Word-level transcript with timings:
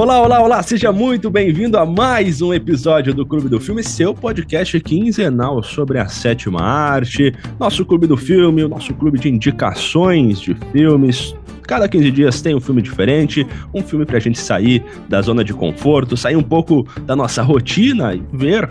Olá, 0.00 0.18
olá, 0.22 0.40
olá, 0.40 0.62
seja 0.62 0.90
muito 0.90 1.28
bem-vindo 1.28 1.76
a 1.76 1.84
mais 1.84 2.40
um 2.40 2.54
episódio 2.54 3.12
do 3.12 3.26
Clube 3.26 3.50
do 3.50 3.60
Filme, 3.60 3.84
seu 3.84 4.14
podcast 4.14 4.80
quinzenal 4.80 5.62
sobre 5.62 5.98
a 5.98 6.08
sétima 6.08 6.62
arte, 6.62 7.34
nosso 7.58 7.84
Clube 7.84 8.06
do 8.06 8.16
Filme, 8.16 8.64
o 8.64 8.68
nosso 8.70 8.94
clube 8.94 9.18
de 9.18 9.28
indicações 9.28 10.40
de 10.40 10.54
filmes. 10.72 11.36
Cada 11.64 11.86
15 11.86 12.10
dias 12.12 12.40
tem 12.40 12.54
um 12.54 12.60
filme 12.60 12.80
diferente, 12.80 13.46
um 13.74 13.82
filme 13.82 14.06
pra 14.06 14.18
gente 14.18 14.38
sair 14.38 14.82
da 15.06 15.20
zona 15.20 15.44
de 15.44 15.52
conforto, 15.52 16.16
sair 16.16 16.34
um 16.34 16.42
pouco 16.42 16.86
da 17.02 17.14
nossa 17.14 17.42
rotina 17.42 18.14
e 18.14 18.22
ver 18.32 18.66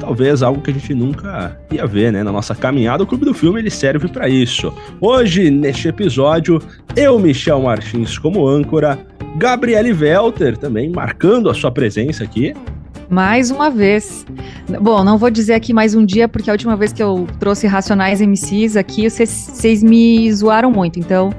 talvez 0.00 0.42
algo 0.42 0.60
que 0.60 0.70
a 0.70 0.74
gente 0.74 0.94
nunca 0.94 1.56
ia 1.70 1.86
ver, 1.86 2.12
né? 2.12 2.24
Na 2.24 2.32
nossa 2.32 2.54
caminhada, 2.54 3.04
o 3.04 3.06
Clube 3.06 3.26
do 3.26 3.34
Filme 3.34 3.60
ele 3.60 3.70
serve 3.70 4.08
para 4.08 4.28
isso. 4.28 4.72
Hoje, 5.00 5.50
neste 5.50 5.86
episódio, 5.88 6.60
eu, 6.96 7.18
Michel 7.18 7.60
Martins, 7.60 8.18
como 8.18 8.48
âncora, 8.48 8.98
Gabriele 9.36 9.92
Welter 9.92 10.56
também 10.56 10.90
marcando 10.90 11.48
a 11.50 11.54
sua 11.54 11.70
presença 11.70 12.24
aqui. 12.24 12.54
Mais 13.08 13.50
uma 13.50 13.70
vez. 13.70 14.24
Bom, 14.80 15.04
não 15.04 15.18
vou 15.18 15.30
dizer 15.30 15.54
aqui 15.54 15.72
mais 15.72 15.94
um 15.94 16.04
dia, 16.04 16.28
porque 16.28 16.48
a 16.48 16.52
última 16.52 16.76
vez 16.76 16.92
que 16.92 17.02
eu 17.02 17.26
trouxe 17.38 17.66
Racionais 17.66 18.20
MCs 18.20 18.76
aqui, 18.76 19.08
vocês 19.08 19.82
me 19.82 20.32
zoaram 20.32 20.70
muito, 20.70 20.98
então 20.98 21.30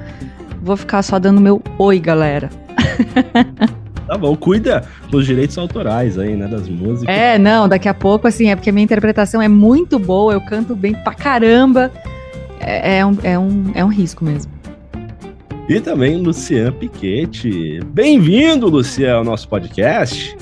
vou 0.61 0.77
ficar 0.77 1.01
só 1.01 1.17
dando 1.17 1.41
meu 1.41 1.61
oi, 1.77 1.99
galera. 1.99 2.49
Tá 4.11 4.17
bom, 4.17 4.35
cuida 4.35 4.83
dos 5.09 5.25
direitos 5.25 5.57
autorais 5.57 6.19
aí, 6.19 6.35
né, 6.35 6.45
das 6.45 6.67
músicas. 6.67 7.15
É, 7.15 7.39
não, 7.39 7.69
daqui 7.69 7.87
a 7.87 7.93
pouco, 7.93 8.27
assim, 8.27 8.49
é 8.49 8.55
porque 8.57 8.69
a 8.69 8.73
minha 8.73 8.83
interpretação 8.83 9.41
é 9.41 9.47
muito 9.47 9.97
boa, 9.97 10.33
eu 10.33 10.41
canto 10.41 10.75
bem 10.75 10.93
pra 10.93 11.13
caramba. 11.13 11.89
É, 12.59 12.97
é, 12.97 13.05
um, 13.05 13.17
é, 13.23 13.39
um, 13.39 13.71
é 13.73 13.85
um 13.85 13.87
risco 13.87 14.25
mesmo. 14.25 14.51
E 15.69 15.79
também 15.79 16.17
Lucian 16.17 16.73
Piquete. 16.73 17.79
Bem-vindo, 17.85 18.67
Lucian, 18.67 19.15
ao 19.15 19.23
nosso 19.23 19.47
podcast. 19.47 20.35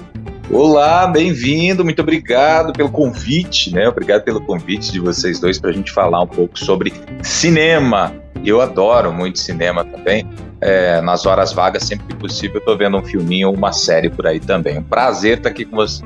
Olá, 0.51 1.05
bem-vindo, 1.05 1.83
muito 1.83 2.01
obrigado 2.01 2.73
pelo 2.73 2.89
convite, 2.89 3.71
né? 3.71 3.87
Obrigado 3.87 4.23
pelo 4.23 4.41
convite 4.41 4.91
de 4.91 4.99
vocês 4.99 5.39
dois 5.39 5.59
para 5.59 5.69
a 5.69 5.73
gente 5.73 5.91
falar 5.91 6.21
um 6.21 6.27
pouco 6.27 6.57
sobre 6.57 6.91
cinema. 7.21 8.15
Eu 8.43 8.59
adoro 8.59 9.13
muito 9.13 9.37
cinema 9.37 9.85
também. 9.85 10.27
É, 10.59 11.01
nas 11.01 11.27
horas 11.27 11.53
vagas, 11.53 11.83
sempre 11.83 12.07
que 12.07 12.15
possível, 12.15 12.55
eu 12.55 12.65
tô 12.65 12.75
vendo 12.75 12.97
um 12.97 13.03
filminho 13.03 13.49
ou 13.49 13.53
uma 13.53 13.71
série 13.71 14.09
por 14.09 14.25
aí 14.25 14.39
também. 14.39 14.79
Um 14.79 14.83
prazer 14.83 15.37
estar 15.37 15.49
aqui 15.49 15.65
com 15.65 15.75
você. 15.75 16.03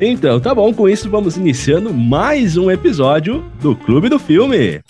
Então, 0.00 0.40
tá 0.40 0.54
bom, 0.54 0.72
com 0.72 0.88
isso 0.88 1.10
vamos 1.10 1.36
iniciando 1.36 1.92
mais 1.92 2.56
um 2.56 2.70
episódio 2.70 3.44
do 3.60 3.76
Clube 3.76 4.08
do 4.08 4.18
Filme. 4.18 4.80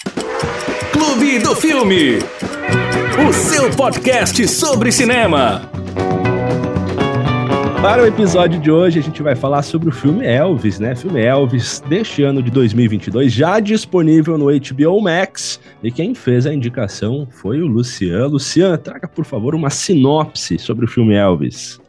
Clube 0.93 1.41
do 1.41 1.57
Filme, 1.57 2.19
o 3.29 3.33
seu 3.33 3.69
podcast 3.71 4.47
sobre 4.47 4.93
cinema. 4.93 5.69
Para 7.83 8.01
o 8.01 8.07
episódio 8.07 8.61
de 8.61 8.71
hoje, 8.71 9.01
a 9.01 9.03
gente 9.03 9.25
vai 9.25 9.35
falar 9.35 9.61
sobre 9.63 9.89
o 9.89 9.93
filme 9.93 10.25
Elvis, 10.25 10.79
né? 10.79 10.95
Filme 10.95 11.21
Elvis 11.21 11.81
deste 11.81 12.23
ano 12.23 12.41
de 12.41 12.49
2022, 12.49 13.33
já 13.33 13.59
disponível 13.59 14.39
no 14.39 14.47
HBO 14.47 15.01
Max. 15.03 15.59
E 15.83 15.91
quem 15.91 16.15
fez 16.15 16.47
a 16.47 16.55
indicação 16.55 17.27
foi 17.29 17.61
o 17.61 17.67
Luciano. 17.67 18.35
Luciano, 18.35 18.79
traga 18.79 19.09
por 19.09 19.25
favor 19.25 19.53
uma 19.53 19.69
sinopse 19.69 20.61
sobre 20.61 20.85
o 20.85 20.89
filme 20.89 21.17
Elvis. 21.17 21.81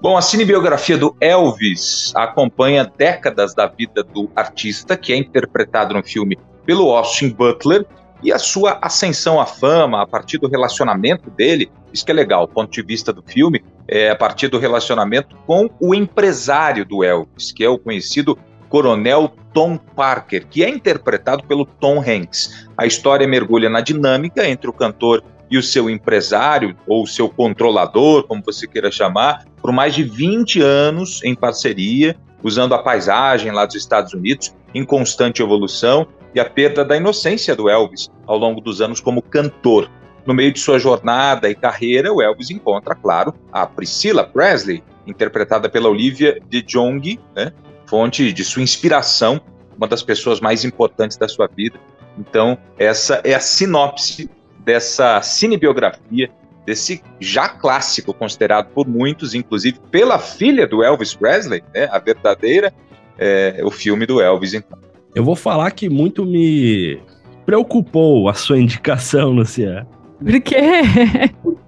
Bom, 0.00 0.16
a 0.16 0.22
cinebiografia 0.22 0.96
do 0.96 1.14
Elvis 1.20 2.10
acompanha 2.16 2.90
décadas 2.96 3.54
da 3.54 3.66
vida 3.66 4.02
do 4.02 4.30
artista, 4.34 4.96
que 4.96 5.12
é 5.12 5.16
interpretado 5.16 5.92
no 5.92 6.02
filme 6.02 6.38
pelo 6.64 6.96
Austin 6.96 7.28
Butler, 7.28 7.84
e 8.22 8.32
a 8.32 8.38
sua 8.38 8.78
ascensão 8.82 9.40
à 9.40 9.46
fama 9.46 10.02
a 10.02 10.06
partir 10.06 10.38
do 10.38 10.48
relacionamento 10.48 11.30
dele, 11.30 11.70
isso 11.92 12.04
que 12.04 12.10
é 12.10 12.14
legal, 12.14 12.44
o 12.44 12.48
ponto 12.48 12.70
de 12.70 12.82
vista 12.82 13.12
do 13.12 13.22
filme, 13.22 13.62
é 13.86 14.10
a 14.10 14.16
partir 14.16 14.48
do 14.48 14.58
relacionamento 14.58 15.36
com 15.46 15.70
o 15.80 15.94
empresário 15.94 16.84
do 16.84 17.04
Elvis, 17.04 17.52
que 17.52 17.64
é 17.64 17.68
o 17.68 17.78
conhecido 17.78 18.38
Coronel 18.68 19.32
Tom 19.52 19.78
Parker, 19.78 20.46
que 20.46 20.62
é 20.62 20.68
interpretado 20.68 21.42
pelo 21.44 21.64
Tom 21.64 22.00
Hanks. 22.00 22.68
A 22.76 22.86
história 22.86 23.26
mergulha 23.26 23.70
na 23.70 23.80
dinâmica 23.80 24.46
entre 24.46 24.68
o 24.68 24.72
cantor 24.72 25.22
e 25.50 25.56
o 25.56 25.62
seu 25.62 25.88
empresário, 25.88 26.76
ou 26.86 27.06
seu 27.06 27.28
controlador, 27.28 28.24
como 28.24 28.42
você 28.44 28.66
queira 28.66 28.90
chamar, 28.90 29.46
por 29.62 29.72
mais 29.72 29.94
de 29.94 30.02
20 30.02 30.60
anos 30.60 31.24
em 31.24 31.34
parceria, 31.34 32.14
usando 32.42 32.74
a 32.74 32.78
paisagem 32.78 33.50
lá 33.50 33.64
dos 33.64 33.76
Estados 33.76 34.12
Unidos 34.12 34.54
em 34.74 34.84
constante 34.84 35.42
evolução 35.42 36.06
e 36.38 36.40
a 36.40 36.44
perda 36.44 36.84
da 36.84 36.96
inocência 36.96 37.56
do 37.56 37.68
Elvis 37.68 38.08
ao 38.24 38.38
longo 38.38 38.60
dos 38.60 38.80
anos 38.80 39.00
como 39.00 39.20
cantor. 39.20 39.90
No 40.24 40.32
meio 40.32 40.52
de 40.52 40.60
sua 40.60 40.78
jornada 40.78 41.50
e 41.50 41.54
carreira, 41.54 42.12
o 42.12 42.22
Elvis 42.22 42.50
encontra, 42.50 42.94
claro, 42.94 43.34
a 43.50 43.66
Priscilla 43.66 44.22
Presley, 44.22 44.84
interpretada 45.04 45.68
pela 45.68 45.88
Olivia 45.88 46.38
de 46.48 46.62
Jong, 46.62 47.18
né, 47.34 47.52
fonte 47.86 48.32
de 48.32 48.44
sua 48.44 48.62
inspiração, 48.62 49.40
uma 49.76 49.88
das 49.88 50.02
pessoas 50.02 50.40
mais 50.40 50.64
importantes 50.64 51.16
da 51.16 51.26
sua 51.26 51.48
vida. 51.48 51.80
Então, 52.16 52.56
essa 52.78 53.20
é 53.24 53.34
a 53.34 53.40
sinopse 53.40 54.30
dessa 54.60 55.20
cinebiografia, 55.22 56.30
desse 56.64 57.02
já 57.18 57.48
clássico, 57.48 58.14
considerado 58.14 58.68
por 58.68 58.86
muitos, 58.86 59.34
inclusive 59.34 59.80
pela 59.90 60.20
filha 60.20 60.68
do 60.68 60.84
Elvis 60.84 61.14
Presley, 61.14 61.64
né, 61.74 61.88
a 61.90 61.98
verdadeira, 61.98 62.72
é, 63.18 63.60
o 63.64 63.72
filme 63.72 64.06
do 64.06 64.20
Elvis, 64.20 64.54
então. 64.54 64.78
Eu 65.14 65.24
vou 65.24 65.34
falar 65.34 65.70
que 65.70 65.88
muito 65.88 66.24
me 66.24 66.98
preocupou 67.46 68.28
a 68.28 68.34
sua 68.34 68.58
indicação, 68.60 69.30
Luciano. 69.32 69.86
Por 70.18 70.40
quê? 70.40 70.82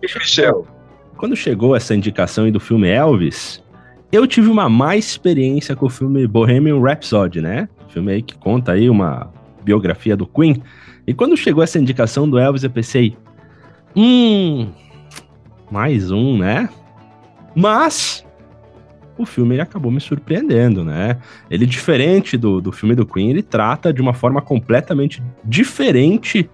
Michel. 0.03 0.67
Quando 1.17 1.37
chegou 1.37 1.77
essa 1.77 1.95
indicação 1.95 2.45
aí 2.45 2.51
do 2.51 2.59
filme 2.59 2.89
Elvis, 2.89 3.63
eu 4.11 4.27
tive 4.27 4.49
uma 4.49 4.69
má 4.69 4.97
experiência 4.97 5.77
com 5.77 5.87
o 5.87 5.91
filme 5.91 6.27
Bohemian 6.27 6.81
Rhapsody, 6.81 7.41
né? 7.41 7.69
Filme 7.89 8.13
aí 8.13 8.23
que 8.23 8.37
conta 8.37 8.73
aí 8.73 8.89
uma 8.89 9.33
biografia 9.63 10.17
do 10.17 10.27
Queen. 10.27 10.63
E 11.07 11.15
quando 11.15 11.37
chegou 11.37 11.63
essa 11.63 11.79
indicação 11.79 12.29
do 12.29 12.39
Elvis, 12.39 12.65
eu 12.65 12.71
pensei, 12.71 13.17
hum, 13.95 14.69
mais 15.71 16.11
um, 16.11 16.39
né? 16.39 16.69
Mas 17.55 18.25
o 19.23 19.27
filme 19.27 19.55
ele 19.55 19.63
acabou 19.63 19.91
me 19.91 20.01
surpreendendo, 20.01 20.85
né? 20.85 21.19
Ele, 21.51 21.67
diferente 21.67 22.37
do, 22.37 22.61
do 22.61 22.73
filme 22.73 22.95
do 22.95 23.07
Queen, 23.07 23.31
ele 23.31 23.43
trata 23.43 23.93
de 23.93 24.01
uma 24.01 24.15
forma 24.15 24.41
completamente 24.41 25.23
diferente, 25.45 26.49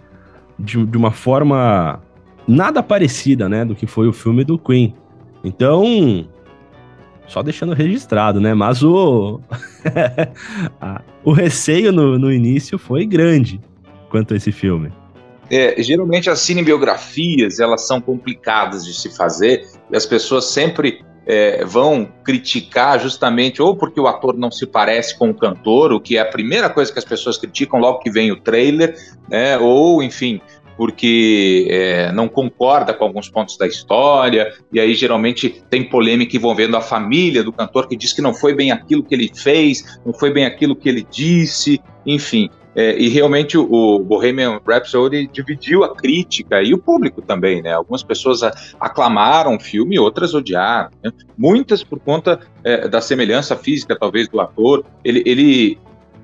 de, 0.59 0.85
de 0.85 0.97
uma 0.97 1.11
forma 1.11 2.01
nada 2.47 2.83
parecida, 2.83 3.49
né, 3.49 3.65
do 3.65 3.75
que 3.75 3.87
foi 3.87 4.07
o 4.07 4.13
filme 4.13 4.45
do 4.45 4.59
Queen. 4.59 4.95
Então, 5.43 6.29
só 7.27 7.43
deixando 7.43 7.75
registrado, 7.75 8.41
né? 8.41 8.55
Mas 8.55 8.83
o, 8.83 9.41
o 11.25 11.33
receio 11.33 11.93
no, 11.93 12.19
no 12.19 12.33
início 12.33 12.79
foi 12.79 13.05
grande 13.07 13.61
quanto 14.09 14.35
a 14.35 14.37
esse 14.37 14.53
filme. 14.53 14.93
É, 15.51 15.81
geralmente 15.81 16.29
as 16.29 16.41
cinebiografias 16.41 17.61
elas 17.61 17.87
são 17.87 18.01
complicadas 18.01 18.85
de 18.85 18.93
se 18.93 19.15
fazer 19.17 19.65
e 19.91 19.97
as 19.97 20.05
pessoas 20.05 20.47
sempre 20.47 21.05
é, 21.27 21.65
vão 21.65 22.09
criticar 22.23 23.01
justamente 23.01 23.61
ou 23.61 23.77
porque 23.77 24.01
o 24.01 24.07
ator 24.07 24.37
não 24.37 24.51
se 24.51 24.67
parece 24.67 25.19
com 25.19 25.31
o 25.31 25.35
cantor, 25.35 25.93
o 25.93 26.01
que 26.01 26.17
é 26.17 26.21
a 26.21 26.25
primeira 26.25 26.71
coisa 26.71 26.93
que 26.93 26.99
as 26.99 27.05
pessoas 27.05 27.37
criticam 27.37 27.81
logo 27.81 27.99
que 27.99 28.11
vem 28.11 28.31
o 28.31 28.41
trailer, 28.41 28.95
né, 29.29 29.59
ou 29.59 30.03
enfim, 30.03 30.41
porque 30.77 31.67
é, 31.71 32.13
não 32.13 32.29
concorda 32.29 32.93
com 32.93 33.05
alguns 33.05 33.29
pontos 33.29 33.57
da 33.57 33.67
história, 33.67 34.53
e 34.73 34.79
aí 34.79 34.95
geralmente 34.95 35.63
tem 35.71 35.83
polêmica 35.83 36.37
envolvendo 36.37 36.77
a 36.77 36.81
família 36.81 37.43
do 37.43 37.53
cantor 37.53 37.89
que 37.89 37.97
diz 37.97 38.13
que 38.13 38.23
não 38.23 38.35
foi 38.35 38.55
bem 38.55 38.71
aquilo 38.71 39.03
que 39.03 39.15
ele 39.15 39.31
fez, 39.35 39.99
não 40.05 40.13
foi 40.13 40.31
bem 40.31 40.45
aquilo 40.45 40.77
que 40.77 40.89
ele 40.89 41.07
disse, 41.11 41.81
enfim. 42.05 42.51
É, 42.77 42.95
e 42.99 43.09
realmente 43.09 43.57
o 43.57 43.99
Bohemian 44.01 44.61
Rhapsody 44.67 45.27
dividiu 45.33 45.83
a 45.83 45.97
crítica 45.97 46.63
e 46.63 46.75
o 46.75 46.79
público 46.79 47.23
também, 47.23 47.63
né? 47.63 47.73
Algumas 47.73 48.03
pessoas 48.03 48.43
aclamaram 48.79 49.57
o 49.57 49.59
filme, 49.59 49.99
outras 49.99 50.35
odiaram. 50.35 50.91
Né? 51.03 51.11
Muitas 51.39 51.83
por 51.83 51.99
conta 51.99 52.39
é, 52.63 52.87
da 52.87 53.01
semelhança 53.01 53.57
física, 53.57 53.97
talvez, 53.99 54.29
do 54.29 54.39
ator. 54.43 54.85
Ele, 55.03 55.23
ele 55.25 55.79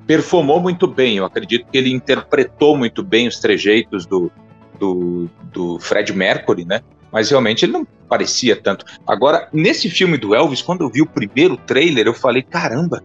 performou 0.06 0.60
muito 0.60 0.86
bem, 0.86 1.16
eu 1.16 1.24
acredito 1.24 1.66
que 1.72 1.78
ele 1.78 1.90
interpretou 1.90 2.76
muito 2.76 3.02
bem 3.02 3.26
os 3.26 3.40
trejeitos 3.40 4.04
do, 4.04 4.30
do, 4.78 5.30
do 5.44 5.78
Fred 5.78 6.12
Mercury, 6.12 6.66
né? 6.66 6.82
Mas 7.10 7.30
realmente 7.30 7.64
ele 7.64 7.72
não 7.72 7.86
parecia 8.06 8.54
tanto. 8.54 8.84
Agora, 9.06 9.48
nesse 9.54 9.88
filme 9.88 10.18
do 10.18 10.34
Elvis, 10.34 10.60
quando 10.60 10.82
eu 10.82 10.90
vi 10.90 11.00
o 11.00 11.06
primeiro 11.06 11.56
trailer, 11.56 12.06
eu 12.06 12.14
falei: 12.14 12.42
caramba, 12.42 13.02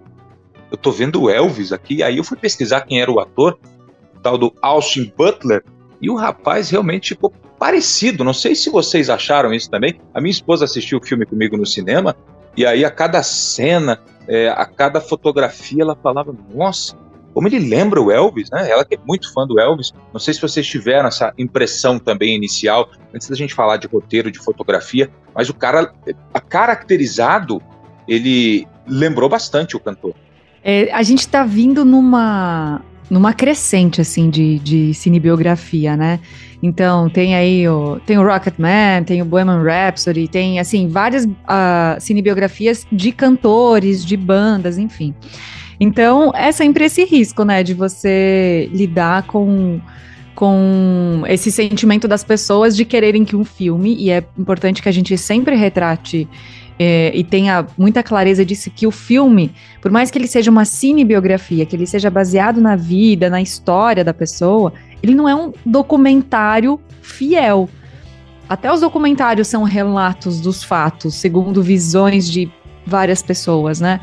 eu 0.71 0.77
tô 0.77 0.91
vendo 0.91 1.23
o 1.23 1.29
Elvis 1.29 1.71
aqui. 1.71 2.03
Aí 2.03 2.17
eu 2.17 2.23
fui 2.23 2.37
pesquisar 2.37 2.81
quem 2.81 3.01
era 3.01 3.11
o 3.11 3.19
ator, 3.19 3.57
o 4.15 4.19
tal 4.19 4.37
do 4.37 4.53
Austin 4.61 5.11
Butler, 5.15 5.63
e 6.01 6.09
o 6.09 6.15
rapaz 6.15 6.69
realmente 6.69 7.09
ficou 7.09 7.33
parecido. 7.57 8.23
Não 8.23 8.33
sei 8.33 8.55
se 8.55 8.69
vocês 8.69 9.09
acharam 9.09 9.53
isso 9.53 9.69
também. 9.69 9.99
A 10.13 10.21
minha 10.21 10.31
esposa 10.31 10.65
assistiu 10.65 10.99
o 10.99 11.05
filme 11.05 11.25
comigo 11.25 11.57
no 11.57 11.65
cinema, 11.65 12.15
e 12.55 12.65
aí 12.65 12.83
a 12.83 12.91
cada 12.91 13.21
cena, 13.23 13.99
é, 14.27 14.49
a 14.49 14.65
cada 14.65 14.99
fotografia, 15.01 15.83
ela 15.83 15.95
falava: 15.95 16.35
Nossa, 16.53 16.95
como 17.33 17.47
ele 17.47 17.59
lembra 17.59 18.01
o 18.01 18.11
Elvis, 18.11 18.49
né? 18.49 18.69
Ela 18.69 18.83
que 18.83 18.95
é 18.95 18.99
muito 19.05 19.31
fã 19.31 19.45
do 19.45 19.59
Elvis. 19.59 19.93
Não 20.11 20.19
sei 20.19 20.33
se 20.33 20.41
vocês 20.41 20.65
tiveram 20.65 21.07
essa 21.07 21.31
impressão 21.37 21.99
também 21.99 22.35
inicial, 22.35 22.89
antes 23.13 23.29
da 23.29 23.35
gente 23.35 23.53
falar 23.53 23.77
de 23.77 23.87
roteiro, 23.87 24.31
de 24.31 24.39
fotografia, 24.39 25.09
mas 25.35 25.49
o 25.49 25.53
cara, 25.53 25.93
a 26.33 26.39
caracterizado, 26.39 27.61
ele 28.07 28.67
lembrou 28.87 29.29
bastante 29.29 29.75
o 29.75 29.79
cantor. 29.79 30.15
É, 30.63 30.91
a 30.91 31.03
gente 31.03 31.19
está 31.19 31.43
vindo 31.43 31.85
numa 31.85 32.81
numa 33.09 33.33
crescente 33.33 34.01
assim 34.01 34.29
de, 34.29 34.59
de 34.59 34.93
cinebiografia, 34.93 35.95
né? 35.95 36.19
Então 36.61 37.09
tem 37.09 37.35
aí 37.35 37.67
o 37.67 37.99
tem 38.05 38.17
o 38.17 38.23
Rocketman, 38.23 39.03
tem 39.05 39.21
o 39.21 39.25
Bohemian 39.25 39.63
Rhapsody, 39.63 40.27
tem 40.27 40.59
assim 40.59 40.87
várias 40.87 41.25
uh, 41.25 41.99
cinebiografias 41.99 42.85
de 42.91 43.11
cantores, 43.11 44.03
de 44.03 44.17
bandas, 44.17 44.77
enfim. 44.77 45.13
Então 45.79 46.31
é 46.35 46.51
sempre 46.51 46.85
esse 46.85 47.05
risco, 47.05 47.43
né, 47.43 47.63
de 47.63 47.73
você 47.73 48.69
lidar 48.73 49.23
com 49.23 49.79
com 50.33 51.23
esse 51.27 51.51
sentimento 51.51 52.07
das 52.07 52.23
pessoas 52.23 52.75
de 52.75 52.85
quererem 52.85 53.25
que 53.25 53.35
um 53.35 53.43
filme, 53.43 53.95
e 53.95 54.11
é 54.11 54.23
importante 54.37 54.83
que 54.83 54.89
a 54.89 54.91
gente 54.91 55.17
sempre 55.17 55.55
retrate 55.55 56.27
é, 56.79 57.11
e 57.15 57.23
tenha 57.23 57.65
muita 57.77 58.03
clareza 58.03 58.45
disso 58.45 58.69
que 58.69 58.85
o 58.85 58.91
filme, 58.91 59.51
por 59.81 59.91
mais 59.91 60.11
que 60.11 60.17
ele 60.17 60.27
seja 60.27 60.51
uma 60.51 60.65
cinebiografia, 60.65 61.65
que 61.65 61.75
ele 61.75 61.87
seja 61.87 62.09
baseado 62.09 62.61
na 62.61 62.75
vida, 62.75 63.29
na 63.29 63.41
história 63.41 64.03
da 64.03 64.13
pessoa, 64.13 64.73
ele 65.01 65.15
não 65.15 65.27
é 65.27 65.35
um 65.35 65.53
documentário 65.65 66.79
fiel. 67.01 67.67
Até 68.47 68.71
os 68.71 68.81
documentários 68.81 69.47
são 69.47 69.63
relatos 69.63 70.39
dos 70.39 70.63
fatos, 70.63 71.15
segundo 71.15 71.61
visões 71.61 72.29
de 72.29 72.49
várias 72.85 73.21
pessoas, 73.21 73.81
né? 73.81 73.99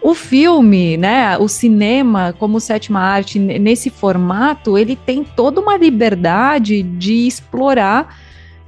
O 0.00 0.14
filme, 0.14 0.96
né, 0.96 1.36
o 1.36 1.48
cinema 1.48 2.32
como 2.38 2.60
sétima 2.60 3.00
arte 3.00 3.40
nesse 3.40 3.90
formato, 3.90 4.78
ele 4.78 4.94
tem 4.94 5.24
toda 5.24 5.60
uma 5.60 5.76
liberdade 5.76 6.80
de 6.80 7.26
explorar 7.26 8.16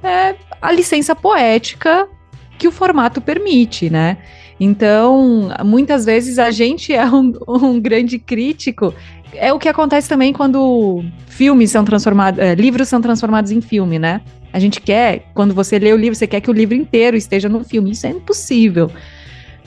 é, 0.03 0.35
a 0.61 0.71
licença 0.71 1.15
poética 1.15 2.09
que 2.59 2.67
o 2.67 2.71
formato 2.71 3.21
permite, 3.21 3.89
né? 3.89 4.17
Então, 4.59 5.49
muitas 5.65 6.05
vezes 6.05 6.37
a 6.37 6.51
gente 6.51 6.93
é 6.93 7.05
um, 7.05 7.33
um 7.47 7.79
grande 7.79 8.19
crítico. 8.19 8.93
É 9.33 9.53
o 9.53 9.57
que 9.57 9.69
acontece 9.69 10.09
também 10.09 10.33
quando 10.33 11.03
filmes 11.27 11.71
são 11.71 11.85
transformados, 11.85 12.39
é, 12.39 12.53
livros 12.55 12.89
são 12.89 12.99
transformados 12.99 13.51
em 13.51 13.61
filme, 13.61 13.97
né? 13.97 14.21
A 14.51 14.59
gente 14.59 14.81
quer, 14.81 15.29
quando 15.33 15.53
você 15.53 15.79
lê 15.79 15.93
o 15.93 15.97
livro, 15.97 16.15
você 16.15 16.27
quer 16.27 16.41
que 16.41 16.49
o 16.49 16.53
livro 16.53 16.75
inteiro 16.75 17.15
esteja 17.15 17.47
no 17.47 17.63
filme. 17.63 17.91
Isso 17.91 18.05
é 18.05 18.09
impossível. 18.09 18.91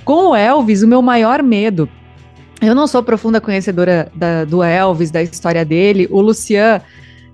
Com 0.05 0.31
o 0.31 0.37
Elvis, 0.37 0.83
o 0.83 0.89
meu 0.89 1.01
maior 1.01 1.43
medo. 1.43 1.89
Eu 2.61 2.75
não 2.75 2.87
sou 2.87 3.03
profunda 3.03 3.41
conhecedora 3.41 4.11
da, 4.15 4.45
do 4.45 4.63
Elvis, 4.63 5.11
da 5.11 5.23
história 5.23 5.65
dele. 5.65 6.07
O 6.11 6.21
Lucian 6.21 6.81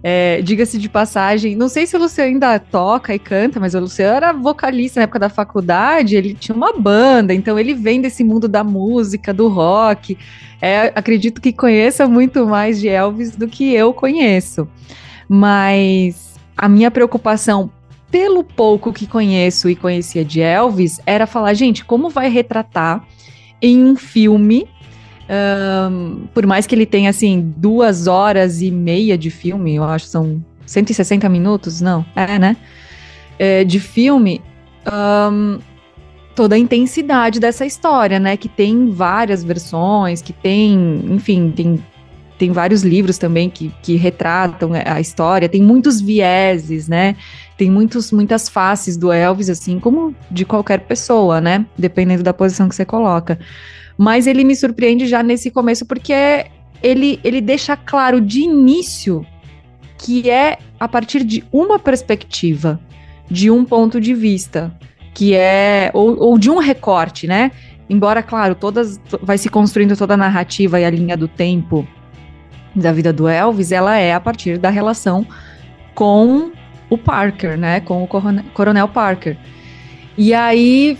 é, 0.02 0.40
Diga-se 0.42 0.78
de 0.78 0.88
passagem, 0.88 1.56
não 1.56 1.68
sei 1.68 1.86
se 1.86 1.96
o 1.96 1.98
Luciano 1.98 2.30
ainda 2.30 2.58
toca 2.58 3.14
e 3.14 3.18
canta, 3.18 3.58
mas 3.58 3.74
o 3.74 3.80
Luciano 3.80 4.16
era 4.16 4.32
vocalista 4.32 5.00
na 5.00 5.04
época 5.04 5.18
da 5.18 5.28
faculdade, 5.28 6.16
ele 6.16 6.34
tinha 6.34 6.54
uma 6.54 6.72
banda, 6.72 7.34
então 7.34 7.58
ele 7.58 7.74
vem 7.74 8.00
desse 8.00 8.22
mundo 8.22 8.46
da 8.46 8.62
música, 8.62 9.34
do 9.34 9.48
rock. 9.48 10.16
É, 10.60 10.92
acredito 10.94 11.40
que 11.40 11.52
conheça 11.52 12.06
muito 12.06 12.46
mais 12.46 12.80
de 12.80 12.88
Elvis 12.88 13.34
do 13.34 13.48
que 13.48 13.74
eu 13.74 13.92
conheço. 13.92 14.68
Mas 15.28 16.34
a 16.56 16.68
minha 16.68 16.90
preocupação, 16.90 17.70
pelo 18.10 18.42
pouco 18.42 18.92
que 18.92 19.06
conheço 19.06 19.68
e 19.68 19.76
conhecia 19.76 20.24
de 20.24 20.40
Elvis, 20.40 21.00
era 21.04 21.26
falar, 21.26 21.54
gente, 21.54 21.84
como 21.84 22.08
vai 22.08 22.28
retratar 22.28 23.04
em 23.60 23.84
um 23.84 23.96
filme 23.96 24.68
um, 25.28 26.26
por 26.32 26.46
mais 26.46 26.66
que 26.66 26.74
ele 26.74 26.86
tenha, 26.86 27.10
assim, 27.10 27.52
duas 27.56 28.06
horas 28.06 28.62
e 28.62 28.70
meia 28.70 29.18
de 29.18 29.30
filme, 29.30 29.74
eu 29.74 29.84
acho 29.84 30.06
que 30.06 30.10
são 30.10 30.42
160 30.64 31.28
minutos, 31.28 31.80
não, 31.80 32.04
é, 32.16 32.38
né? 32.38 32.56
É, 33.38 33.62
de 33.62 33.78
filme, 33.78 34.40
um, 35.30 35.58
toda 36.34 36.54
a 36.54 36.58
intensidade 36.58 37.38
dessa 37.38 37.66
história, 37.66 38.18
né? 38.18 38.36
Que 38.36 38.48
tem 38.48 38.90
várias 38.90 39.44
versões, 39.44 40.22
que 40.22 40.32
tem, 40.32 41.04
enfim, 41.10 41.52
tem, 41.54 41.84
tem 42.38 42.50
vários 42.50 42.82
livros 42.82 43.18
também 43.18 43.50
que, 43.50 43.72
que 43.82 43.96
retratam 43.96 44.70
a 44.72 45.00
história, 45.00 45.48
tem 45.48 45.62
muitos 45.62 46.00
vieses, 46.00 46.88
né? 46.88 47.16
Tem 47.56 47.70
muitos, 47.70 48.12
muitas 48.12 48.48
faces 48.48 48.96
do 48.96 49.12
Elvis, 49.12 49.50
assim, 49.50 49.78
como 49.78 50.14
de 50.30 50.44
qualquer 50.44 50.80
pessoa, 50.80 51.40
né? 51.40 51.66
Dependendo 51.76 52.22
da 52.22 52.32
posição 52.32 52.68
que 52.68 52.74
você 52.74 52.84
coloca. 52.84 53.38
Mas 53.98 54.28
ele 54.28 54.44
me 54.44 54.54
surpreende 54.54 55.06
já 55.06 55.22
nesse 55.22 55.50
começo, 55.50 55.84
porque 55.84 56.46
ele, 56.80 57.18
ele 57.24 57.40
deixa 57.40 57.76
claro 57.76 58.20
de 58.20 58.40
início 58.42 59.26
que 59.98 60.30
é 60.30 60.58
a 60.78 60.86
partir 60.86 61.24
de 61.24 61.44
uma 61.52 61.78
perspectiva, 61.78 62.80
de 63.28 63.50
um 63.50 63.64
ponto 63.64 64.00
de 64.00 64.14
vista, 64.14 64.72
que 65.12 65.34
é. 65.34 65.90
ou, 65.92 66.16
ou 66.18 66.38
de 66.38 66.48
um 66.48 66.58
recorte, 66.58 67.26
né? 67.26 67.50
Embora, 67.90 68.22
claro, 68.22 68.54
todas 68.54 69.00
vai 69.22 69.36
se 69.36 69.48
construindo 69.48 69.96
toda 69.96 70.14
a 70.14 70.16
narrativa 70.16 70.78
e 70.78 70.84
a 70.84 70.90
linha 70.90 71.16
do 71.16 71.26
tempo 71.26 71.86
da 72.74 72.92
vida 72.92 73.12
do 73.12 73.26
Elvis, 73.26 73.72
ela 73.72 73.96
é 73.96 74.14
a 74.14 74.20
partir 74.20 74.58
da 74.58 74.70
relação 74.70 75.26
com 75.94 76.52
o 76.88 76.96
Parker, 76.96 77.58
né? 77.58 77.80
Com 77.80 78.04
o 78.04 78.06
Coronel 78.06 78.88
Parker. 78.88 79.36
E 80.16 80.32
aí 80.32 80.96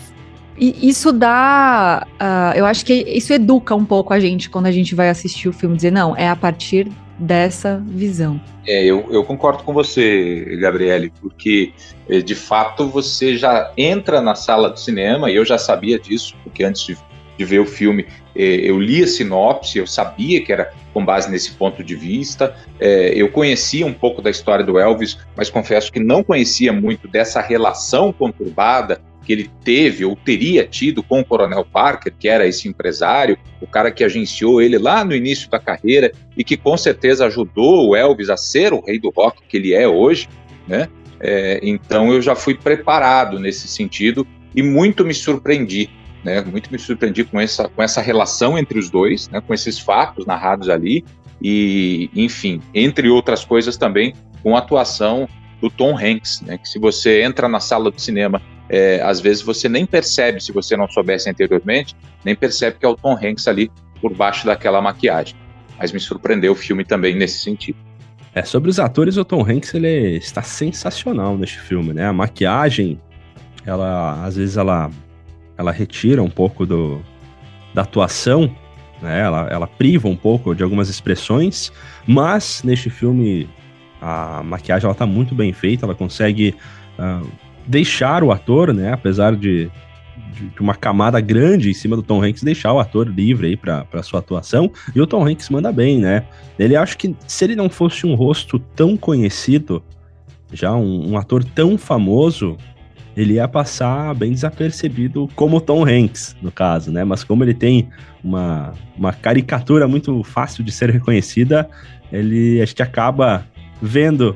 e 0.59 0.89
isso 0.89 1.11
dá. 1.11 2.05
Uh, 2.21 2.57
eu 2.57 2.65
acho 2.65 2.85
que 2.85 2.93
isso 2.93 3.31
educa 3.33 3.73
um 3.75 3.85
pouco 3.85 4.13
a 4.13 4.19
gente 4.19 4.49
quando 4.49 4.65
a 4.65 4.71
gente 4.71 4.93
vai 4.93 5.09
assistir 5.09 5.47
o 5.47 5.53
filme, 5.53 5.75
dizer, 5.75 5.91
não, 5.91 6.15
é 6.15 6.27
a 6.27 6.35
partir 6.35 6.91
dessa 7.19 7.83
visão. 7.87 8.39
É, 8.65 8.83
eu, 8.83 9.05
eu 9.11 9.23
concordo 9.23 9.63
com 9.63 9.73
você, 9.73 10.57
Gabriele, 10.61 11.11
porque 11.21 11.73
eh, 12.07 12.21
de 12.21 12.35
fato 12.35 12.87
você 12.87 13.35
já 13.35 13.71
entra 13.77 14.21
na 14.21 14.35
sala 14.35 14.71
de 14.71 14.79
cinema, 14.79 15.29
e 15.29 15.35
eu 15.35 15.43
já 15.43 15.57
sabia 15.57 15.99
disso, 15.99 16.35
porque 16.43 16.63
antes 16.63 16.83
de, 16.83 16.97
de 17.37 17.45
ver 17.45 17.59
o 17.59 17.65
filme 17.65 18.05
eh, 18.35 18.61
eu 18.63 18.79
li 18.79 19.03
a 19.03 19.07
sinopse, 19.07 19.77
eu 19.77 19.87
sabia 19.87 20.41
que 20.41 20.53
era 20.53 20.71
com 20.93 21.03
base 21.03 21.29
nesse 21.29 21.51
ponto 21.51 21.83
de 21.83 21.95
vista. 21.95 22.55
Eh, 22.79 23.13
eu 23.15 23.29
conhecia 23.29 23.85
um 23.85 23.93
pouco 23.93 24.21
da 24.21 24.29
história 24.29 24.63
do 24.63 24.79
Elvis, 24.79 25.17
mas 25.35 25.49
confesso 25.49 25.91
que 25.91 25.99
não 25.99 26.23
conhecia 26.23 26.71
muito 26.71 27.07
dessa 27.07 27.41
relação 27.41 28.13
conturbada 28.13 29.01
que 29.25 29.33
ele 29.33 29.49
teve 29.63 30.05
ou 30.05 30.15
teria 30.15 30.65
tido 30.65 31.03
com 31.03 31.19
o 31.19 31.25
Coronel 31.25 31.65
Parker, 31.65 32.13
que 32.17 32.27
era 32.27 32.47
esse 32.47 32.67
empresário, 32.67 33.37
o 33.61 33.67
cara 33.67 33.91
que 33.91 34.03
agenciou 34.03 34.61
ele 34.61 34.77
lá 34.77 35.03
no 35.03 35.15
início 35.15 35.49
da 35.49 35.59
carreira 35.59 36.11
e 36.35 36.43
que 36.43 36.57
com 36.57 36.75
certeza 36.77 37.25
ajudou 37.25 37.89
o 37.89 37.95
Elvis 37.95 38.29
a 38.29 38.37
ser 38.37 38.73
o 38.73 38.81
rei 38.81 38.99
do 38.99 39.09
rock 39.09 39.41
que 39.47 39.57
ele 39.57 39.73
é 39.73 39.87
hoje, 39.87 40.27
né? 40.67 40.87
É, 41.19 41.59
então 41.61 42.13
eu 42.13 42.21
já 42.21 42.33
fui 42.33 42.55
preparado 42.55 43.39
nesse 43.39 43.67
sentido 43.67 44.25
e 44.55 44.63
muito 44.63 45.03
me 45.03 45.13
surpreendi, 45.13 45.89
né? 46.23 46.41
Muito 46.41 46.71
me 46.71 46.79
surpreendi 46.79 47.23
com 47.23 47.39
essa, 47.39 47.67
com 47.67 47.83
essa 47.83 48.01
relação 48.01 48.57
entre 48.57 48.79
os 48.79 48.89
dois, 48.89 49.29
né? 49.29 49.41
Com 49.41 49.53
esses 49.53 49.77
fatos 49.77 50.25
narrados 50.25 50.69
ali 50.69 51.03
e, 51.41 52.09
enfim, 52.15 52.61
entre 52.73 53.09
outras 53.09 53.43
coisas 53.43 53.77
também 53.77 54.13
com 54.41 54.55
a 54.55 54.59
atuação 54.59 55.27
do 55.61 55.69
Tom 55.69 55.97
Hanks, 55.97 56.41
né? 56.41 56.57
Que 56.57 56.67
se 56.67 56.79
você 56.79 57.21
entra 57.21 57.47
na 57.49 57.59
sala 57.59 57.91
de 57.91 58.01
cinema 58.01 58.41
é, 58.69 59.01
às 59.01 59.19
vezes 59.19 59.41
você 59.41 59.67
nem 59.67 59.85
percebe, 59.85 60.39
se 60.41 60.51
você 60.51 60.77
não 60.77 60.87
soubesse 60.87 61.29
anteriormente, 61.29 61.95
nem 62.23 62.35
percebe 62.35 62.77
que 62.79 62.85
é 62.85 62.89
o 62.89 62.95
Tom 62.95 63.13
Hanks 63.13 63.47
ali 63.47 63.71
por 63.99 64.13
baixo 64.13 64.45
daquela 64.45 64.81
maquiagem. 64.81 65.35
Mas 65.77 65.91
me 65.91 65.99
surpreendeu 65.99 66.51
o 66.51 66.55
filme 66.55 66.85
também 66.85 67.15
nesse 67.15 67.39
sentido. 67.39 67.77
É, 68.33 68.43
sobre 68.43 68.69
os 68.69 68.79
atores, 68.79 69.17
o 69.17 69.25
Tom 69.25 69.41
Hanks 69.41 69.73
ele 69.73 70.17
está 70.17 70.43
sensacional 70.43 71.37
neste 71.37 71.59
filme, 71.59 71.93
né? 71.93 72.05
A 72.05 72.13
maquiagem, 72.13 73.01
ela 73.65 74.23
às 74.23 74.35
vezes 74.35 74.55
ela, 74.55 74.91
ela 75.57 75.71
retira 75.71 76.21
um 76.21 76.29
pouco 76.29 76.65
do, 76.65 77.01
da 77.73 77.81
atuação, 77.81 78.55
né? 79.01 79.21
Ela, 79.21 79.47
ela 79.49 79.67
priva 79.67 80.07
um 80.07 80.15
pouco 80.15 80.53
de 80.53 80.61
algumas 80.61 80.89
expressões, 80.89 81.71
mas 82.05 82.61
neste 82.63 82.89
filme 82.89 83.49
a 83.99 84.43
maquiagem 84.43 84.85
ela 84.85 84.93
está 84.93 85.07
muito 85.07 85.33
bem 85.33 85.51
feita, 85.51 85.85
ela 85.85 85.95
consegue 85.95 86.55
uh, 86.99 87.27
deixar 87.69 88.23
o 88.23 88.31
ator, 88.31 88.73
né, 88.73 88.91
apesar 88.91 89.35
de, 89.35 89.69
de, 90.33 90.59
uma 90.59 90.73
camada 90.73 91.21
grande 91.21 91.69
em 91.69 91.73
cima 91.73 91.95
do 91.95 92.01
Tom 92.01 92.23
Hanks, 92.23 92.41
deixar 92.41 92.73
o 92.73 92.79
ator 92.79 93.07
livre 93.07 93.47
aí 93.47 93.55
para 93.55 94.01
sua 94.01 94.19
atuação. 94.19 94.71
E 94.95 94.99
o 94.99 95.05
Tom 95.05 95.25
Hanks 95.25 95.49
manda 95.49 95.71
bem, 95.71 95.99
né? 95.99 96.25
Ele 96.57 96.75
acho 96.75 96.97
que 96.97 97.15
se 97.27 97.45
ele 97.45 97.55
não 97.55 97.69
fosse 97.69 98.07
um 98.07 98.15
rosto 98.15 98.57
tão 98.57 98.97
conhecido, 98.97 99.83
já 100.51 100.75
um, 100.75 101.11
um 101.11 101.17
ator 101.17 101.43
tão 101.43 101.77
famoso, 101.77 102.57
ele 103.15 103.33
ia 103.33 103.47
passar 103.47 104.15
bem 104.15 104.31
desapercebido 104.31 105.29
como 105.35 105.61
Tom 105.61 105.85
Hanks, 105.85 106.35
no 106.41 106.51
caso, 106.51 106.91
né? 106.91 107.03
Mas 107.03 107.23
como 107.23 107.43
ele 107.43 107.53
tem 107.53 107.87
uma, 108.23 108.73
uma 108.97 109.13
caricatura 109.13 109.87
muito 109.87 110.23
fácil 110.23 110.63
de 110.63 110.71
ser 110.71 110.89
reconhecida, 110.89 111.69
ele 112.11 112.59
a 112.61 112.65
gente 112.65 112.81
acaba 112.81 113.45
vendo 113.79 114.35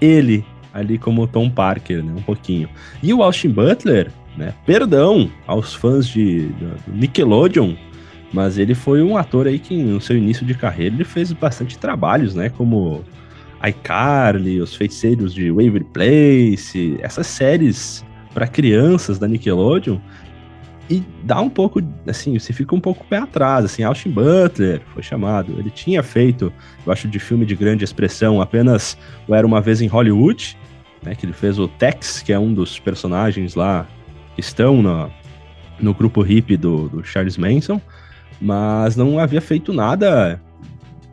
ele 0.00 0.44
ali 0.74 0.98
como 0.98 1.26
Tom 1.28 1.48
Parker, 1.48 2.02
né? 2.02 2.12
Um 2.14 2.22
pouquinho. 2.22 2.68
E 3.00 3.14
o 3.14 3.22
Austin 3.22 3.50
Butler, 3.50 4.10
né? 4.36 4.52
Perdão 4.66 5.30
aos 5.46 5.72
fãs 5.72 6.06
de, 6.08 6.48
de 6.48 6.66
Nickelodeon, 6.88 7.74
Mas 8.32 8.58
ele 8.58 8.74
foi 8.74 9.00
um 9.00 9.16
ator 9.16 9.46
aí 9.46 9.60
que 9.60 9.80
no 9.80 10.00
seu 10.00 10.18
início 10.18 10.44
de 10.44 10.54
carreira 10.54 10.96
ele 10.96 11.04
fez 11.04 11.32
bastante 11.32 11.78
trabalhos, 11.78 12.34
né? 12.34 12.48
Como 12.48 13.04
iCarly, 13.66 14.60
Os 14.60 14.74
Feiticeiros 14.74 15.32
de 15.32 15.50
Waverly 15.50 15.84
Place, 15.84 16.98
essas 17.00 17.28
séries 17.28 18.04
para 18.34 18.48
crianças 18.48 19.18
da 19.18 19.28
Nickelodeon. 19.28 19.98
E 20.90 21.02
dá 21.22 21.40
um 21.40 21.48
pouco, 21.48 21.80
assim, 22.06 22.38
você 22.38 22.52
fica 22.52 22.74
um 22.74 22.80
pouco 22.80 23.06
pé 23.06 23.18
atrás, 23.18 23.64
assim, 23.64 23.82
Austin 23.84 24.10
Butler 24.10 24.82
foi 24.92 25.02
chamado. 25.02 25.54
Ele 25.58 25.70
tinha 25.70 26.02
feito, 26.02 26.52
eu 26.84 26.92
acho, 26.92 27.08
de 27.08 27.18
filme 27.18 27.46
de 27.46 27.54
grande 27.54 27.84
expressão 27.84 28.40
apenas 28.40 28.98
o 29.26 29.34
Era 29.34 29.46
Uma 29.46 29.62
Vez 29.62 29.80
em 29.80 29.86
Hollywood, 29.86 30.58
né, 31.04 31.14
que 31.14 31.26
ele 31.26 31.32
fez 31.32 31.58
o 31.58 31.68
Tex, 31.68 32.22
que 32.22 32.32
é 32.32 32.38
um 32.38 32.52
dos 32.52 32.78
personagens 32.78 33.54
lá 33.54 33.86
que 34.34 34.40
estão 34.40 34.82
no, 34.82 35.10
no 35.78 35.94
grupo 35.94 36.22
hippie 36.22 36.56
do, 36.56 36.88
do 36.88 37.04
Charles 37.04 37.36
Manson, 37.36 37.80
mas 38.40 38.96
não 38.96 39.18
havia 39.18 39.40
feito 39.40 39.72
nada 39.72 40.40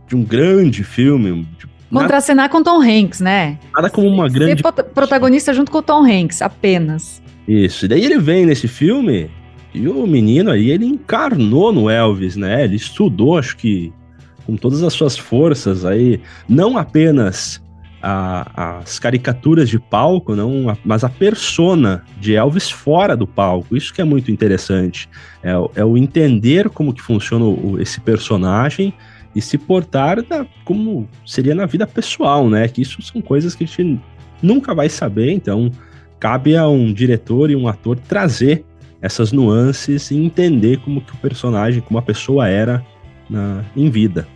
de 0.08 0.16
um 0.16 0.24
grande 0.24 0.84
filme, 0.84 1.48
de 1.58 1.72
Contracenar 1.92 2.50
com 2.50 2.64
Tom 2.64 2.82
Hanks, 2.82 3.20
né? 3.20 3.60
Nada 3.76 3.90
como 3.90 4.08
uma 4.08 4.30
grande. 4.30 4.62
Ser 4.62 4.84
protagonista 4.94 5.54
junto 5.54 5.70
com 5.70 5.80
o 5.80 5.82
Tom 5.82 6.06
Hanks, 6.06 6.42
apenas. 6.42 7.22
Isso. 7.46 7.84
E 7.84 7.88
daí 7.90 8.06
ele 8.06 8.18
vem 8.18 8.46
nesse 8.46 8.66
filme 8.66 9.30
e 9.74 9.88
o 9.88 10.06
menino 10.06 10.52
aí, 10.52 10.70
ele 10.70 10.86
encarnou 10.86 11.72
no 11.72 11.90
Elvis, 11.90 12.36
né? 12.36 12.64
Ele 12.64 12.76
estudou, 12.76 13.38
acho 13.38 13.58
que 13.58 13.92
com 14.46 14.56
todas 14.56 14.84
as 14.84 14.94
suas 14.94 15.18
forças 15.18 15.86
aí, 15.86 16.22
não 16.48 16.78
apenas 16.78 17.61
a, 18.01 18.79
as 18.79 18.98
caricaturas 19.00 19.70
de 19.70 19.79
palco, 19.79 20.36
não, 20.36 20.75
mas 20.84 21.03
a 21.03 21.10
persona 21.10 22.03
de 22.20 22.36
Elvis 22.36 22.70
fora 22.70 23.15
do 23.15 23.27
palco. 23.27 23.75
Isso 23.75 23.93
que 23.93 24.01
é 24.01 24.03
muito 24.03 24.31
interessante. 24.31 25.08
É, 25.43 25.51
é 25.75 25.86
o 25.86 25.98
entender 25.98 26.70
como 26.70 26.93
que 26.93 27.01
funciona 27.01 27.46
o, 27.46 27.79
esse 27.79 28.01
personagem 28.01 28.93
e 29.36 29.41
se 29.41 29.58
portar 29.58 30.22
da, 30.24 30.46
como 30.65 31.08
seria 31.25 31.55
na 31.55 31.65
vida 31.65 31.86
pessoal, 31.86 32.50
né? 32.50 32.67
Que 32.67 32.81
isso 32.81 33.01
são 33.01 33.22
coisas 33.22 33.55
que 33.55 33.63
a 33.63 33.67
gente 33.67 34.00
nunca 34.41 34.74
vai 34.74 34.89
saber, 34.89 35.31
então 35.31 35.72
cabe 36.20 36.55
a 36.55 36.67
um 36.67 36.91
diretor 36.91 37.50
e 37.50 37.55
um 37.55 37.67
ator 37.67 37.98
trazer 37.98 38.65
essas 39.01 39.31
nuances 39.31 40.12
e 40.12 40.15
entender 40.15 40.79
como 40.81 41.01
que 41.01 41.13
o 41.13 41.17
personagem, 41.17 41.81
como 41.81 41.98
a 41.98 42.01
pessoa 42.01 42.48
era 42.48 42.86
na, 43.29 43.63
em 43.75 43.89
vida. 43.89 44.27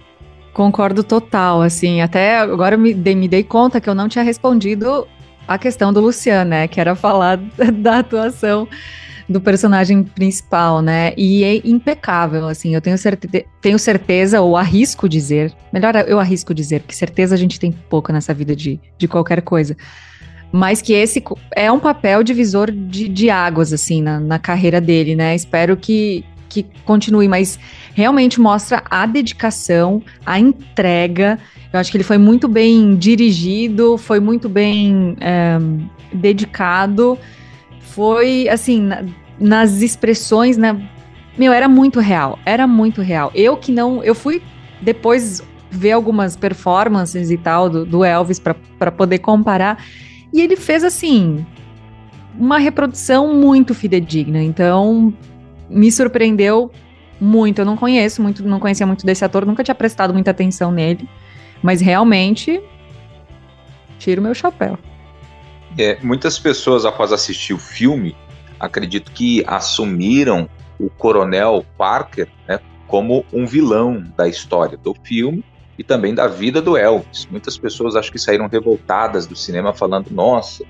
Concordo 0.55 1.03
total, 1.03 1.61
assim, 1.61 1.99
até 1.99 2.37
agora 2.37 2.77
me 2.77 2.93
dei, 2.93 3.13
me 3.13 3.27
dei 3.27 3.43
conta 3.43 3.81
que 3.81 3.89
eu 3.89 3.93
não 3.93 4.07
tinha 4.07 4.23
respondido 4.23 5.05
a 5.45 5.57
questão 5.57 5.91
do 5.91 5.99
Luciano, 5.99 6.51
né, 6.51 6.65
que 6.65 6.79
era 6.79 6.95
falar 6.95 7.37
da 7.81 7.99
atuação 7.99 8.65
do 9.27 9.41
personagem 9.41 10.01
principal, 10.01 10.81
né? 10.81 11.13
E 11.17 11.43
é 11.43 11.55
impecável, 11.67 12.47
assim. 12.47 12.73
Eu 12.73 12.79
tenho, 12.79 12.97
certe 12.97 13.45
tenho 13.59 13.77
certeza, 13.77 14.39
ou 14.39 14.55
arrisco 14.55 15.09
dizer, 15.09 15.53
melhor 15.73 15.93
eu 16.07 16.21
arrisco 16.21 16.53
dizer, 16.53 16.81
porque 16.81 16.95
certeza 16.95 17.35
a 17.35 17.37
gente 17.37 17.59
tem 17.59 17.71
pouco 17.71 18.13
nessa 18.13 18.33
vida 18.33 18.55
de, 18.55 18.79
de 18.97 19.07
qualquer 19.09 19.41
coisa. 19.41 19.75
Mas 20.53 20.81
que 20.81 20.93
esse 20.93 21.21
é 21.53 21.69
um 21.69 21.79
papel 21.79 22.23
divisor 22.23 22.71
de, 22.71 23.09
de 23.09 23.29
águas, 23.29 23.73
assim, 23.73 24.01
na, 24.01 24.21
na 24.21 24.39
carreira 24.39 24.79
dele, 24.79 25.15
né? 25.15 25.35
Espero 25.35 25.75
que, 25.75 26.23
que 26.49 26.65
continue, 26.85 27.27
mas 27.27 27.59
realmente 27.93 28.39
mostra 28.39 28.83
a 28.89 29.05
dedicação, 29.05 30.01
a 30.25 30.39
entrega. 30.39 31.39
Eu 31.71 31.79
acho 31.79 31.91
que 31.91 31.97
ele 31.97 32.03
foi 32.03 32.17
muito 32.17 32.47
bem 32.47 32.95
dirigido, 32.95 33.97
foi 33.97 34.19
muito 34.19 34.47
bem 34.47 35.15
é, 35.19 35.57
dedicado 36.13 37.17
foi, 37.95 38.49
assim, 38.49 38.81
na, 38.81 39.05
nas 39.39 39.81
expressões, 39.81 40.57
né? 40.57 40.77
Meu, 41.37 41.53
era 41.53 41.69
muito 41.69 42.01
real, 42.01 42.37
era 42.45 42.67
muito 42.67 43.01
real. 43.01 43.31
Eu 43.33 43.55
que 43.55 43.71
não. 43.71 44.03
Eu 44.03 44.13
fui 44.13 44.41
depois 44.81 45.41
ver 45.71 45.93
algumas 45.93 46.35
performances 46.35 47.31
e 47.31 47.37
tal 47.37 47.69
do, 47.69 47.85
do 47.85 48.03
Elvis 48.03 48.37
para 48.37 48.91
poder 48.91 49.19
comparar. 49.19 49.81
E 50.33 50.41
ele 50.41 50.57
fez, 50.57 50.83
assim, 50.83 51.45
uma 52.37 52.57
reprodução 52.57 53.33
muito 53.33 53.73
fidedigna. 53.73 54.43
Então, 54.43 55.13
me 55.69 55.91
surpreendeu 55.91 56.71
muito. 57.19 57.59
Eu 57.59 57.65
não 57.65 57.75
conheço 57.75 58.21
muito, 58.21 58.43
não 58.43 58.59
conhecia 58.59 58.85
muito 58.85 59.05
desse 59.05 59.23
ator, 59.23 59.45
nunca 59.45 59.63
tinha 59.63 59.75
prestado 59.75 60.13
muita 60.13 60.31
atenção 60.31 60.71
nele. 60.71 61.07
Mas 61.61 61.81
realmente, 61.81 62.61
tiro 63.97 64.21
meu 64.21 64.33
chapéu. 64.33 64.77
É, 65.77 65.97
muitas 66.01 66.39
pessoas, 66.39 66.85
após 66.85 67.11
assistir 67.11 67.53
o 67.53 67.57
filme, 67.57 68.15
acredito 68.59 69.11
que 69.11 69.43
assumiram 69.47 70.49
o 70.79 70.89
Coronel 70.89 71.65
Parker 71.77 72.27
né, 72.47 72.59
como 72.87 73.25
um 73.31 73.45
vilão 73.45 74.05
da 74.15 74.27
história 74.27 74.77
do 74.77 74.95
filme 75.03 75.43
e 75.77 75.83
também 75.83 76.13
da 76.13 76.27
vida 76.27 76.61
do 76.61 76.77
Elvis. 76.77 77.27
Muitas 77.29 77.57
pessoas 77.57 77.95
acho 77.95 78.11
que 78.11 78.19
saíram 78.19 78.47
revoltadas 78.47 79.25
do 79.25 79.35
cinema 79.35 79.73
falando: 79.73 80.09
nossa, 80.11 80.63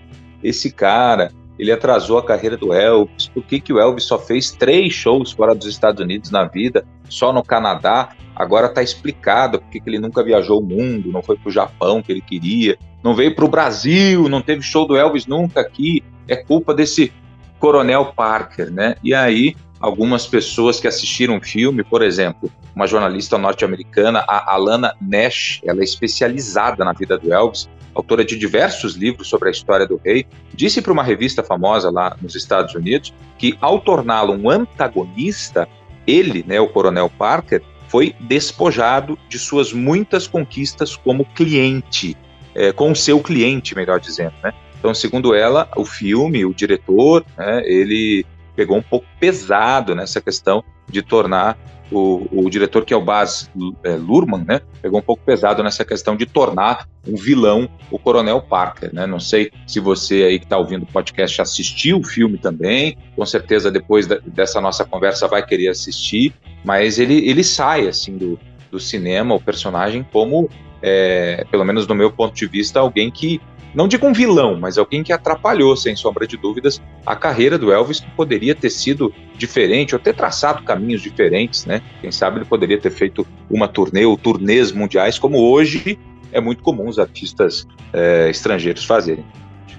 esse 0.43 0.71
cara, 0.71 1.31
ele 1.57 1.71
atrasou 1.71 2.17
a 2.17 2.25
carreira 2.25 2.57
do 2.57 2.74
Elvis. 2.74 3.27
Por 3.27 3.43
que, 3.43 3.59
que 3.59 3.74
o 3.74 3.79
Elvis 3.79 4.05
só 4.05 4.19
fez 4.19 4.51
três 4.51 4.93
shows 4.93 5.31
fora 5.31 5.55
dos 5.55 5.67
Estados 5.67 6.01
Unidos 6.01 6.31
na 6.31 6.45
vida, 6.45 6.85
só 7.09 7.31
no 7.31 7.43
Canadá? 7.43 8.09
Agora 8.35 8.67
está 8.67 8.83
explicado 8.83 9.59
porque 9.59 9.79
que 9.79 9.89
ele 9.89 10.00
nunca 10.00 10.24
viajou 10.24 10.59
o 10.59 10.63
mundo, 10.63 11.12
não 11.12 11.24
foi 11.24 11.38
para 11.38 11.50
o 11.50 11.51
Japão 11.51 12.01
que 12.01 12.12
ele 12.12 12.21
queria 12.21 12.77
não 13.05 13.13
veio 13.13 13.35
para 13.35 13.45
o 13.45 13.47
Brasil, 13.47 14.27
não 14.27 14.41
teve 14.41 14.63
show 14.63 14.88
do 14.88 14.97
Elvis 14.97 15.27
nunca 15.27 15.62
aqui, 15.62 16.03
é 16.27 16.35
culpa 16.35 16.74
desse 16.74 17.13
Coronel 17.59 18.05
Parker, 18.15 18.71
né? 18.71 18.95
E 19.03 19.13
aí, 19.13 19.55
algumas 19.79 20.25
pessoas 20.25 20.79
que 20.79 20.88
assistiram 20.88 21.38
o 21.38 21.41
filme, 21.41 21.83
por 21.83 22.01
exemplo, 22.01 22.51
uma 22.75 22.88
jornalista 22.88 23.38
norte-americana, 23.38 24.25
a 24.27 24.55
Alana 24.55 24.95
Nash, 25.00 25.62
ela 25.63 25.81
é 25.81 25.83
especializada 25.83 26.83
na 26.83 26.93
vida 26.93 27.15
do 27.15 27.31
Elvis, 27.31 27.69
autora 27.95 28.23
de 28.25 28.37
diversos 28.37 28.95
livros 28.95 29.27
sobre 29.27 29.47
a 29.47 29.51
história 29.51 29.87
do 29.87 29.99
rei, 30.03 30.27
disse 30.53 30.81
para 30.81 30.91
uma 30.91 31.03
revista 31.03 31.41
famosa 31.41 31.89
lá 31.89 32.15
nos 32.21 32.35
Estados 32.35 32.75
Unidos 32.75 33.13
que, 33.37 33.57
ao 33.61 33.79
torná-lo 33.79 34.33
um 34.33 34.49
antagonista, 34.49 35.67
ele, 36.05 36.43
né, 36.45 36.59
o 36.59 36.67
Coronel 36.67 37.09
Parker, 37.09 37.63
foi 37.87 38.13
despojado 38.19 39.17
de 39.29 39.39
suas 39.39 39.71
muitas 39.71 40.27
conquistas 40.27 40.95
como 40.95 41.23
cliente 41.23 42.17
é, 42.55 42.71
com 42.71 42.95
seu 42.95 43.19
cliente, 43.19 43.75
melhor 43.75 43.99
dizendo, 43.99 44.33
né? 44.41 44.53
Então, 44.79 44.93
segundo 44.93 45.35
ela, 45.35 45.69
o 45.75 45.83
filme, 45.83 46.45
o 46.45 46.53
diretor, 46.53 47.25
né, 47.37 47.61
ele 47.65 48.25
pegou 48.55 48.77
um 48.77 48.81
pouco 48.81 49.05
pesado 49.19 49.93
nessa 49.93 50.21
questão 50.21 50.63
de 50.87 51.01
tornar 51.01 51.57
o, 51.92 52.27
o 52.32 52.50
diretor, 52.50 52.84
que 52.84 52.94
é 52.94 52.98
o 52.98 53.01
Baz 53.01 53.50
é, 53.84 53.96
Luhrmann, 53.96 54.44
né, 54.46 54.62
pegou 54.82 55.00
um 55.00 55.04
pouco 55.04 55.24
pesado 55.24 55.63
nessa 55.63 55.86
questão 55.86 56.15
de 56.15 56.25
tornar 56.25 56.88
um 57.08 57.15
vilão 57.15 57.70
o 57.92 58.00
Coronel 58.00 58.42
Parker, 58.42 58.94
né? 58.94 59.06
Não 59.06 59.20
sei 59.20 59.51
se 59.68 59.80
você 59.80 60.24
aí 60.24 60.39
que 60.39 60.46
está 60.46 60.58
ouvindo 60.58 60.84
o 60.84 60.88
podcast 60.88 61.42
assistiu 61.42 62.00
o 62.00 62.04
filme 62.04 62.38
também, 62.38 62.98
com 63.15 63.25
certeza 63.25 63.72
depois 63.72 64.08
da, 64.08 64.18
dessa 64.25 64.60
nossa 64.60 64.84
conversa 64.84 65.27
vai 65.27 65.46
querer 65.46 65.68
assistir, 65.68 66.34
mas 66.63 66.98
ele, 66.98 67.30
ele 67.30 67.44
sai, 67.44 67.88
assim, 67.88 68.18
do, 68.18 68.39
do 68.72 68.80
cinema, 68.80 69.36
o 69.36 69.39
personagem, 69.39 70.06
como 70.12 70.50
é, 70.82 71.46
pelo 71.50 71.63
menos 71.63 71.88
do 71.88 71.96
meu 71.96 72.12
ponto 72.12 72.36
de 72.36 72.46
vista, 72.46 72.80
alguém 72.80 73.10
que, 73.10 73.39
não 73.75 73.88
digo 73.88 74.08
um 74.08 74.13
vilão, 74.13 74.58
mas 74.60 74.77
alguém 74.77 75.03
que 75.03 75.12
atrapalhou, 75.12 75.75
sem 75.75 75.96
sombra 75.96 76.25
de 76.25 76.38
dúvidas, 76.38 76.82
a 77.05 77.15
carreira 77.15 77.58
do 77.58 77.72
Elvis, 77.72 78.00
que 78.00 78.10
poderia 78.12 78.55
ter 78.55 78.70
sido 78.70 79.13
diferente, 79.38 79.94
ou 79.94 80.00
ter 80.00 80.15
traçado 80.15 80.63
caminhos 80.63 81.01
diferentes, 81.01 81.65
né? 81.65 81.82
Quem 82.00 82.12
sabe 82.12 82.38
ele 82.38 82.46
poderia 82.46 82.79
ter 82.79 82.89
feito 82.89 83.27
uma 83.50 83.67
turnê 83.67 84.05
ou 84.05 84.17
turnês 84.17 84.72
mundiais, 84.72 85.20
como 85.20 85.38
hoje 85.39 86.00
é 86.32 86.39
muito 86.39 86.63
comum 86.63 86.88
os 86.88 86.98
artistas 86.98 87.67
é, 87.91 88.29
estrangeiros 88.29 88.86
fazerem. 88.86 89.25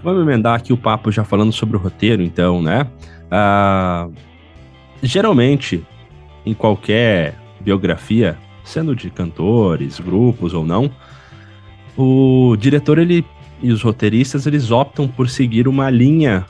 Vamos 0.03 0.23
emendar 0.23 0.55
aqui 0.55 0.73
o 0.73 0.77
papo 0.77 1.11
já 1.11 1.25
falando 1.25 1.53
sobre 1.53 1.77
o 1.77 1.81
roteiro, 1.81 2.23
então, 2.23 2.61
né? 2.61 2.87
Ah, 3.31 4.09
geralmente, 5.03 5.85
em 6.45 6.55
qualquer 6.55 7.35
biografia, 7.61 8.39
sendo 8.63 8.95
de 8.95 9.11
cantores, 9.11 9.99
grupos 9.99 10.55
ou 10.55 10.65
não, 10.65 10.91
o 11.97 12.57
diretor 12.59 12.99
ele 12.99 13.25
e 13.63 13.71
os 13.71 13.83
roteiristas 13.83 14.47
eles 14.47 14.71
optam 14.71 15.09
por 15.09 15.29
seguir 15.29 15.67
uma 15.67 15.91
linha 15.91 16.45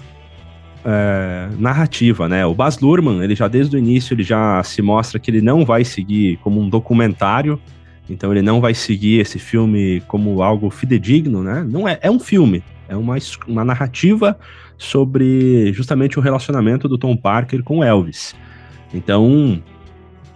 é, 0.85 1.49
narrativa, 1.59 2.29
né? 2.29 2.45
O 2.47 2.55
Baz 2.55 2.79
Luhrmann, 2.79 3.23
ele 3.23 3.35
já 3.35 3.49
desde 3.49 3.77
o 3.77 3.79
início 3.79 4.15
ele 4.15 4.23
já 4.23 4.63
se 4.63 4.83
mostra 4.83 5.19
que 5.19 5.31
ele 5.31 5.41
não 5.41 5.65
vai 5.65 5.85
seguir 5.85 6.39
como 6.39 6.61
um 6.61 6.69
documentário, 6.69 7.61
então 8.09 8.31
ele 8.33 8.43
não 8.43 8.61
vai 8.61 8.75
seguir 8.75 9.21
esse 9.21 9.39
filme 9.39 10.03
como 10.07 10.43
algo 10.43 10.71
fidedigno, 10.71 11.43
né? 11.43 11.67
Não 11.69 11.89
é, 11.89 11.99
é 12.03 12.11
um 12.11 12.21
filme, 12.21 12.63
é 12.89 12.97
uma, 12.97 13.17
uma 13.47 13.65
narrativa 13.65 14.39
sobre 14.79 15.73
justamente 15.73 16.19
o 16.19 16.23
relacionamento 16.23 16.89
do 16.89 16.99
Tom 16.99 17.17
Parker 17.17 17.63
com 17.63 17.83
Elvis. 17.83 18.35
Então, 18.93 19.63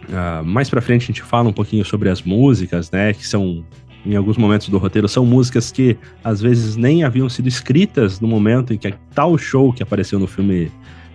Uh, 0.09 0.45
mais 0.45 0.69
pra 0.69 0.81
frente 0.81 1.05
a 1.05 1.07
gente 1.07 1.23
fala 1.23 1.49
um 1.49 1.53
pouquinho 1.53 1.85
sobre 1.85 2.09
as 2.09 2.21
músicas, 2.23 2.91
né? 2.91 3.12
Que 3.12 3.25
são, 3.25 3.65
em 4.04 4.16
alguns 4.16 4.37
momentos 4.37 4.69
do 4.69 4.78
roteiro, 4.78 5.09
são 5.09 5.26
músicas 5.26 5.71
que 5.71 5.97
às 6.25 6.40
vezes 6.40 6.76
nem 6.76 7.04
haviam 7.04 7.28
sido 7.28 7.49
escritas 7.49 8.21
no 8.21 8.28
momento 8.28 8.73
em 8.73 8.78
que 8.78 8.95
tal 9.14 9.37
show 9.37 9.73
que 9.73 9.83
apareceu 9.83 10.19
no 10.19 10.26
filme 10.26 10.64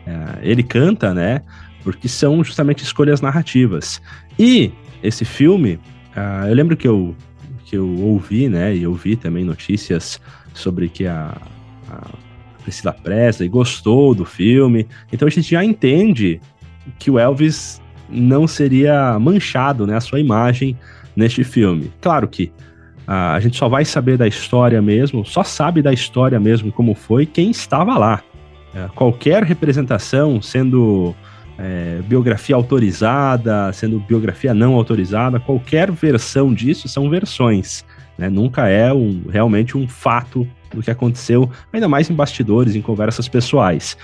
uh, 0.07 0.39
ele 0.41 0.61
canta, 0.63 1.13
né? 1.13 1.41
porque 1.85 2.09
são 2.09 2.43
justamente 2.43 2.83
escolhas 2.83 3.21
narrativas. 3.21 4.01
E 4.39 4.71
esse 5.03 5.23
filme, 5.23 5.79
uh, 6.17 6.47
eu 6.47 6.55
lembro 6.55 6.75
que 6.75 6.87
eu, 6.87 7.15
que 7.63 7.77
eu 7.77 7.87
ouvi, 7.99 8.49
né, 8.49 8.75
e 8.75 8.81
eu 8.81 8.93
vi 8.95 9.15
também 9.15 9.45
notícias 9.45 10.19
sobre 10.51 10.89
que 10.89 11.05
a, 11.05 11.37
a 11.87 12.09
Priscila 12.63 12.91
Presley 12.91 13.47
gostou 13.47 14.15
do 14.15 14.25
filme, 14.25 14.87
então 15.13 15.27
a 15.27 15.31
gente 15.31 15.51
já 15.51 15.63
entende 15.63 16.41
que 16.97 17.11
o 17.11 17.19
Elvis 17.19 17.79
não 18.09 18.47
seria 18.47 19.19
manchado, 19.19 19.85
né, 19.85 19.95
a 19.95 20.01
sua 20.01 20.19
imagem 20.19 20.75
neste 21.15 21.43
filme. 21.43 21.91
Claro 22.01 22.27
que 22.27 22.51
a 23.07 23.39
gente 23.39 23.57
só 23.57 23.69
vai 23.69 23.85
saber 23.85 24.17
da 24.17 24.27
história 24.27 24.81
mesmo, 24.81 25.25
só 25.25 25.43
sabe 25.43 25.81
da 25.81 25.93
história 25.93 26.39
mesmo 26.39 26.71
como 26.71 26.95
foi 26.95 27.25
quem 27.25 27.51
estava 27.51 27.97
lá. 27.97 28.23
Uh, 28.73 28.91
qualquer 28.93 29.43
representação, 29.43 30.41
sendo 30.41 31.15
é, 31.57 32.01
biografia 32.05 32.55
autorizada, 32.55 33.71
sendo 33.73 33.99
biografia 33.99 34.53
não 34.53 34.73
autorizada, 34.73 35.39
qualquer 35.39 35.91
versão 35.91 36.53
disso 36.53 36.87
são 36.87 37.09
versões. 37.09 37.85
Né? 38.17 38.29
Nunca 38.29 38.67
é 38.67 38.91
um, 38.93 39.23
realmente 39.29 39.77
um 39.77 39.87
fato 39.87 40.47
do 40.73 40.81
que 40.81 40.91
aconteceu, 40.91 41.49
ainda 41.71 41.87
mais 41.87 42.09
em 42.09 42.13
bastidores, 42.13 42.75
em 42.75 42.81
conversas 42.81 43.27
pessoais. 43.27 43.97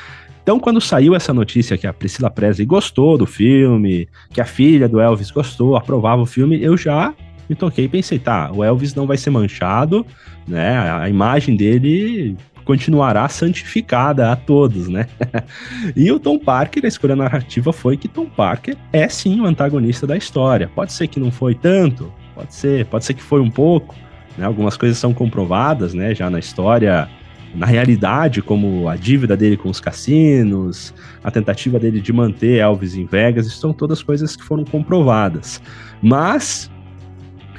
Então, 0.44 0.60
quando 0.60 0.82
saiu 0.82 1.14
essa 1.14 1.34
notícia 1.34 1.78
que 1.78 1.86
a 1.86 1.94
Priscila 1.94 2.30
Presley 2.30 2.66
gostou 2.66 3.18
do 3.18 3.28
filme, 3.28 4.08
que 4.34 4.42
a 4.42 4.46
filha 4.46 4.90
do 4.90 5.00
Elvis 5.00 5.30
gostou, 5.30 5.76
aprovava 5.76 6.22
o 6.22 6.26
filme, 6.26 6.62
eu 6.64 6.76
já 6.76 7.14
me 7.52 7.56
toquei 7.56 7.84
e 7.84 7.90
pensei, 7.90 8.18
tá, 8.18 8.50
o 8.50 8.64
Elvis 8.64 8.96
não 8.96 9.06
vai 9.06 9.18
ser 9.18 9.30
manchado, 9.30 10.06
né? 10.48 10.80
A 10.90 11.10
imagem 11.10 11.58
dele 11.58 12.38
continuará 12.64 13.28
santificada 13.28 14.32
a 14.32 14.38
todos, 14.38 14.88
né? 14.88 15.06
e 15.94 16.10
o 16.14 16.18
Tom 16.18 16.40
Parker, 16.40 16.86
a 16.86 16.88
escolha 16.88 17.14
narrativa 17.14 17.74
foi 17.74 17.98
que 17.98 18.08
Tom 18.08 18.26
Parker 18.26 18.78
é 18.94 19.06
sim 19.10 19.42
o 19.42 19.46
antagonista 19.46 20.08
da 20.08 20.16
história. 20.16 20.72
Pode 20.74 20.94
ser 20.94 21.08
que 21.08 21.20
não 21.20 21.30
foi 21.30 21.54
tanto, 21.54 22.10
pode 22.34 22.56
ser, 22.56 22.86
pode 22.86 23.04
ser 23.04 23.16
que 23.16 23.22
foi 23.22 23.42
um 23.42 23.52
pouco, 23.52 23.94
né? 24.38 24.46
Algumas 24.46 24.78
coisas 24.78 24.98
são 24.98 25.14
comprovadas, 25.14 25.94
né? 25.94 26.16
Já 26.16 26.30
na 26.30 26.40
história, 26.40 27.10
na 27.54 27.66
realidade, 27.66 28.42
como 28.42 28.88
a 28.88 28.96
dívida 28.96 29.36
dele 29.36 29.58
com 29.58 29.68
os 29.68 29.82
cassinos, 29.82 30.94
a 31.22 31.30
tentativa 31.30 31.78
dele 31.78 32.00
de 32.00 32.14
manter 32.14 32.60
Elvis 32.60 32.96
em 32.96 33.06
Vegas, 33.06 33.52
são 33.52 33.74
todas 33.74 34.02
coisas 34.02 34.38
que 34.38 34.44
foram 34.44 34.64
comprovadas. 34.64 35.62
Mas, 36.02 36.72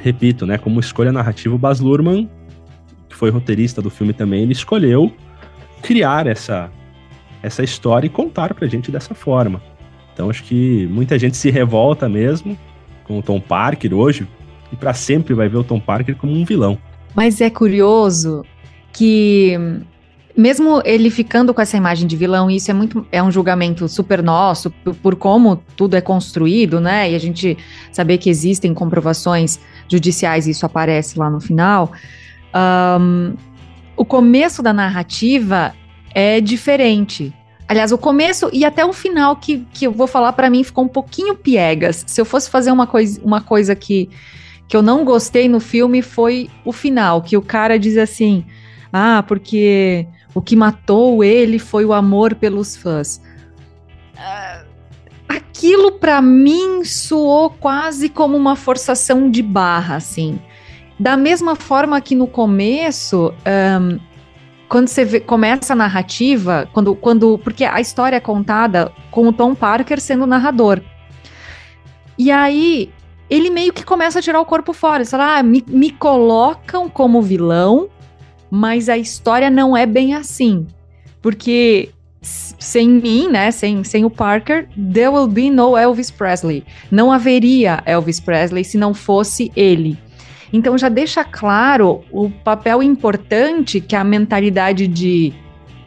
repito, 0.02 0.47
né? 0.47 0.59
Como 0.59 0.80
escolha 0.80 1.12
narrativa, 1.12 1.54
o 1.54 1.59
Baz 1.59 1.80
Luhrmann 1.80 2.28
que 3.12 3.16
foi 3.16 3.30
roteirista 3.30 3.80
do 3.80 3.90
filme 3.90 4.12
também, 4.12 4.42
ele 4.42 4.52
escolheu 4.52 5.12
criar 5.82 6.26
essa, 6.26 6.71
essa 7.42 7.62
história 7.62 8.06
e 8.06 8.11
contar 8.11 8.54
pra 8.54 8.66
gente 8.66 8.90
dessa 8.90 9.14
forma. 9.14 9.62
Então 10.12 10.30
acho 10.30 10.42
que 10.42 10.87
muita 10.90 11.18
gente 11.18 11.37
se 11.37 11.50
revolta 11.50 12.09
mesmo 12.09 12.59
com 13.04 13.18
o 13.18 13.23
Tom 13.23 13.38
Parker 13.38 13.94
hoje 13.94 14.26
e 14.73 14.76
para 14.76 14.94
sempre 14.94 15.35
vai 15.35 15.49
ver 15.49 15.59
o 15.59 15.64
Tom 15.64 15.78
Parker 15.78 16.16
como 16.16 16.32
um 16.32 16.44
vilão. 16.44 16.78
Mas 17.14 17.40
é 17.40 17.50
curioso 17.50 18.44
que 18.92 19.59
mesmo 20.35 20.80
ele 20.85 21.11
ficando 21.11 21.52
com 21.52 21.61
essa 21.61 21.76
imagem 21.76 22.06
de 22.06 22.16
vilão, 22.16 22.50
isso 22.50 22.71
é 22.71 22.75
muito 22.75 23.06
é 23.12 23.23
um 23.23 23.30
julgamento 23.30 23.87
super 23.88 24.23
nosso 24.23 24.71
por, 24.71 24.94
por, 24.94 25.16
como 25.16 25.56
tudo 25.76 25.94
é 25.94 26.00
construído, 26.00 26.80
né? 26.80 27.11
E 27.11 27.14
a 27.14 27.18
gente 27.18 27.59
saber 27.90 28.16
que 28.16 28.30
existem 28.30 28.73
comprovações 28.73 29.61
judiciais, 29.93 30.47
isso 30.47 30.67
aparece 30.67 31.19
lá 31.19 31.31
no 31.31 31.41
final. 31.41 31.93
Um, 32.55 33.35
o 33.97 34.05
começo 34.05 34.63
da 34.63 34.73
narrativa 34.73 35.75
é 36.15 36.41
diferente. 36.41 37.33
Aliás, 37.69 37.93
o 37.93 37.99
começo 37.99 38.51
e 38.53 38.65
até 38.65 38.85
o 38.85 38.93
final 38.93 39.37
que, 39.37 39.67
que 39.73 39.87
eu 39.87 39.93
vou 39.93 40.07
falar 40.07 40.33
para 40.33 40.51
mim 40.51 40.65
ficou 40.65 40.85
um 40.85 40.89
pouquinho 40.89 41.35
piegas. 41.35 42.05
Se 42.07 42.21
eu 42.21 42.25
fosse 42.25 42.51
fazer 42.51 42.71
uma 42.71 42.87
coisa, 42.87 43.21
uma 43.23 43.41
coisa 43.41 43.75
que, 43.75 44.11
que 44.69 44.77
eu 44.77 44.83
não 44.83 45.05
gostei 45.05 45.49
no 45.49 45.61
filme 45.61 46.03
foi 46.03 46.51
o 46.65 46.73
final, 46.73 47.23
que 47.23 47.37
o 47.37 47.43
cara 47.43 47.79
diz 47.79 47.97
assim: 47.97 48.45
"Ah, 48.93 49.25
porque 49.26 50.07
o 50.35 50.43
que 50.43 50.57
matou 50.57 51.23
ele 51.23 51.59
foi 51.59 51.85
o 51.85 51.93
amor 51.93 52.35
pelos 52.35 52.76
fãs". 52.76 53.21
Aquilo 55.63 55.93
para 55.93 56.21
mim 56.21 56.85
soou 56.85 57.49
quase 57.49 58.09
como 58.09 58.37
uma 58.37 58.57
forçação 58.57 59.31
de 59.31 59.41
barra, 59.45 59.95
assim. 59.95 60.41
Da 60.99 61.17
mesma 61.17 61.55
forma 61.55 62.01
que 62.01 62.17
no 62.17 62.27
começo, 62.27 63.33
um, 63.81 64.01
quando 64.69 64.89
você 64.89 65.05
vê, 65.05 65.21
começa 65.21 65.73
a 65.73 65.77
narrativa, 65.77 66.69
quando, 66.73 66.97
quando. 66.97 67.39
Porque 67.39 67.65
a 67.65 67.81
história 67.81 68.17
é 68.17 68.21
contada 68.21 68.91
com 69.13 69.29
o 69.29 69.33
Tom 69.33 69.55
Parker 69.55 70.01
sendo 70.01 70.27
narrador. 70.27 70.81
E 72.19 72.33
aí, 72.33 72.91
ele 73.31 73.49
meio 73.49 73.73
que 73.73 73.85
começa 73.85 74.19
a 74.19 74.23
tirar 74.23 74.41
o 74.41 74.45
corpo 74.45 74.73
fora. 74.73 75.05
Ele 75.05 75.09
fala, 75.09 75.39
ah, 75.39 75.43
me, 75.45 75.65
me 75.69 75.93
colocam 75.93 76.89
como 76.89 77.23
vilão, 77.23 77.89
mas 78.51 78.89
a 78.89 78.99
história 78.99 79.49
não 79.49 79.77
é 79.77 79.87
bem 79.87 80.13
assim. 80.13 80.67
Porque 81.21 81.91
sem 82.23 82.89
mim, 82.89 83.28
né, 83.28 83.50
sem, 83.50 83.82
sem 83.82 84.04
o 84.04 84.11
Parker, 84.11 84.69
there 84.93 85.08
will 85.08 85.26
be 85.26 85.50
no 85.50 85.76
Elvis 85.76 86.11
Presley. 86.11 86.65
Não 86.91 87.11
haveria 87.11 87.82
Elvis 87.85 88.21
Presley 88.21 88.65
se 88.65 88.78
não 88.78 88.95
fosse 88.95 89.50
ele. 89.56 89.99
Então 90.52 90.78
já 90.78 90.89
deixa 90.89 91.25
claro 91.25 92.02
o 92.13 92.30
papel 92.30 92.82
importante 92.82 93.80
que 93.80 93.97
a 93.97 94.04
mentalidade 94.04 94.87
de 94.87 95.32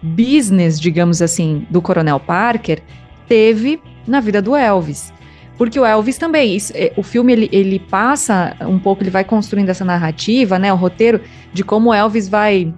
business, 0.02 0.80
digamos 0.80 1.22
assim, 1.22 1.66
do 1.70 1.82
Coronel 1.82 2.20
Parker 2.20 2.82
teve 3.28 3.80
na 4.06 4.20
vida 4.20 4.42
do 4.42 4.56
Elvis. 4.56 5.14
Porque 5.58 5.80
o 5.80 5.86
Elvis 5.86 6.18
também, 6.18 6.56
isso, 6.56 6.74
é, 6.76 6.92
o 6.98 7.04
filme 7.04 7.32
ele, 7.32 7.50
ele 7.52 7.80
passa 7.80 8.56
um 8.62 8.78
pouco, 8.78 9.02
ele 9.04 9.10
vai 9.10 9.24
construindo 9.24 9.70
essa 9.70 9.86
narrativa, 9.86 10.60
né, 10.60 10.74
o 10.74 10.76
roteiro 10.76 11.22
de 11.54 11.64
como 11.64 11.92
o 11.92 11.94
Elvis 11.94 12.28
vai 12.28 12.74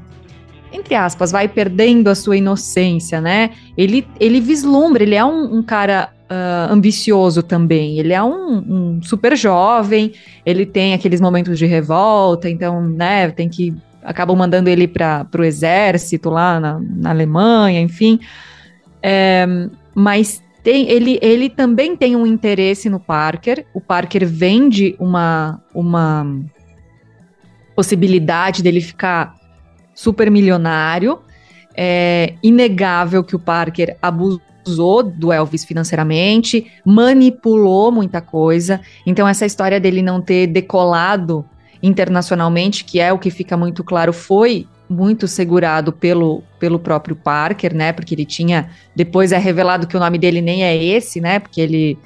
entre 0.71 0.95
aspas, 0.95 1.31
vai 1.31 1.47
perdendo 1.47 2.09
a 2.09 2.15
sua 2.15 2.37
inocência, 2.37 3.21
né? 3.21 3.51
Ele, 3.77 4.07
ele 4.19 4.39
vislumbra, 4.39 5.03
ele 5.03 5.15
é 5.15 5.23
um, 5.23 5.57
um 5.57 5.63
cara 5.63 6.09
uh, 6.29 6.73
ambicioso 6.73 7.41
também. 7.41 7.99
Ele 7.99 8.13
é 8.13 8.21
um, 8.21 8.57
um, 8.57 9.01
super 9.01 9.35
jovem, 9.35 10.13
ele 10.45 10.65
tem 10.65 10.93
aqueles 10.93 11.21
momentos 11.21 11.57
de 11.57 11.65
revolta, 11.65 12.49
então, 12.49 12.81
né, 12.81 13.29
tem 13.31 13.49
que. 13.49 13.73
Acabam 14.03 14.37
mandando 14.37 14.69
ele 14.69 14.87
para 14.87 15.27
o 15.37 15.43
exército 15.43 16.29
lá 16.29 16.59
na, 16.59 16.79
na 16.79 17.09
Alemanha, 17.09 17.81
enfim. 17.81 18.19
É, 19.03 19.45
mas 19.93 20.41
tem, 20.63 20.89
ele, 20.89 21.19
ele 21.21 21.49
também 21.49 21.95
tem 21.95 22.15
um 22.15 22.25
interesse 22.25 22.89
no 22.89 23.01
Parker. 23.01 23.65
O 23.73 23.81
Parker 23.81 24.25
vende 24.25 24.95
uma, 24.97 25.61
uma 25.73 26.25
possibilidade 27.75 28.63
dele 28.63 28.79
ficar 28.79 29.35
super 29.97 30.29
milionário. 30.29 31.19
É 31.75 32.35
inegável 32.41 33.23
que 33.23 33.35
o 33.35 33.39
Parker 33.39 33.97
abusou 34.01 34.41
usou 34.67 35.01
do 35.01 35.31
Elvis 35.31 35.63
financeiramente, 35.63 36.69
manipulou 36.83 37.89
muita 37.89 38.19
coisa. 38.19 38.81
Então, 39.05 39.25
essa 39.25 39.45
história 39.45 39.79
dele 39.79 40.01
não 40.01 40.21
ter 40.21 40.45
decolado 40.45 41.45
internacionalmente, 41.81 42.83
que 42.83 42.99
é 42.99 43.13
o 43.13 43.17
que 43.17 43.31
fica 43.31 43.55
muito 43.55 43.81
claro, 43.81 44.11
foi 44.11 44.67
muito 44.89 45.25
segurado 45.25 45.93
pelo, 45.93 46.43
pelo 46.59 46.79
próprio 46.79 47.15
Parker, 47.15 47.73
né? 47.73 47.93
Porque 47.93 48.13
ele 48.13 48.25
tinha. 48.25 48.69
Depois 48.93 49.31
é 49.31 49.37
revelado 49.37 49.87
que 49.87 49.95
o 49.95 49.99
nome 50.01 50.17
dele 50.17 50.41
nem 50.41 50.65
é 50.65 50.75
esse, 50.75 51.21
né? 51.21 51.39
Porque 51.39 51.61
ele 51.61 51.97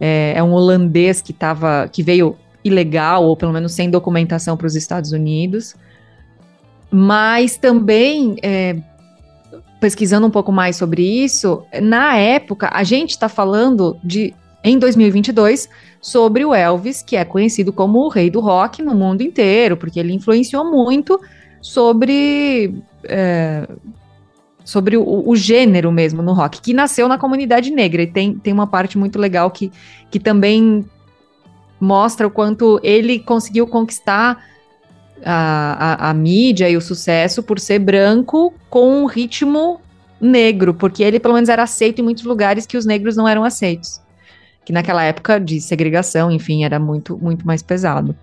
é, 0.00 0.34
é 0.36 0.42
um 0.42 0.52
holandês 0.52 1.20
que 1.20 1.34
tava, 1.34 1.86
que 1.92 2.02
veio 2.02 2.34
ilegal, 2.64 3.24
ou 3.24 3.36
pelo 3.36 3.52
menos 3.52 3.72
sem 3.72 3.90
documentação 3.90 4.56
para 4.56 4.66
os 4.66 4.74
Estados 4.74 5.12
Unidos. 5.12 5.74
Mas 6.90 7.56
também 7.56 8.36
é, 8.42 8.76
pesquisando 9.80 10.26
um 10.26 10.30
pouco 10.30 10.50
mais 10.50 10.76
sobre 10.76 11.02
isso, 11.02 11.62
na 11.82 12.16
época, 12.16 12.70
a 12.72 12.82
gente 12.82 13.10
está 13.10 13.28
falando 13.28 13.96
de, 14.02 14.34
em 14.64 14.78
2022, 14.78 15.68
sobre 16.00 16.44
o 16.44 16.54
Elvis, 16.54 17.02
que 17.02 17.16
é 17.16 17.24
conhecido 17.24 17.72
como 17.72 17.98
o 18.00 18.08
rei 18.08 18.30
do 18.30 18.40
rock 18.40 18.82
no 18.82 18.94
mundo 18.94 19.22
inteiro, 19.22 19.76
porque 19.76 19.98
ele 19.98 20.12
influenciou 20.12 20.64
muito 20.64 21.20
sobre. 21.60 22.74
É, 23.04 23.66
sobre 24.64 24.96
o, 24.96 25.28
o, 25.28 25.36
gênero 25.36 25.92
mesmo 25.92 26.22
no 26.22 26.32
rock, 26.32 26.60
que 26.60 26.74
nasceu 26.74 27.06
na 27.06 27.16
comunidade 27.16 27.70
negra. 27.70 28.02
E 28.02 28.06
tem, 28.08 28.34
tem 28.34 28.52
uma 28.52 28.66
parte 28.66 28.98
muito 28.98 29.16
legal 29.16 29.48
que, 29.48 29.70
que 30.10 30.18
também 30.18 30.84
mostra 31.80 32.26
o 32.26 32.30
quanto 32.30 32.80
ele 32.82 33.20
conseguiu 33.20 33.68
conquistar 33.68 34.44
a, 35.24 36.06
a, 36.06 36.10
a, 36.10 36.14
mídia 36.14 36.68
e 36.68 36.76
o 36.76 36.80
sucesso 36.80 37.42
por 37.42 37.58
ser 37.58 37.78
branco 37.78 38.52
com 38.68 39.02
um 39.02 39.06
ritmo 39.06 39.80
negro, 40.20 40.74
porque 40.74 41.02
ele 41.02 41.20
pelo 41.20 41.34
menos 41.34 41.48
era 41.48 41.62
aceito 41.62 42.00
em 42.00 42.04
muitos 42.04 42.24
lugares 42.24 42.66
que 42.66 42.76
os 42.76 42.86
negros 42.86 43.16
não 43.16 43.26
eram 43.26 43.44
aceitos. 43.44 44.00
Que 44.64 44.72
naquela 44.72 45.02
época 45.04 45.38
de 45.38 45.60
segregação, 45.60 46.30
enfim, 46.30 46.64
era 46.64 46.78
muito, 46.78 47.16
muito 47.16 47.46
mais 47.46 47.62
pesado. 47.62 48.16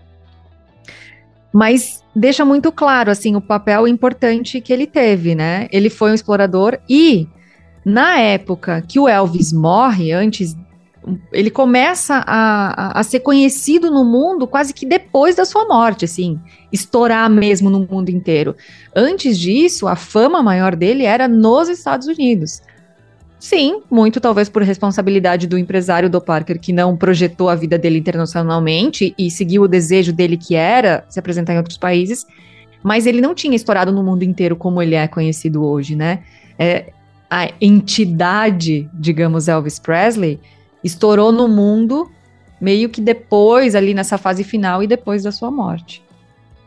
Mas 1.53 2.03
deixa 2.15 2.43
muito 2.43 2.71
claro, 2.71 3.11
assim, 3.11 3.35
o 3.35 3.41
papel 3.41 3.87
importante 3.87 4.59
que 4.59 4.73
ele 4.73 4.87
teve, 4.87 5.35
né? 5.35 5.67
Ele 5.71 5.89
foi 5.89 6.11
um 6.11 6.15
explorador 6.15 6.79
e, 6.89 7.27
na 7.85 8.19
época 8.19 8.81
que 8.81 8.99
o 8.99 9.07
Elvis 9.07 9.53
morre, 9.53 10.11
antes 10.11 10.55
ele 11.31 11.49
começa 11.49 12.23
a, 12.25 12.99
a, 12.99 13.03
ser 13.03 13.19
conhecido 13.19 13.91
no 13.91 14.05
mundo 14.05 14.47
quase 14.47 14.73
que 14.73 14.85
depois 14.85 15.35
da 15.35 15.45
sua 15.45 15.65
morte, 15.67 16.05
assim, 16.05 16.39
estourar 16.71 17.29
mesmo 17.29 17.69
no 17.69 17.79
mundo 17.79 18.09
inteiro. 18.09 18.55
Antes 18.95 19.37
disso, 19.37 19.87
a 19.87 19.95
fama 19.95 20.41
maior 20.41 20.75
dele 20.75 21.03
era 21.03 21.27
nos 21.27 21.69
Estados 21.69 22.07
Unidos. 22.07 22.61
Sim, 23.39 23.81
muito 23.91 24.21
talvez 24.21 24.47
por 24.47 24.61
responsabilidade 24.63 25.47
do 25.47 25.57
empresário 25.57 26.09
do 26.09 26.21
Parker, 26.21 26.57
que 26.57 26.71
não 26.71 26.95
projetou 26.95 27.49
a 27.49 27.55
vida 27.55 27.77
dele 27.77 27.99
internacionalmente 27.99 29.13
e 29.17 29.29
seguiu 29.29 29.63
o 29.63 29.67
desejo 29.67 30.13
dele, 30.13 30.37
que 30.37 30.55
era 30.55 31.03
se 31.09 31.19
apresentar 31.19 31.53
em 31.53 31.57
outros 31.57 31.77
países, 31.77 32.25
mas 32.81 33.05
ele 33.05 33.19
não 33.19 33.35
tinha 33.35 33.55
estourado 33.55 33.91
no 33.91 34.01
mundo 34.01 34.23
inteiro 34.23 34.55
como 34.55 34.81
ele 34.81 34.95
é 34.95 35.07
conhecido 35.09 35.65
hoje, 35.65 35.93
né? 35.93 36.19
É, 36.57 36.93
a 37.29 37.49
entidade, 37.59 38.87
digamos, 38.93 39.47
Elvis 39.47 39.79
Presley, 39.79 40.39
estourou 40.83 41.31
no 41.31 41.47
mundo 41.47 42.11
meio 42.59 42.87
que 42.87 43.01
depois, 43.01 43.75
ali 43.75 43.93
nessa 43.93 44.17
fase 44.17 44.43
final 44.43 44.81
e 44.81 44.87
depois 44.87 45.23
da 45.23 45.31
sua 45.31 45.51
morte. 45.51 46.01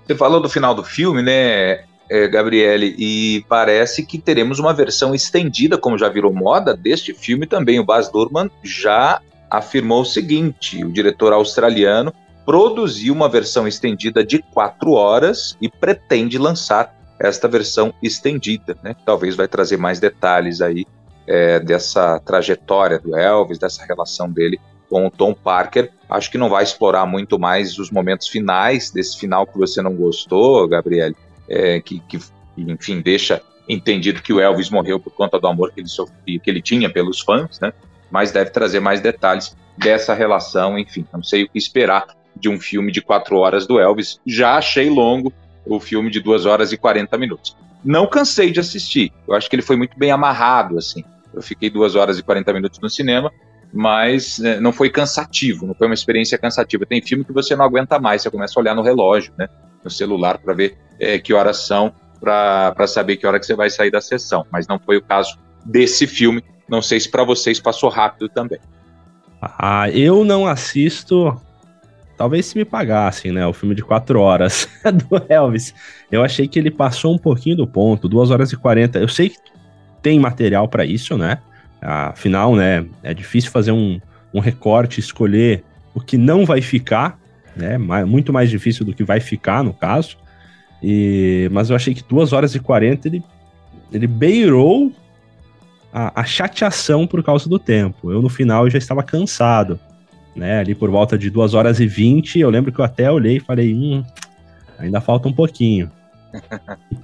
Você 0.06 0.14
falou 0.14 0.40
do 0.40 0.48
final 0.48 0.74
do 0.74 0.84
filme, 0.84 1.22
né, 1.22 1.84
é, 2.08 2.28
Gabriele, 2.28 2.94
e 2.98 3.44
parece 3.48 4.04
que 4.04 4.18
teremos 4.18 4.58
uma 4.58 4.74
versão 4.74 5.14
estendida, 5.14 5.78
como 5.78 5.98
já 5.98 6.08
virou 6.08 6.32
moda, 6.32 6.76
deste 6.76 7.14
filme 7.14 7.46
também. 7.46 7.80
O 7.80 7.84
Baz 7.84 8.12
Luhrmann 8.12 8.50
já 8.62 9.20
afirmou 9.50 10.02
o 10.02 10.04
seguinte: 10.04 10.84
o 10.84 10.92
diretor 10.92 11.32
australiano 11.32 12.12
produziu 12.44 13.12
uma 13.12 13.28
versão 13.28 13.66
estendida 13.66 14.24
de 14.24 14.38
quatro 14.38 14.92
horas 14.92 15.56
e 15.60 15.68
pretende 15.68 16.38
lançar 16.38 16.94
esta 17.18 17.48
versão 17.48 17.92
estendida, 18.02 18.76
né? 18.82 18.94
Talvez 19.04 19.34
vai 19.34 19.48
trazer 19.48 19.76
mais 19.76 19.98
detalhes 19.98 20.60
aí 20.60 20.86
é, 21.26 21.60
dessa 21.60 22.20
trajetória 22.20 22.98
do 22.98 23.16
Elvis, 23.16 23.58
dessa 23.58 23.84
relação 23.84 24.30
dele 24.30 24.60
com 24.88 25.06
o 25.06 25.10
Tom 25.10 25.34
Parker. 25.34 25.90
Acho 26.08 26.30
que 26.30 26.38
não 26.38 26.48
vai 26.48 26.62
explorar 26.62 27.06
muito 27.06 27.38
mais 27.38 27.78
os 27.78 27.90
momentos 27.90 28.28
finais 28.28 28.90
desse 28.90 29.18
final 29.18 29.46
que 29.46 29.58
você 29.58 29.82
não 29.82 29.94
gostou, 29.94 30.66
Gabriele, 30.68 31.16
é, 31.48 31.80
que, 31.80 32.00
que, 32.00 32.18
enfim, 32.56 33.00
deixa 33.00 33.42
entendido 33.68 34.22
que 34.22 34.32
o 34.32 34.40
Elvis 34.40 34.70
morreu 34.70 35.00
por 35.00 35.12
conta 35.12 35.40
do 35.40 35.48
amor 35.48 35.72
que 35.72 35.80
ele 35.80 35.88
sofria, 35.88 36.38
que 36.38 36.48
ele 36.48 36.62
tinha 36.62 36.88
pelos 36.88 37.20
fãs, 37.20 37.58
né? 37.60 37.72
Mas 38.10 38.30
deve 38.30 38.50
trazer 38.50 38.78
mais 38.78 39.00
detalhes 39.00 39.56
dessa 39.76 40.14
relação, 40.14 40.78
enfim, 40.78 41.04
não 41.12 41.22
sei 41.22 41.42
o 41.42 41.48
que 41.48 41.58
esperar 41.58 42.06
de 42.34 42.48
um 42.48 42.60
filme 42.60 42.92
de 42.92 43.02
quatro 43.02 43.38
horas 43.38 43.66
do 43.66 43.80
Elvis. 43.80 44.20
Já 44.24 44.56
achei 44.56 44.88
longo 44.88 45.32
o 45.64 45.80
filme 45.80 46.10
de 46.10 46.20
duas 46.20 46.46
horas 46.46 46.70
e 46.70 46.76
40 46.76 47.18
minutos. 47.18 47.56
Não 47.84 48.06
cansei 48.06 48.50
de 48.50 48.60
assistir. 48.60 49.12
Eu 49.26 49.34
acho 49.34 49.50
que 49.50 49.56
ele 49.56 49.62
foi 49.62 49.76
muito 49.76 49.98
bem 49.98 50.10
amarrado, 50.10 50.78
assim. 50.78 51.04
Eu 51.36 51.42
fiquei 51.42 51.68
duas 51.68 51.94
horas 51.94 52.18
e 52.18 52.22
40 52.22 52.52
minutos 52.54 52.80
no 52.80 52.88
cinema, 52.88 53.30
mas 53.72 54.38
né, 54.38 54.58
não 54.58 54.72
foi 54.72 54.88
cansativo, 54.88 55.66
não 55.66 55.74
foi 55.74 55.86
uma 55.86 55.94
experiência 55.94 56.38
cansativa. 56.38 56.86
Tem 56.86 57.02
filme 57.02 57.24
que 57.24 57.32
você 57.32 57.54
não 57.54 57.64
aguenta 57.64 57.98
mais, 57.98 58.22
você 58.22 58.30
começa 58.30 58.58
a 58.58 58.62
olhar 58.62 58.74
no 58.74 58.82
relógio, 58.82 59.32
né, 59.38 59.46
no 59.84 59.90
celular, 59.90 60.38
para 60.38 60.54
ver 60.54 60.78
é, 60.98 61.18
que 61.18 61.34
horas 61.34 61.58
são, 61.58 61.92
para 62.18 62.86
saber 62.86 63.16
que 63.16 63.26
hora 63.26 63.38
que 63.38 63.44
você 63.44 63.54
vai 63.54 63.68
sair 63.68 63.90
da 63.90 64.00
sessão. 64.00 64.46
Mas 64.50 64.66
não 64.66 64.78
foi 64.78 64.96
o 64.96 65.02
caso 65.02 65.38
desse 65.64 66.06
filme. 66.06 66.42
Não 66.68 66.80
sei 66.80 66.98
se 66.98 67.10
para 67.10 67.22
vocês 67.22 67.60
passou 67.60 67.90
rápido 67.90 68.28
também. 68.28 68.58
Ah, 69.40 69.90
eu 69.90 70.24
não 70.24 70.46
assisto. 70.46 71.38
Talvez 72.16 72.46
se 72.46 72.56
me 72.56 72.64
pagassem, 72.64 73.30
né? 73.30 73.46
O 73.46 73.52
filme 73.52 73.74
de 73.74 73.82
quatro 73.82 74.20
horas 74.20 74.66
do 74.82 75.22
Elvis. 75.28 75.74
Eu 76.10 76.24
achei 76.24 76.48
que 76.48 76.58
ele 76.58 76.70
passou 76.70 77.14
um 77.14 77.18
pouquinho 77.18 77.56
do 77.56 77.66
ponto, 77.66 78.08
duas 78.08 78.30
horas 78.30 78.50
e 78.50 78.56
quarenta. 78.56 78.98
Eu 78.98 79.08
sei 79.08 79.28
que 79.28 79.36
tem 80.06 80.20
material 80.20 80.68
para 80.68 80.84
isso, 80.84 81.18
né? 81.18 81.38
Afinal, 81.80 82.54
né, 82.54 82.86
é 83.02 83.12
difícil 83.12 83.50
fazer 83.50 83.72
um, 83.72 84.00
um 84.32 84.38
recorte, 84.38 85.00
escolher 85.00 85.64
o 85.92 86.00
que 86.00 86.16
não 86.16 86.46
vai 86.46 86.62
ficar, 86.62 87.18
né? 87.56 87.76
Muito 87.76 88.32
mais 88.32 88.48
difícil 88.48 88.86
do 88.86 88.94
que 88.94 89.02
vai 89.02 89.18
ficar, 89.18 89.64
no 89.64 89.74
caso. 89.74 90.16
E, 90.80 91.48
mas 91.50 91.70
eu 91.70 91.74
achei 91.74 91.92
que 91.92 92.04
2 92.04 92.32
horas 92.32 92.54
e 92.54 92.60
40 92.60 93.08
ele, 93.08 93.24
ele 93.92 94.06
beirou 94.06 94.92
a, 95.92 96.20
a, 96.20 96.24
chateação 96.24 97.04
por 97.04 97.20
causa 97.24 97.48
do 97.48 97.58
tempo. 97.58 98.12
Eu, 98.12 98.22
no 98.22 98.28
final, 98.28 98.70
já 98.70 98.78
estava 98.78 99.02
cansado. 99.02 99.76
Né? 100.36 100.60
Ali 100.60 100.72
por 100.72 100.88
volta 100.88 101.18
de 101.18 101.30
2 101.30 101.52
horas 101.52 101.80
e 101.80 101.86
20, 101.88 102.38
eu 102.38 102.48
lembro 102.48 102.70
que 102.70 102.78
eu 102.78 102.84
até 102.84 103.10
olhei 103.10 103.38
e 103.38 103.40
falei, 103.40 103.74
hum, 103.74 104.04
ainda 104.78 105.00
falta 105.00 105.26
um 105.26 105.32
pouquinho. 105.32 105.90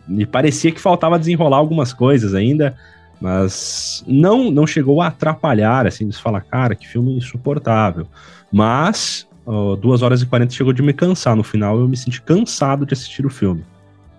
Me 0.07 0.25
parecia 0.27 0.73
que 0.73 0.81
faltava 0.81 1.18
desenrolar 1.18 1.59
algumas 1.59 1.92
coisas 1.92 2.35
ainda, 2.35 2.77
mas 3.21 4.05
não 4.07 4.51
não 4.51 4.66
chegou 4.66 5.01
a 5.01 5.09
atrapalhar, 5.09 5.87
assim, 5.87 6.09
de 6.09 6.16
falar, 6.16 6.40
cara, 6.42 6.75
que 6.75 6.88
filme 6.88 7.16
insuportável. 7.16 8.07
Mas, 8.51 9.27
uh, 9.47 9.77
2 9.77 10.03
horas 10.03 10.23
e 10.23 10.27
40 10.27 10.53
chegou 10.53 10.73
de 10.73 10.83
me 10.83 10.92
cansar. 10.92 11.35
No 11.35 11.42
final, 11.42 11.79
eu 11.79 11.88
me 11.88 11.97
senti 11.97 12.21
cansado 12.21 12.85
de 12.85 12.92
assistir 12.92 13.25
o 13.25 13.31
filme. 13.31 13.64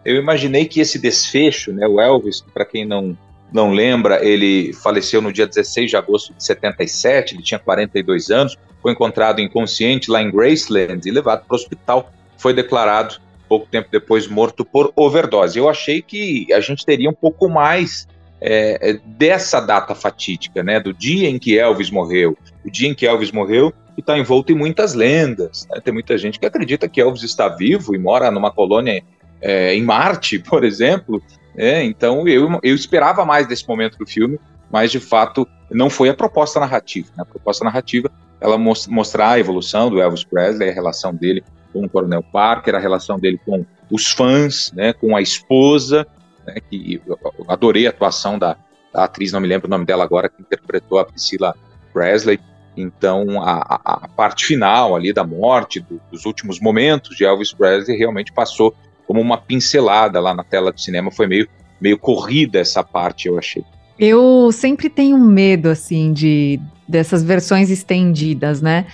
Eu 0.04 0.18
imaginei 0.18 0.66
que 0.66 0.80
esse 0.82 1.00
desfecho, 1.00 1.72
né, 1.72 1.88
o 1.88 2.00
Elvis, 2.00 2.42
para 2.54 2.66
quem 2.66 2.86
não, 2.86 3.18
não 3.52 3.72
lembra, 3.72 4.26
ele 4.26 4.74
faleceu 4.74 5.22
no 5.22 5.32
dia 5.32 5.48
16 5.48 5.92
de 5.92 5.96
agosto 5.96 6.34
de 6.34 6.44
77, 6.44 7.36
ele 7.36 7.44
tinha 7.44 7.60
42 7.60 8.30
anos, 8.30 8.58
foi 8.82 8.92
encontrado 8.92 9.40
inconsciente 9.40 10.12
lá 10.12 10.22
em 10.22 10.30
Graceland 10.30 11.08
e 11.08 11.12
levado 11.12 11.46
para 11.46 11.54
o 11.54 11.56
hospital. 11.56 12.12
Foi 12.38 12.54
declarado 12.54 13.16
pouco 13.48 13.68
tempo 13.68 13.90
depois 13.92 14.28
morto 14.28 14.66
por 14.66 14.92
overdose. 14.96 15.58
Eu 15.58 15.70
achei 15.70 16.02
que 16.02 16.52
a 16.54 16.60
gente 16.60 16.86
teria 16.86 17.10
um 17.10 17.14
pouco 17.14 17.50
mais 17.50 18.08
é, 18.42 18.90
é, 18.90 19.00
dessa 19.06 19.62
data 19.62 19.96
fatídica, 19.96 20.62
né, 20.62 20.80
do 20.80 20.94
dia 20.94 21.30
em 21.30 21.40
que 21.40 21.58
Elvis 21.58 21.90
morreu, 21.90 22.38
o 22.66 22.70
dia 22.70 22.90
em 22.90 22.94
que 22.94 23.08
Elvis 23.08 23.32
morreu, 23.32 23.74
e 23.98 24.02
está 24.02 24.18
envolto 24.18 24.52
em 24.52 24.56
muitas 24.56 24.94
lendas. 24.94 25.68
Né? 25.72 25.80
Tem 25.82 25.94
muita 25.94 26.18
gente 26.18 26.40
que 26.40 26.46
acredita 26.46 26.90
que 26.90 27.00
Elvis 27.00 27.24
está 27.24 27.48
vivo 27.48 27.96
e 27.96 27.98
mora 27.98 28.30
numa 28.32 28.52
colônia 28.52 29.02
é, 29.42 29.74
em 29.76 29.84
Marte, 29.84 30.40
por 30.44 30.64
exemplo. 30.64 31.22
É, 31.56 31.84
então 31.84 32.28
eu, 32.28 32.60
eu 32.64 32.76
esperava 32.76 33.24
mais 33.24 33.48
desse 33.48 33.68
momento 33.68 33.98
do 33.98 34.06
filme, 34.06 34.40
mas 34.72 34.92
de 34.92 35.00
fato 35.00 35.48
não 35.70 35.90
foi 35.90 36.10
a 36.10 36.14
proposta 36.14 36.60
narrativa. 36.60 37.08
Né? 37.16 37.24
A 37.24 37.26
proposta 37.26 37.64
narrativa 37.64 38.12
ela 38.42 38.58
mostrar 38.58 39.30
a 39.30 39.40
evolução 39.40 39.90
do 39.90 40.02
Elvis 40.02 40.26
Presley, 40.26 40.70
a 40.70 40.74
relação 40.74 41.16
dele 41.16 41.42
com 41.74 41.84
o 41.84 41.90
Coronel 41.90 42.24
Parker, 42.24 42.76
a 42.76 42.80
relação 42.80 43.20
dele 43.20 43.40
com 43.44 43.66
os 43.92 44.12
fãs, 44.12 44.72
né, 44.74 44.94
com 44.94 45.16
a 45.16 45.22
esposa, 45.22 46.08
né, 46.46 46.56
que 46.70 47.02
adorei 47.48 47.88
a 47.88 47.90
atuação 47.90 48.38
da, 48.38 48.56
da, 48.94 49.04
atriz, 49.04 49.32
não 49.32 49.42
me 49.42 49.48
lembro 49.48 49.68
o 49.68 49.70
nome 49.70 49.86
dela 49.86 50.04
agora, 50.04 50.30
que 50.30 50.42
interpretou 50.42 51.00
a 51.00 51.06
Priscilla 51.06 51.56
Presley. 51.92 52.40
Então, 52.76 53.42
a, 53.44 53.80
a, 53.84 54.06
a 54.06 54.08
parte 54.08 54.46
final 54.46 54.96
ali 54.96 55.14
da 55.14 55.24
morte, 55.24 55.80
do, 55.80 56.02
dos 56.12 56.26
últimos 56.26 56.60
momentos 56.60 57.16
de 57.16 57.24
Elvis 57.24 57.54
Presley, 57.54 57.98
realmente 57.98 58.32
passou 58.32 58.74
como 59.06 59.22
uma 59.22 59.38
pincelada 59.38 60.20
lá 60.20 60.34
na 60.34 60.44
tela 60.44 60.72
do 60.72 60.80
cinema. 60.80 61.12
Foi 61.12 61.28
meio, 61.28 61.48
meio 61.80 61.98
corrida 61.98 62.60
essa 62.60 62.84
parte, 62.84 63.28
eu 63.28 63.38
achei. 63.38 63.64
Eu 64.00 64.52
sempre 64.52 64.90
tenho 64.90 65.20
medo, 65.20 65.70
assim, 65.70 66.12
de 66.12 66.60
dessas 66.88 67.24
versões 67.24 67.70
estendidas, 67.70 68.62
né? 68.62 68.88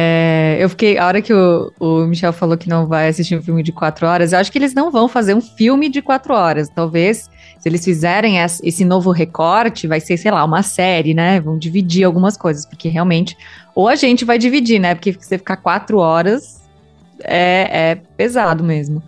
É, 0.00 0.56
eu 0.60 0.68
fiquei, 0.68 0.96
a 0.96 1.06
hora 1.06 1.20
que 1.20 1.32
o, 1.32 1.72
o, 1.80 2.06
Michel 2.06 2.32
falou 2.32 2.56
que 2.56 2.68
não 2.68 2.86
vai 2.86 3.08
assistir 3.08 3.36
um 3.36 3.42
filme 3.42 3.64
de 3.64 3.72
quatro 3.72 4.06
horas, 4.06 4.32
eu 4.32 4.38
acho 4.38 4.52
que 4.52 4.56
eles 4.56 4.72
não 4.72 4.92
vão 4.92 5.08
fazer 5.08 5.34
um 5.34 5.40
filme 5.40 5.88
de 5.88 6.00
quatro 6.00 6.32
horas. 6.34 6.68
Talvez, 6.68 7.28
se 7.58 7.68
eles 7.68 7.84
fizerem 7.84 8.36
esse 8.38 8.84
novo 8.84 9.10
recorte, 9.10 9.88
vai 9.88 9.98
ser, 9.98 10.16
sei 10.16 10.30
lá, 10.30 10.44
uma 10.44 10.62
série, 10.62 11.14
né? 11.14 11.40
Vão 11.40 11.58
dividir 11.58 12.04
algumas 12.04 12.36
coisas, 12.36 12.64
porque 12.64 12.88
realmente, 12.88 13.36
ou 13.74 13.88
a 13.88 13.96
gente 13.96 14.24
vai 14.24 14.38
dividir, 14.38 14.78
né? 14.78 14.94
Porque 14.94 15.12
você 15.12 15.36
ficar 15.36 15.56
quatro 15.56 15.98
horas 15.98 16.62
é, 17.24 17.90
é 17.90 17.94
pesado 18.16 18.62
mesmo. 18.62 19.02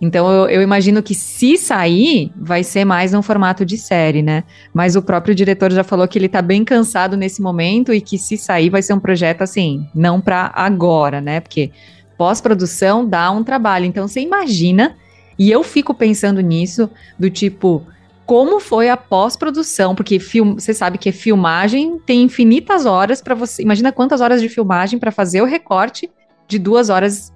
Então 0.00 0.30
eu, 0.32 0.48
eu, 0.48 0.62
imagino 0.62 1.02
que 1.02 1.14
se 1.14 1.58
sair, 1.58 2.32
vai 2.34 2.64
ser 2.64 2.86
mais 2.86 3.12
um 3.12 3.20
formato 3.20 3.66
de 3.66 3.76
série, 3.76 4.22
né? 4.22 4.44
Mas 4.72 4.96
o 4.96 5.02
próprio 5.02 5.34
diretor 5.34 5.70
já 5.70 5.84
falou 5.84 6.08
que 6.08 6.18
ele 6.18 6.28
tá 6.28 6.40
bem 6.40 6.64
cansado 6.64 7.18
nesse 7.18 7.42
momento 7.42 7.92
e 7.92 8.00
que 8.00 8.16
se 8.16 8.38
sair 8.38 8.70
vai 8.70 8.80
ser 8.80 8.94
um 8.94 9.00
projeto 9.00 9.42
assim, 9.42 9.86
não 9.94 10.18
para 10.18 10.50
agora, 10.54 11.20
né? 11.20 11.40
Porque 11.40 11.70
pós-produção 12.16 13.06
dá 13.06 13.30
um 13.30 13.44
trabalho. 13.44 13.84
Então 13.84 14.08
você 14.08 14.20
imagina, 14.20 14.96
e 15.38 15.50
eu 15.50 15.62
fico 15.62 15.92
pensando 15.92 16.40
nisso, 16.40 16.88
do 17.18 17.28
tipo, 17.28 17.86
como 18.24 18.58
foi 18.58 18.88
a 18.88 18.96
pós-produção, 18.96 19.94
porque 19.94 20.18
você 20.18 20.72
sabe 20.72 20.96
que 20.96 21.12
filmagem 21.12 21.98
tem 21.98 22.22
infinitas 22.22 22.86
horas 22.86 23.20
para 23.20 23.34
você. 23.34 23.62
Imagina 23.62 23.92
quantas 23.92 24.22
horas 24.22 24.40
de 24.40 24.48
filmagem 24.48 24.98
para 24.98 25.10
fazer 25.10 25.42
o 25.42 25.46
recorte 25.46 26.10
de 26.48 26.58
duas 26.58 26.88
horas 26.88 27.30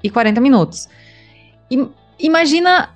e 0.00 0.08
40 0.08 0.40
minutos 0.40 0.88
imagina 2.18 2.90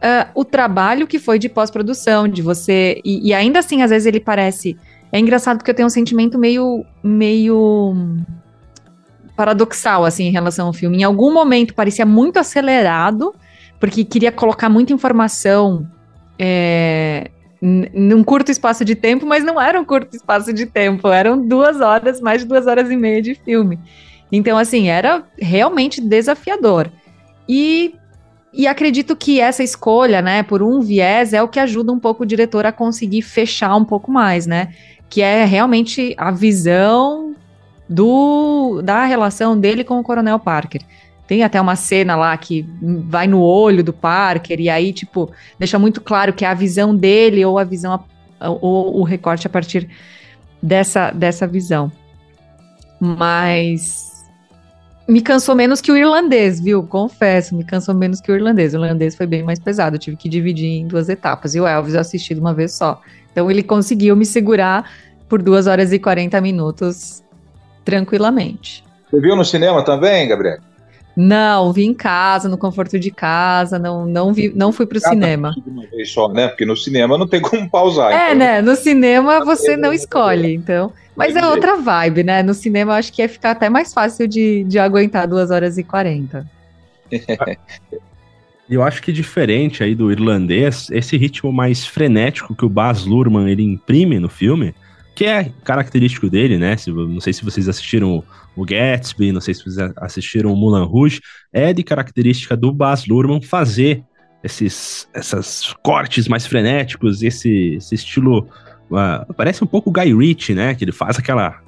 uh, 0.00 0.30
o 0.34 0.44
trabalho 0.44 1.06
que 1.06 1.18
foi 1.18 1.38
de 1.38 1.48
pós-produção, 1.48 2.26
de 2.26 2.42
você. 2.42 3.00
E, 3.04 3.28
e, 3.28 3.34
ainda 3.34 3.58
assim, 3.58 3.82
às 3.82 3.90
vezes 3.90 4.06
ele 4.06 4.20
parece. 4.20 4.76
É 5.12 5.18
engraçado 5.18 5.58
porque 5.58 5.70
eu 5.70 5.74
tenho 5.74 5.86
um 5.86 5.90
sentimento 5.90 6.38
meio. 6.38 6.84
meio 7.02 7.94
paradoxal, 9.36 10.04
assim, 10.04 10.24
em 10.24 10.30
relação 10.30 10.66
ao 10.66 10.72
filme. 10.72 10.98
Em 10.98 11.02
algum 11.02 11.32
momento 11.32 11.72
parecia 11.72 12.04
muito 12.04 12.38
acelerado, 12.38 13.34
porque 13.78 14.04
queria 14.04 14.30
colocar 14.30 14.68
muita 14.68 14.92
informação 14.92 15.88
é, 16.38 17.30
num 17.60 18.22
curto 18.22 18.50
espaço 18.50 18.84
de 18.84 18.94
tempo, 18.94 19.24
mas 19.24 19.42
não 19.42 19.58
era 19.58 19.80
um 19.80 19.84
curto 19.84 20.14
espaço 20.14 20.52
de 20.52 20.66
tempo, 20.66 21.08
eram 21.08 21.46
duas 21.46 21.80
horas, 21.80 22.20
mais 22.20 22.42
de 22.42 22.48
duas 22.48 22.66
horas 22.66 22.90
e 22.90 22.96
meia 22.96 23.22
de 23.22 23.34
filme. 23.34 23.78
Então, 24.30 24.58
assim, 24.58 24.88
era 24.88 25.24
realmente 25.38 26.00
desafiador. 26.00 26.90
E, 27.52 27.96
e 28.52 28.68
acredito 28.68 29.16
que 29.16 29.40
essa 29.40 29.64
escolha, 29.64 30.22
né, 30.22 30.44
por 30.44 30.62
um 30.62 30.80
viés, 30.80 31.32
é 31.32 31.42
o 31.42 31.48
que 31.48 31.58
ajuda 31.58 31.90
um 31.90 31.98
pouco 31.98 32.22
o 32.22 32.26
diretor 32.26 32.64
a 32.64 32.70
conseguir 32.70 33.22
fechar 33.22 33.74
um 33.74 33.84
pouco 33.84 34.08
mais, 34.08 34.46
né? 34.46 34.72
Que 35.08 35.20
é 35.20 35.44
realmente 35.44 36.14
a 36.16 36.30
visão 36.30 37.34
do, 37.88 38.80
da 38.82 39.04
relação 39.04 39.58
dele 39.58 39.82
com 39.82 39.98
o 39.98 40.02
Coronel 40.04 40.38
Parker. 40.38 40.82
Tem 41.26 41.42
até 41.42 41.60
uma 41.60 41.74
cena 41.74 42.14
lá 42.14 42.36
que 42.36 42.64
vai 43.08 43.26
no 43.26 43.40
olho 43.40 43.82
do 43.82 43.92
Parker, 43.92 44.60
e 44.60 44.70
aí, 44.70 44.92
tipo, 44.92 45.28
deixa 45.58 45.76
muito 45.76 46.00
claro 46.00 46.32
que 46.32 46.44
é 46.44 46.48
a 46.48 46.54
visão 46.54 46.94
dele 46.94 47.44
ou 47.44 47.58
a 47.58 47.64
visão, 47.64 48.04
ou 48.40 49.00
o 49.00 49.02
recorte 49.02 49.44
a 49.44 49.50
partir 49.50 49.88
dessa, 50.62 51.10
dessa 51.10 51.48
visão. 51.48 51.90
Mas 53.00 54.09
me 55.10 55.20
cansou 55.20 55.56
menos 55.56 55.80
que 55.80 55.90
o 55.90 55.96
irlandês, 55.96 56.60
viu? 56.60 56.84
Confesso, 56.84 57.56
me 57.56 57.64
cansou 57.64 57.94
menos 57.94 58.20
que 58.20 58.30
o 58.30 58.34
irlandês. 58.34 58.72
O 58.72 58.76
irlandês 58.76 59.16
foi 59.16 59.26
bem 59.26 59.42
mais 59.42 59.58
pesado, 59.58 59.96
eu 59.96 60.00
tive 60.00 60.16
que 60.16 60.28
dividir 60.28 60.68
em 60.68 60.86
duas 60.86 61.08
etapas. 61.08 61.54
E 61.54 61.60
o 61.60 61.66
Elvis 61.66 61.94
eu 61.94 62.00
assisti 62.00 62.34
de 62.34 62.40
uma 62.40 62.54
vez 62.54 62.72
só. 62.72 63.00
Então 63.32 63.50
ele 63.50 63.62
conseguiu 63.62 64.14
me 64.14 64.24
segurar 64.24 64.88
por 65.28 65.42
duas 65.42 65.66
horas 65.66 65.92
e 65.92 65.98
40 65.98 66.40
minutos 66.40 67.24
tranquilamente. 67.84 68.84
Você 69.10 69.20
viu 69.20 69.34
no 69.34 69.44
cinema 69.44 69.84
também, 69.84 70.28
Gabriel? 70.28 70.58
Não, 71.16 71.72
vi 71.72 71.84
em 71.84 71.94
casa, 71.94 72.48
no 72.48 72.56
conforto 72.56 72.98
de 72.98 73.10
casa, 73.10 73.78
não, 73.78 74.06
não, 74.06 74.32
vi, 74.32 74.52
não 74.54 74.72
fui 74.72 74.86
para 74.86 74.98
o 74.98 75.00
cinema. 75.00 75.54
Uma 75.66 75.86
vez 75.86 76.10
só, 76.10 76.28
né? 76.28 76.48
Porque 76.48 76.64
no 76.64 76.76
cinema 76.76 77.18
não 77.18 77.26
tem 77.26 77.40
como 77.40 77.68
pausar. 77.68 78.12
É, 78.12 78.26
então... 78.26 78.38
né? 78.38 78.62
No 78.62 78.76
cinema 78.76 79.44
você 79.44 79.76
não 79.76 79.92
escolhe, 79.92 80.54
então. 80.54 80.92
Mas 81.16 81.36
é 81.36 81.46
outra 81.46 81.76
vibe, 81.76 82.22
né? 82.22 82.42
No 82.42 82.54
cinema 82.54 82.92
eu 82.92 82.96
acho 82.96 83.12
que 83.12 83.20
ia 83.20 83.28
ficar 83.28 83.50
até 83.50 83.68
mais 83.68 83.92
fácil 83.92 84.26
de, 84.26 84.64
de 84.64 84.78
aguentar 84.78 85.26
2 85.26 85.50
horas 85.50 85.76
e 85.76 85.84
40. 85.84 86.46
Eu 88.70 88.84
acho 88.84 89.02
que 89.02 89.12
diferente 89.12 89.82
aí 89.82 89.96
do 89.96 90.12
irlandês, 90.12 90.88
esse 90.92 91.16
ritmo 91.16 91.52
mais 91.52 91.84
frenético 91.84 92.54
que 92.54 92.64
o 92.64 92.68
Baz 92.68 93.04
Luhrmann 93.04 93.50
ele 93.50 93.64
imprime 93.64 94.20
no 94.20 94.28
filme, 94.28 94.72
que 95.14 95.24
é 95.24 95.52
característico 95.64 96.30
dele, 96.30 96.56
né? 96.56 96.76
Não 96.86 97.20
sei 97.20 97.32
se 97.32 97.44
vocês 97.44 97.68
assistiram 97.68 98.22
o 98.56 98.64
Gatsby, 98.64 99.32
não 99.32 99.40
sei 99.40 99.54
se 99.54 99.64
vocês 99.64 99.92
assistiram 99.96 100.52
o 100.52 100.56
Mulan 100.56 100.84
Rouge, 100.84 101.20
é 101.52 101.72
de 101.72 101.82
característica 101.82 102.56
do 102.56 102.72
Baz 102.72 103.06
Luhrmann 103.06 103.42
fazer 103.42 104.02
esses 104.42 105.08
essas 105.14 105.74
cortes 105.82 106.26
mais 106.26 106.46
frenéticos, 106.46 107.22
esse, 107.22 107.74
esse 107.74 107.94
estilo 107.94 108.48
uh, 108.90 109.34
parece 109.34 109.62
um 109.62 109.66
pouco 109.66 109.90
Guy 109.90 110.14
Ritchie, 110.14 110.54
né? 110.54 110.74
Que 110.74 110.84
ele 110.84 110.92
faz 110.92 111.18
aquela 111.18 111.60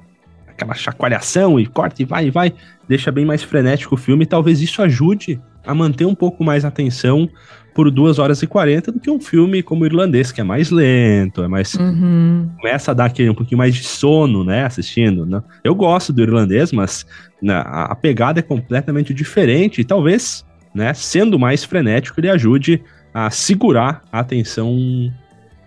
aquela 0.47 0.73
chacoalhação 0.75 1.59
e 1.59 1.65
corta 1.65 2.01
e 2.01 2.05
vai 2.05 2.27
e 2.27 2.31
vai, 2.31 2.53
deixa 2.87 3.11
bem 3.11 3.25
mais 3.25 3.41
frenético 3.41 3.95
o 3.95 3.97
filme, 3.97 4.25
talvez 4.25 4.61
isso 4.61 4.81
ajude 4.81 5.41
a 5.65 5.73
manter 5.73 6.05
um 6.05 6.15
pouco 6.15 6.43
mais 6.43 6.63
a 6.63 6.67
atenção 6.67 7.29
por 7.73 7.89
2 7.89 8.19
horas 8.19 8.41
e 8.41 8.47
40 8.47 8.91
do 8.91 8.99
que 8.99 9.09
um 9.09 9.19
filme 9.19 9.63
como 9.63 9.83
o 9.83 9.85
irlandês, 9.85 10.31
que 10.31 10.41
é 10.41 10.43
mais 10.43 10.69
lento, 10.69 11.43
é 11.43 11.47
mais. 11.47 11.73
Uhum. 11.73 12.49
Começa 12.59 12.91
a 12.91 12.93
dar 12.93 13.05
aquele 13.05 13.29
um 13.29 13.35
pouquinho 13.35 13.57
mais 13.57 13.73
de 13.73 13.83
sono, 13.83 14.43
né? 14.43 14.65
Assistindo. 14.65 15.25
Né? 15.25 15.41
Eu 15.63 15.73
gosto 15.73 16.13
do 16.13 16.21
irlandês, 16.21 16.71
mas 16.71 17.05
né, 17.41 17.61
a 17.65 17.95
pegada 17.95 18.39
é 18.39 18.43
completamente 18.43 19.13
diferente 19.13 19.81
e 19.81 19.83
talvez, 19.83 20.45
né, 20.73 20.93
sendo 20.93 21.39
mais 21.39 21.63
frenético, 21.63 22.19
ele 22.19 22.29
ajude 22.29 22.81
a 23.13 23.29
segurar 23.29 24.01
a 24.11 24.19
atenção 24.19 24.75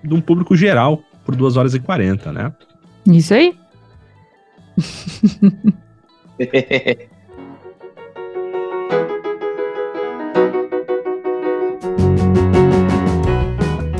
de 0.03 0.14
um 0.14 0.21
público 0.21 0.57
geral 0.57 1.03
por 1.25 1.35
2 1.35 1.57
horas 1.57 1.75
e 1.75 1.81
40, 1.81 2.33
né? 2.33 2.53
Isso 3.07 3.35
aí. 3.35 3.57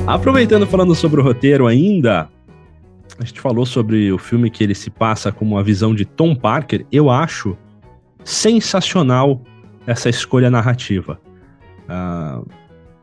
Aproveitando 0.07 0.65
falando 0.65 0.95
sobre 0.95 1.19
o 1.19 1.23
roteiro 1.23 1.67
ainda, 1.67 2.29
a 3.19 3.25
gente 3.25 3.41
falou 3.41 3.65
sobre 3.65 4.09
o 4.09 4.17
filme 4.17 4.49
que 4.49 4.63
ele 4.63 4.73
se 4.73 4.89
passa 4.89 5.33
como 5.33 5.57
a 5.57 5.61
visão 5.61 5.93
de 5.93 6.05
Tom 6.05 6.33
Parker. 6.33 6.85
Eu 6.89 7.09
acho 7.09 7.57
sensacional 8.23 9.41
essa 9.85 10.07
escolha 10.07 10.49
narrativa. 10.49 11.19
Uh, 11.89 12.47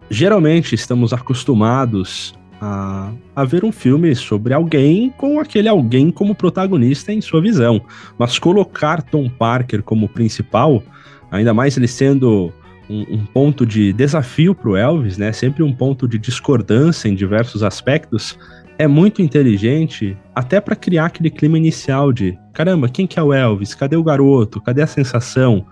geralmente 0.08 0.74
estamos 0.74 1.12
acostumados 1.12 2.34
a, 2.58 3.12
a 3.36 3.44
ver 3.44 3.66
um 3.66 3.72
filme 3.72 4.14
sobre 4.14 4.54
alguém 4.54 5.10
com 5.10 5.38
aquele 5.38 5.68
alguém 5.68 6.10
como 6.10 6.34
protagonista 6.34 7.12
em 7.12 7.20
sua 7.20 7.42
visão, 7.42 7.82
mas 8.16 8.38
colocar 8.38 9.02
Tom 9.02 9.28
Parker 9.28 9.82
como 9.82 10.08
principal, 10.08 10.82
ainda 11.30 11.52
mais 11.52 11.76
ele 11.76 11.86
sendo 11.86 12.50
um, 12.88 13.14
um 13.14 13.26
ponto 13.26 13.64
de 13.64 13.92
desafio 13.92 14.54
para 14.54 14.70
o 14.70 14.76
Elvis, 14.76 15.18
né? 15.18 15.32
Sempre 15.32 15.62
um 15.62 15.72
ponto 15.72 16.06
de 16.06 16.18
discordância 16.18 17.08
em 17.08 17.14
diversos 17.14 17.62
aspectos. 17.62 18.38
É 18.78 18.86
muito 18.86 19.22
inteligente, 19.22 20.16
até 20.34 20.60
para 20.60 20.74
criar 20.74 21.06
aquele 21.06 21.30
clima 21.30 21.56
inicial 21.56 22.12
de 22.12 22.36
caramba, 22.52 22.88
quem 22.88 23.06
que 23.06 23.18
é 23.18 23.22
o 23.22 23.32
Elvis? 23.32 23.74
Cadê 23.74 23.96
o 23.96 24.02
garoto? 24.02 24.60
Cadê 24.60 24.82
a 24.82 24.86
sensação? 24.86 25.64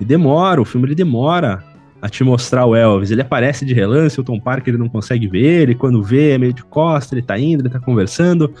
E 0.00 0.04
demora, 0.04 0.60
o 0.60 0.64
filme 0.64 0.88
ele 0.88 0.94
demora 0.94 1.62
a 2.00 2.08
te 2.08 2.22
mostrar 2.22 2.64
o 2.66 2.74
Elvis. 2.74 3.10
Ele 3.10 3.22
aparece 3.22 3.64
de 3.64 3.74
relance, 3.74 4.20
o 4.20 4.24
Tom 4.24 4.38
Parker 4.38 4.74
ele 4.74 4.82
não 4.82 4.88
consegue 4.88 5.26
ver, 5.26 5.62
ele 5.62 5.74
quando 5.74 6.02
vê 6.02 6.30
é 6.30 6.38
meio 6.38 6.52
de 6.52 6.64
costa, 6.64 7.14
ele 7.14 7.22
tá 7.22 7.38
indo, 7.38 7.62
ele 7.62 7.70
tá 7.70 7.80
conversando. 7.80 8.52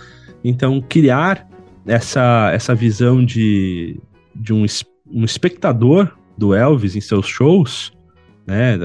Então, 0.44 0.80
criar 0.88 1.48
essa, 1.86 2.50
essa 2.52 2.74
visão 2.74 3.24
de, 3.24 4.00
de 4.34 4.52
um, 4.52 4.64
um 5.10 5.24
espectador 5.24 6.10
do 6.36 6.54
Elvis 6.54 6.94
em 6.94 7.00
seus 7.00 7.26
shows 7.26 7.92
né, 8.48 8.78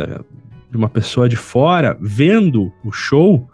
de 0.70 0.78
uma 0.78 0.90
pessoa 0.90 1.30
de 1.30 1.38
fora 1.38 1.98
vendo 2.02 2.72
o 2.84 2.92
show, 2.92 3.50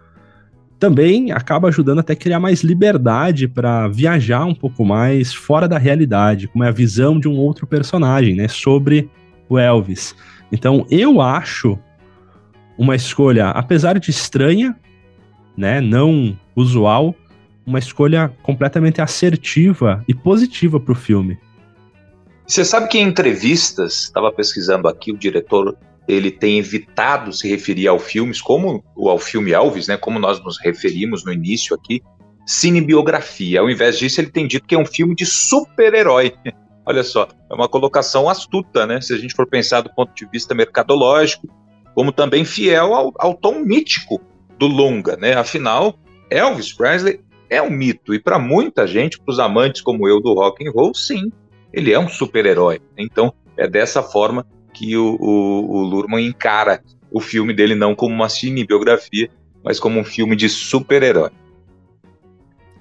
também 0.79 1.31
acaba 1.31 1.67
ajudando 1.67 1.99
até 1.99 2.15
criar 2.15 2.39
mais 2.39 2.63
liberdade 2.63 3.47
para 3.47 3.87
viajar 3.87 4.45
um 4.45 4.55
pouco 4.55 4.83
mais 4.83 5.33
fora 5.33 5.67
da 5.67 5.77
realidade, 5.77 6.47
como 6.47 6.63
é 6.63 6.69
a 6.69 6.71
visão 6.71 7.19
de 7.19 7.27
um 7.27 7.37
outro 7.37 7.67
personagem, 7.67 8.33
né, 8.33 8.47
sobre 8.47 9.07
o 9.47 9.59
Elvis. 9.59 10.15
Então, 10.51 10.87
eu 10.89 11.21
acho 11.21 11.77
uma 12.75 12.95
escolha, 12.95 13.49
apesar 13.49 13.99
de 13.99 14.09
estranha, 14.09 14.75
né, 15.55 15.79
não 15.81 16.35
usual, 16.55 17.13
uma 17.67 17.77
escolha 17.77 18.33
completamente 18.41 18.99
assertiva 18.99 20.03
e 20.07 20.13
positiva 20.15 20.79
para 20.79 20.93
o 20.93 20.95
filme. 20.95 21.37
Você 22.47 22.65
sabe 22.65 22.87
que 22.87 22.97
em 22.97 23.07
entrevistas, 23.07 24.05
estava 24.05 24.31
pesquisando 24.31 24.87
aqui, 24.87 25.11
o 25.11 25.17
diretor 25.17 25.77
ele 26.09 26.31
tem 26.31 26.57
evitado 26.57 27.31
se 27.31 27.47
referir 27.47 27.87
ao 27.87 27.99
filmes 27.99 28.41
como 28.41 28.83
ao 28.97 29.19
filme 29.19 29.51
Elvis, 29.51 29.87
né, 29.87 29.95
como 29.95 30.17
nós 30.17 30.43
nos 30.43 30.59
referimos 30.59 31.23
no 31.23 31.31
início 31.31 31.75
aqui, 31.75 32.01
cinebiografia. 32.47 33.59
Ao 33.59 33.69
invés 33.69 33.99
disso, 33.99 34.19
ele 34.19 34.31
tem 34.31 34.47
dito 34.47 34.65
que 34.65 34.73
é 34.73 34.79
um 34.79 34.85
filme 34.85 35.13
de 35.13 35.25
super-herói. 35.25 36.33
Olha 36.83 37.03
só, 37.03 37.27
é 37.47 37.53
uma 37.53 37.69
colocação 37.69 38.27
astuta, 38.27 38.87
né? 38.87 38.99
Se 38.99 39.13
a 39.13 39.17
gente 39.17 39.35
for 39.35 39.47
pensar 39.47 39.81
do 39.81 39.93
ponto 39.93 40.11
de 40.15 40.27
vista 40.31 40.55
mercadológico, 40.55 41.47
como 41.93 42.11
também 42.11 42.43
fiel 42.43 42.95
ao, 42.95 43.13
ao 43.19 43.35
tom 43.35 43.59
mítico 43.59 44.19
do 44.57 44.65
longa, 44.65 45.15
né? 45.15 45.35
Afinal, 45.35 45.99
Elvis 46.31 46.73
Presley 46.73 47.19
é 47.47 47.61
um 47.61 47.69
mito 47.69 48.15
e 48.15 48.19
para 48.19 48.39
muita 48.39 48.87
gente, 48.87 49.19
para 49.19 49.31
os 49.31 49.39
amantes 49.39 49.81
como 49.81 50.07
eu 50.07 50.19
do 50.19 50.33
rock 50.33 50.67
and 50.67 50.71
roll, 50.71 50.95
sim, 50.95 51.31
ele 51.71 51.93
é 51.93 51.99
um 51.99 52.09
super-herói. 52.09 52.81
Então, 52.97 53.31
é 53.55 53.67
dessa 53.67 54.01
forma 54.01 54.43
que 54.73 54.95
o, 54.95 55.17
o, 55.19 55.77
o 55.77 55.82
Lurman 55.82 56.25
encara 56.25 56.82
o 57.12 57.19
filme 57.19 57.53
dele 57.53 57.75
não 57.75 57.95
como 57.95 58.13
uma 58.13 58.29
cinebiografia, 58.29 59.29
mas 59.63 59.79
como 59.79 59.99
um 59.99 60.03
filme 60.03 60.36
de 60.36 60.47
super-herói. 60.47 61.32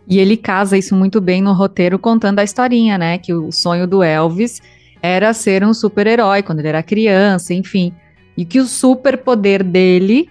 E 0.07 0.19
ele 0.19 0.37
casa 0.37 0.77
isso 0.77 0.95
muito 0.95 1.21
bem 1.21 1.43
no 1.43 1.53
roteiro, 1.53 1.99
contando 1.99 2.39
a 2.39 2.45
historinha, 2.45 2.97
né? 2.97 3.19
Que 3.19 3.35
o 3.35 3.53
sonho 3.53 3.87
do 3.87 4.03
Elvis 4.03 4.63
era 5.03 5.33
ser 5.35 5.63
um 5.65 5.75
super-herói 5.75 6.43
quando 6.43 6.61
ele 6.61 6.69
era 6.69 6.83
criança, 6.83 7.53
enfim. 7.53 7.93
E 8.37 8.45
que 8.45 8.59
o 8.59 8.67
superpoder 8.67 9.63
dele 9.63 10.31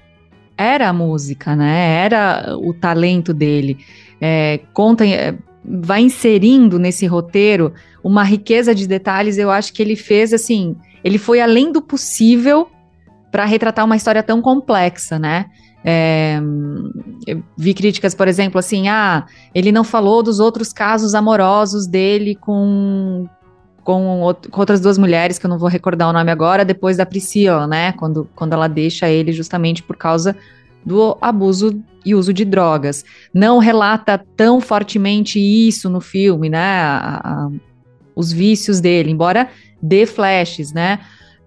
era 0.58 0.90
a 0.90 0.94
música, 0.94 1.56
né? 1.56 2.04
Era 2.04 2.56
o 2.58 2.74
talento 2.74 3.34
dele. 3.34 3.78
É, 4.20 4.62
conta, 4.74 5.06
é, 5.06 5.36
vai 5.64 6.02
inserindo 6.02 6.80
nesse 6.80 7.06
roteiro 7.06 7.72
uma 8.04 8.24
riqueza 8.24 8.74
de 8.74 8.88
detalhes. 8.88 9.38
Eu 9.38 9.52
acho 9.52 9.72
que 9.74 9.84
ele 9.84 9.96
fez 9.96 10.34
assim 10.34 10.76
ele 11.08 11.18
foi 11.18 11.40
além 11.40 11.72
do 11.72 11.82
possível 11.82 12.68
para 13.32 13.46
retratar 13.46 13.86
uma 13.86 13.96
história 13.96 14.22
tão 14.22 14.42
complexa, 14.42 15.18
né? 15.18 15.46
É, 15.86 16.38
vi 17.58 17.74
críticas, 17.74 18.14
por 18.14 18.28
exemplo, 18.28 18.60
assim, 18.60 18.90
ah, 18.90 19.26
ele 19.56 19.72
não 19.72 19.86
falou 19.86 20.22
dos 20.22 20.42
outros 20.42 20.74
casos 20.74 21.16
amorosos 21.16 21.88
dele 21.88 22.36
com, 22.36 23.26
com, 23.86 24.36
com, 24.52 24.60
outras 24.60 24.82
duas 24.82 24.98
mulheres, 24.98 25.40
que 25.40 25.46
eu 25.46 25.50
não 25.50 25.58
vou 25.58 25.70
recordar 25.70 26.10
o 26.10 26.14
nome 26.14 26.30
agora, 26.30 26.66
depois 26.66 26.98
da 26.98 27.06
Priscila, 27.06 27.66
né? 27.66 27.94
Quando, 27.94 28.30
quando 28.36 28.52
ela 28.52 28.68
deixa 28.68 29.08
ele 29.08 29.32
justamente 29.32 29.82
por 29.82 29.96
causa 29.96 30.36
do 30.86 31.18
abuso 31.22 31.82
e 32.06 32.14
uso 32.14 32.34
de 32.34 32.44
drogas. 32.44 33.06
Não 33.34 33.60
relata 33.60 34.22
tão 34.36 34.60
fortemente 34.60 35.40
isso 35.40 35.90
no 35.90 36.02
filme, 36.02 36.50
né? 36.50 36.60
A, 36.60 37.22
a, 37.24 37.50
os 38.14 38.34
vícios 38.34 38.82
dele, 38.82 39.12
embora 39.12 39.48
dê 39.82 40.06
flashes, 40.06 40.74
né? 40.74 41.00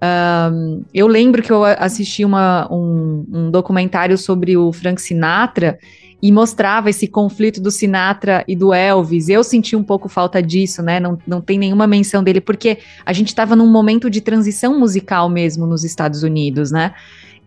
Um, 0.02 0.82
eu 0.94 1.06
lembro 1.06 1.42
que 1.42 1.52
eu 1.52 1.62
assisti 1.62 2.24
uma, 2.24 2.66
um, 2.72 3.26
um, 3.30 3.50
documentário 3.50 4.16
sobre 4.16 4.56
o 4.56 4.72
Frank 4.72 5.00
Sinatra 5.00 5.78
e 6.22 6.32
mostrava 6.32 6.88
esse 6.88 7.06
conflito 7.06 7.60
do 7.60 7.70
Sinatra 7.70 8.42
e 8.48 8.56
do 8.56 8.72
Elvis. 8.72 9.28
Eu 9.28 9.44
senti 9.44 9.76
um 9.76 9.82
pouco 9.82 10.08
falta 10.08 10.42
disso, 10.42 10.82
né? 10.82 11.00
Não, 11.00 11.18
não 11.26 11.40
tem 11.40 11.58
nenhuma 11.58 11.86
menção 11.86 12.22
dele, 12.22 12.40
porque 12.40 12.78
a 13.04 13.12
gente 13.12 13.28
estava 13.28 13.54
num 13.54 13.70
momento 13.70 14.08
de 14.08 14.20
transição 14.20 14.78
musical 14.78 15.28
mesmo 15.28 15.66
nos 15.66 15.84
Estados 15.84 16.22
Unidos, 16.22 16.70
né? 16.70 16.94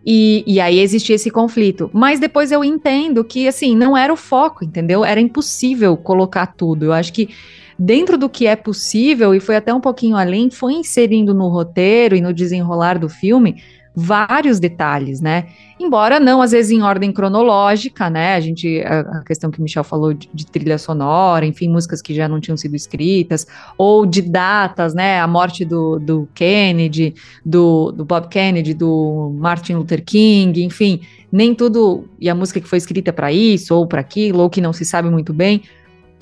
E, 0.06 0.44
e 0.46 0.60
aí 0.60 0.80
existia 0.80 1.16
esse 1.16 1.30
conflito. 1.30 1.90
Mas 1.92 2.20
depois 2.20 2.52
eu 2.52 2.62
entendo 2.62 3.24
que, 3.24 3.48
assim, 3.48 3.74
não 3.74 3.96
era 3.96 4.12
o 4.12 4.16
foco, 4.16 4.64
entendeu? 4.64 5.04
Era 5.04 5.20
impossível 5.20 5.96
colocar 5.96 6.46
tudo. 6.46 6.84
Eu 6.84 6.92
acho 6.92 7.12
que 7.12 7.30
dentro 7.78 8.16
do 8.16 8.28
que 8.28 8.46
é 8.46 8.56
possível, 8.56 9.34
e 9.34 9.40
foi 9.40 9.56
até 9.56 9.72
um 9.72 9.80
pouquinho 9.80 10.16
além, 10.16 10.50
foi 10.50 10.74
inserindo 10.74 11.34
no 11.34 11.48
roteiro 11.48 12.16
e 12.16 12.20
no 12.20 12.32
desenrolar 12.32 12.98
do 12.98 13.08
filme 13.08 13.62
vários 13.94 14.58
detalhes, 14.58 15.20
né? 15.20 15.46
Embora 15.78 16.18
não, 16.18 16.42
às 16.42 16.50
vezes, 16.50 16.72
em 16.72 16.82
ordem 16.82 17.12
cronológica, 17.12 18.10
né? 18.10 18.34
A 18.34 18.40
gente, 18.40 18.80
a, 18.80 19.22
questão 19.24 19.50
que 19.50 19.60
o 19.60 19.62
Michel 19.62 19.84
falou 19.84 20.12
de, 20.12 20.28
de, 20.34 20.46
trilha 20.46 20.78
sonora, 20.78 21.46
enfim, 21.46 21.68
músicas 21.68 22.02
que 22.02 22.12
já 22.12 22.28
não 22.28 22.40
tinham 22.40 22.56
sido 22.56 22.74
escritas, 22.74 23.46
ou 23.78 24.04
de 24.04 24.20
datas, 24.20 24.94
né? 24.94 25.20
A 25.20 25.28
morte 25.28 25.64
do, 25.64 26.00
do 26.00 26.28
Kennedy, 26.34 27.14
do, 27.46 27.92
do 27.92 28.04
Bob 28.04 28.28
Kennedy, 28.28 28.74
do 28.74 29.32
Martin 29.38 29.74
Luther 29.74 30.04
King, 30.04 30.64
enfim, 30.64 31.00
nem 31.30 31.54
tudo, 31.54 32.08
e 32.18 32.28
a 32.28 32.34
música 32.34 32.60
que 32.60 32.68
foi 32.68 32.78
escrita 32.78 33.12
para 33.12 33.32
isso, 33.32 33.76
ou 33.76 33.86
para 33.86 34.00
aquilo, 34.00 34.40
ou 34.40 34.50
que 34.50 34.60
não 34.60 34.72
se 34.72 34.84
sabe 34.84 35.08
muito 35.08 35.32
bem, 35.32 35.62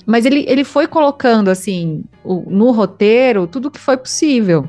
mas 0.05 0.25
ele, 0.25 0.45
ele 0.47 0.63
foi 0.63 0.87
colocando, 0.87 1.49
assim, 1.49 2.03
o, 2.23 2.43
no 2.49 2.71
roteiro, 2.71 3.47
tudo 3.47 3.71
que 3.71 3.79
foi 3.79 3.97
possível. 3.97 4.67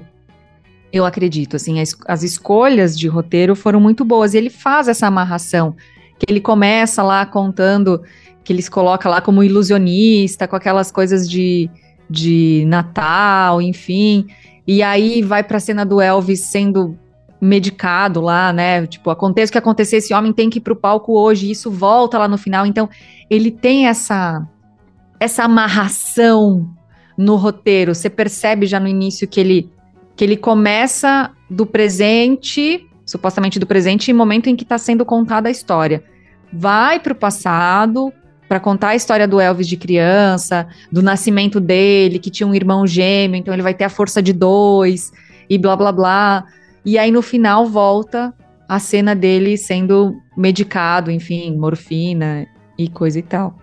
Eu 0.93 1.05
acredito, 1.05 1.57
assim, 1.57 1.81
as, 1.81 1.97
as 2.07 2.23
escolhas 2.23 2.97
de 2.97 3.09
roteiro 3.09 3.57
foram 3.57 3.81
muito 3.81 4.05
boas. 4.05 4.33
E 4.33 4.39
ele 4.39 4.51
faz 4.51 4.87
essa 4.87 5.07
amarração, 5.07 5.75
que 6.19 6.27
ele 6.31 6.41
começa 6.41 7.03
lá 7.03 7.27
contando, 7.27 8.01
que 8.45 8.53
eles 8.53 8.69
coloca 8.69 9.09
lá 9.09 9.21
como 9.21 9.43
ilusionista, 9.43 10.47
com 10.47 10.55
aquelas 10.55 10.93
coisas 10.93 11.29
de, 11.29 11.69
de 12.09 12.65
Natal, 12.69 13.61
enfim. 13.61 14.27
E 14.67 14.83
aí 14.83 15.21
vai 15.21 15.43
para 15.43 15.57
a 15.57 15.61
cena 15.61 15.85
do 15.85 16.01
Elvis 16.01 16.41
sendo 16.43 16.97
medicado 17.41 18.21
lá, 18.21 18.53
né? 18.53 18.87
Tipo, 18.87 19.11
aconteça 19.11 19.51
o 19.51 19.53
que 19.53 19.59
acontecer, 19.59 19.97
esse 19.97 20.15
homem 20.15 20.33
tem 20.33 20.49
que 20.49 20.59
ir 20.59 20.63
pro 20.63 20.77
palco 20.77 21.19
hoje, 21.19 21.51
isso 21.51 21.71
volta 21.71 22.19
lá 22.19 22.29
no 22.29 22.39
final. 22.39 22.65
Então, 22.65 22.89
ele 23.29 23.51
tem 23.51 23.89
essa 23.89 24.47
essa 25.19 25.45
amarração 25.45 26.69
no 27.17 27.37
roteiro. 27.37 27.95
Você 27.95 28.11
percebe 28.11 28.67
já 28.67 28.79
no 28.79 28.89
início 28.89 29.29
que 29.29 29.41
ele 29.41 29.71
que 30.17 30.23
ele 30.23 30.37
começa 30.37 31.33
do 31.51 31.67
presente, 31.67 32.89
supostamente 33.05 33.59
do 33.59 33.67
presente, 33.67 34.13
em 34.13 34.15
momento 34.15 34.49
em 34.49 34.55
que 34.55 34.63
está 34.63 34.79
sendo 34.79 35.05
contada 35.05 35.49
a 35.49 35.51
história. 35.51 36.05
Vai 36.53 37.01
para 37.01 37.13
o 37.13 37.17
passado 37.17 38.13
para 38.49 38.61
contar 38.61 38.91
a 38.91 38.95
história 38.95 39.27
do 39.27 39.41
Elvis 39.41 39.67
de 39.67 39.77
criança, 39.77 40.69
do 40.93 41.03
nascimento 41.03 41.59
dele, 41.59 42.21
que 42.21 42.31
tinha 42.31 42.47
um 42.47 42.55
irmão 42.55 42.87
gêmeo, 42.87 43.37
então 43.37 43.53
ele 43.53 43.63
vai 43.63 43.75
ter 43.75 43.85
a 43.85 43.89
força 43.89 44.23
de 44.23 44.33
dois 44.33 45.11
e 45.51 45.59
blá 45.59 45.75
blá 45.75 45.91
blá. 45.91 46.45
E 46.85 46.97
aí 46.97 47.11
no 47.11 47.23
final 47.23 47.67
volta 47.67 48.33
a 48.69 48.79
cena 48.79 49.15
dele 49.15 49.57
sendo 49.57 50.15
medicado, 50.37 51.11
enfim, 51.11 51.57
morfina 51.57 52.47
e 52.79 52.89
coisa 52.89 53.19
e 53.19 53.23
tal. 53.23 53.59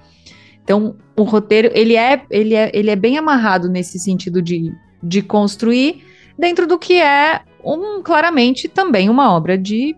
Então, 0.71 0.95
o 1.17 1.23
roteiro, 1.23 1.69
ele 1.73 1.97
é, 1.97 2.21
ele 2.29 2.55
é, 2.55 2.71
ele 2.73 2.89
é 2.89 2.95
bem 2.95 3.17
amarrado 3.17 3.67
nesse 3.67 3.99
sentido 3.99 4.41
de, 4.41 4.71
de 5.03 5.21
construir 5.21 6.01
dentro 6.39 6.65
do 6.65 6.79
que 6.79 6.93
é, 6.93 7.41
um, 7.61 8.01
claramente, 8.01 8.69
também 8.69 9.09
uma 9.09 9.35
obra 9.35 9.57
de, 9.57 9.93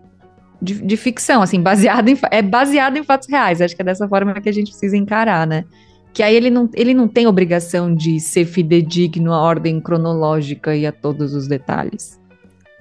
de, 0.60 0.84
de 0.84 0.96
ficção, 0.96 1.42
assim, 1.42 1.60
baseada 1.60 2.10
em, 2.10 2.18
é 2.28 2.42
baseado 2.42 2.96
em 2.96 3.04
fatos 3.04 3.28
reais. 3.28 3.62
Acho 3.62 3.76
que 3.76 3.82
é 3.82 3.84
dessa 3.84 4.08
forma 4.08 4.34
que 4.40 4.48
a 4.48 4.52
gente 4.52 4.72
precisa 4.72 4.96
encarar, 4.96 5.46
né? 5.46 5.64
Que 6.12 6.24
aí 6.24 6.34
ele 6.34 6.50
não, 6.50 6.68
ele 6.74 6.92
não 6.92 7.06
tem 7.06 7.28
obrigação 7.28 7.94
de 7.94 8.18
ser 8.18 8.44
fidedigno 8.44 9.32
à 9.32 9.40
ordem 9.40 9.80
cronológica 9.80 10.74
e 10.74 10.84
a 10.84 10.90
todos 10.90 11.34
os 11.34 11.46
detalhes. 11.46 12.20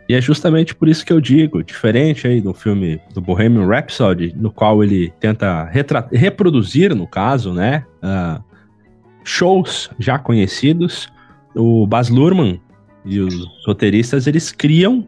E 0.08 0.14
é 0.14 0.22
justamente 0.22 0.76
por 0.76 0.90
isso 0.90 1.06
que 1.06 1.14
eu 1.14 1.22
digo, 1.22 1.64
diferente 1.64 2.28
aí 2.28 2.42
do 2.42 2.54
filme 2.54 3.00
do 3.14 3.22
Bohemian 3.22 3.66
Rhapsody, 3.66 4.34
no 4.36 4.52
qual 4.52 4.84
ele 4.84 5.14
tenta 5.20 5.70
reproduzir, 6.12 6.94
no 6.94 7.08
caso, 7.08 7.54
né, 7.54 7.86
uh, 8.04 8.44
shows 9.24 9.90
já 9.98 10.20
conhecidos, 10.20 11.08
o 11.56 11.88
Baz 11.88 12.10
Luhrmann 12.10 12.60
e 13.06 13.20
os 13.20 13.34
roteiristas, 13.66 14.28
eles 14.28 14.52
criam 14.52 15.08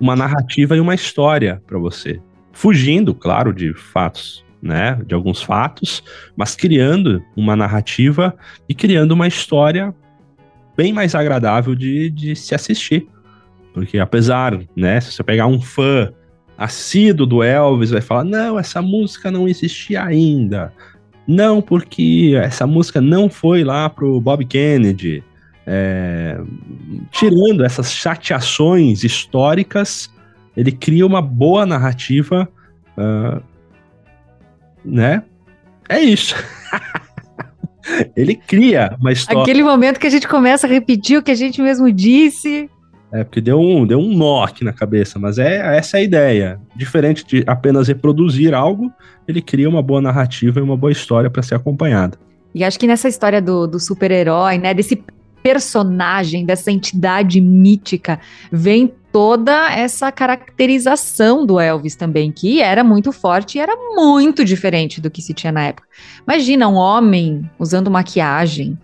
uma 0.00 0.16
narrativa 0.16 0.76
e 0.76 0.80
uma 0.80 0.94
história 0.94 1.62
para 1.66 1.78
você, 1.78 2.20
fugindo, 2.52 3.14
claro, 3.14 3.52
de 3.52 3.74
fatos, 3.74 4.44
né, 4.62 4.98
de 5.06 5.14
alguns 5.14 5.42
fatos, 5.42 6.02
mas 6.34 6.56
criando 6.56 7.22
uma 7.36 7.54
narrativa 7.54 8.34
e 8.66 8.74
criando 8.74 9.12
uma 9.12 9.28
história 9.28 9.94
bem 10.76 10.92
mais 10.92 11.14
agradável 11.14 11.74
de, 11.74 12.10
de 12.10 12.34
se 12.34 12.54
assistir. 12.54 13.06
Porque 13.74 13.98
apesar, 13.98 14.56
né, 14.76 15.00
se 15.00 15.12
você 15.12 15.22
pegar 15.24 15.48
um 15.48 15.60
fã 15.60 16.10
assíduo 16.56 17.26
do 17.26 17.42
Elvis, 17.42 17.90
vai 17.90 18.00
falar: 18.00 18.24
não, 18.24 18.58
essa 18.58 18.80
música 18.80 19.30
não 19.30 19.48
existia 19.48 20.02
ainda. 20.02 20.72
Não, 21.26 21.60
porque 21.60 22.34
essa 22.40 22.66
música 22.66 23.00
não 23.00 23.28
foi 23.28 23.64
lá 23.64 23.90
pro 23.90 24.20
Bob 24.20 24.44
Kennedy. 24.44 25.22
É, 25.66 26.38
tirando 27.10 27.64
essas 27.64 27.90
chateações 27.90 29.02
históricas, 29.02 30.10
ele 30.56 30.70
cria 30.70 31.06
uma 31.06 31.22
boa 31.22 31.64
narrativa, 31.64 32.46
uh, 32.98 33.42
né? 34.84 35.24
É 35.88 36.00
isso. 36.00 36.36
ele 38.14 38.34
cria 38.36 38.94
uma 39.00 39.10
história. 39.10 39.42
Aquele 39.42 39.62
momento 39.62 39.98
que 39.98 40.06
a 40.06 40.10
gente 40.10 40.28
começa 40.28 40.66
a 40.66 40.70
repetir 40.70 41.18
o 41.18 41.22
que 41.22 41.30
a 41.30 41.34
gente 41.34 41.62
mesmo 41.62 41.90
disse. 41.90 42.68
É, 43.14 43.22
porque 43.22 43.40
deu 43.40 43.60
um, 43.60 43.86
deu 43.86 44.00
um 44.00 44.12
nó 44.16 44.42
aqui 44.42 44.64
na 44.64 44.72
cabeça, 44.72 45.20
mas 45.20 45.38
é 45.38 45.78
essa 45.78 45.98
é 45.98 46.00
a 46.00 46.02
ideia. 46.02 46.60
Diferente 46.74 47.24
de 47.24 47.44
apenas 47.46 47.86
reproduzir 47.86 48.52
algo, 48.52 48.92
ele 49.28 49.40
cria 49.40 49.68
uma 49.68 49.80
boa 49.80 50.00
narrativa 50.00 50.58
e 50.58 50.62
uma 50.62 50.76
boa 50.76 50.90
história 50.90 51.30
para 51.30 51.40
ser 51.40 51.54
acompanhada. 51.54 52.18
E 52.52 52.64
acho 52.64 52.76
que 52.76 52.88
nessa 52.88 53.08
história 53.08 53.40
do, 53.40 53.68
do 53.68 53.78
super-herói, 53.78 54.58
né, 54.58 54.74
desse 54.74 55.00
personagem, 55.44 56.44
dessa 56.44 56.72
entidade 56.72 57.40
mítica, 57.40 58.18
vem 58.50 58.92
toda 59.12 59.72
essa 59.72 60.10
caracterização 60.10 61.46
do 61.46 61.60
Elvis 61.60 61.94
também, 61.94 62.32
que 62.32 62.60
era 62.60 62.82
muito 62.82 63.12
forte 63.12 63.58
e 63.58 63.60
era 63.60 63.76
muito 63.94 64.44
diferente 64.44 65.00
do 65.00 65.08
que 65.08 65.22
se 65.22 65.32
tinha 65.32 65.52
na 65.52 65.66
época. 65.66 65.86
Imagina 66.26 66.66
um 66.66 66.74
homem 66.74 67.48
usando 67.60 67.92
maquiagem, 67.92 68.76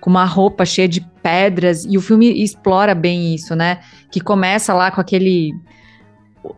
com 0.00 0.10
uma 0.10 0.24
roupa 0.24 0.64
cheia 0.64 0.88
de 0.88 1.00
pedras, 1.22 1.84
e 1.84 1.96
o 1.98 2.00
filme 2.00 2.42
explora 2.42 2.94
bem 2.94 3.34
isso, 3.34 3.54
né? 3.54 3.80
Que 4.10 4.20
começa 4.20 4.72
lá 4.72 4.90
com 4.90 5.00
aquele 5.00 5.52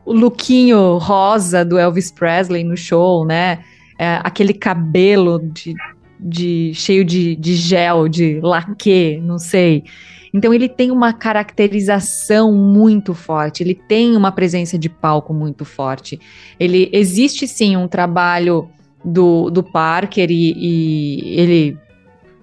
lookinho 0.06 0.98
rosa 0.98 1.64
do 1.64 1.78
Elvis 1.78 2.10
Presley 2.10 2.64
no 2.64 2.76
show, 2.76 3.24
né? 3.26 3.60
É, 3.98 4.20
aquele 4.22 4.54
cabelo 4.54 5.38
de, 5.38 5.74
de 6.18 6.72
cheio 6.74 7.04
de, 7.04 7.36
de 7.36 7.54
gel, 7.54 8.08
de 8.08 8.40
laque, 8.40 9.20
não 9.22 9.38
sei. 9.38 9.84
Então 10.34 10.54
ele 10.54 10.68
tem 10.68 10.90
uma 10.90 11.12
caracterização 11.12 12.52
muito 12.52 13.12
forte, 13.12 13.62
ele 13.62 13.74
tem 13.74 14.16
uma 14.16 14.32
presença 14.32 14.78
de 14.78 14.88
palco 14.88 15.34
muito 15.34 15.64
forte. 15.64 16.18
Ele 16.58 16.88
existe 16.92 17.46
sim 17.46 17.76
um 17.76 17.86
trabalho 17.86 18.68
do, 19.04 19.50
do 19.50 19.62
Parker 19.62 20.30
e, 20.30 20.54
e 20.56 21.38
ele 21.38 21.78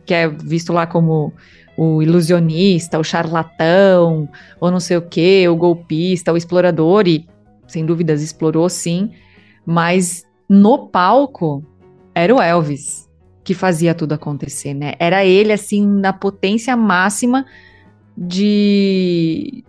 que 0.09 0.13
é 0.15 0.27
visto 0.27 0.73
lá 0.73 0.87
como 0.87 1.31
o 1.77 2.01
ilusionista, 2.01 2.97
o 2.97 3.03
charlatão, 3.03 4.27
ou 4.59 4.71
não 4.71 4.79
sei 4.79 4.97
o 4.97 5.03
que, 5.03 5.47
o 5.47 5.55
golpista, 5.55 6.33
o 6.33 6.37
explorador, 6.37 7.07
e 7.07 7.27
sem 7.67 7.85
dúvidas 7.85 8.23
explorou 8.23 8.67
sim, 8.69 9.11
mas 9.63 10.25
no 10.49 10.87
palco 10.87 11.63
era 12.15 12.33
o 12.33 12.41
Elvis 12.41 13.07
que 13.43 13.53
fazia 13.53 13.93
tudo 13.93 14.13
acontecer, 14.13 14.73
né? 14.73 14.93
Era 14.97 15.23
ele, 15.23 15.53
assim, 15.53 15.85
na 15.85 16.11
potência 16.11 16.75
máxima 16.75 17.45
de, 18.17 19.63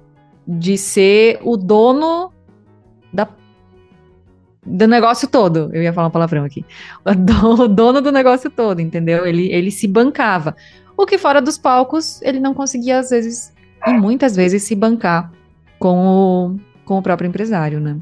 de 0.49 0.79
ser 0.79 1.39
o 1.43 1.55
dono 1.55 2.33
da 3.13 3.29
do 4.65 4.87
negócio 4.87 5.29
todo. 5.29 5.71
Eu 5.73 5.83
ia 5.83 5.93
falar 5.93 6.09
um 6.09 6.11
palavrão 6.13 6.45
aqui. 6.45 6.65
O 7.43 7.69
dono 7.69 8.01
do 8.01 8.13
negócio 8.13 8.51
todo, 8.51 8.81
entendeu? 8.81 9.27
Ele, 9.27 9.53
ele 9.53 9.71
se 9.71 9.87
bancava. 9.87 10.55
O 10.97 11.07
que 11.07 11.17
fora 11.17 11.41
dos 11.41 11.57
palcos, 11.57 12.21
ele 12.23 12.41
não 12.41 12.53
conseguia, 12.53 12.99
às 12.99 13.11
vezes, 13.11 13.55
e 13.87 13.93
muitas 13.93 14.37
vezes, 14.37 14.63
se 14.63 14.75
bancar 14.75 15.33
com 15.79 16.07
o, 16.07 16.61
com 16.85 16.99
o 16.99 17.03
próprio 17.03 17.29
empresário, 17.29 17.81
né? 17.81 17.99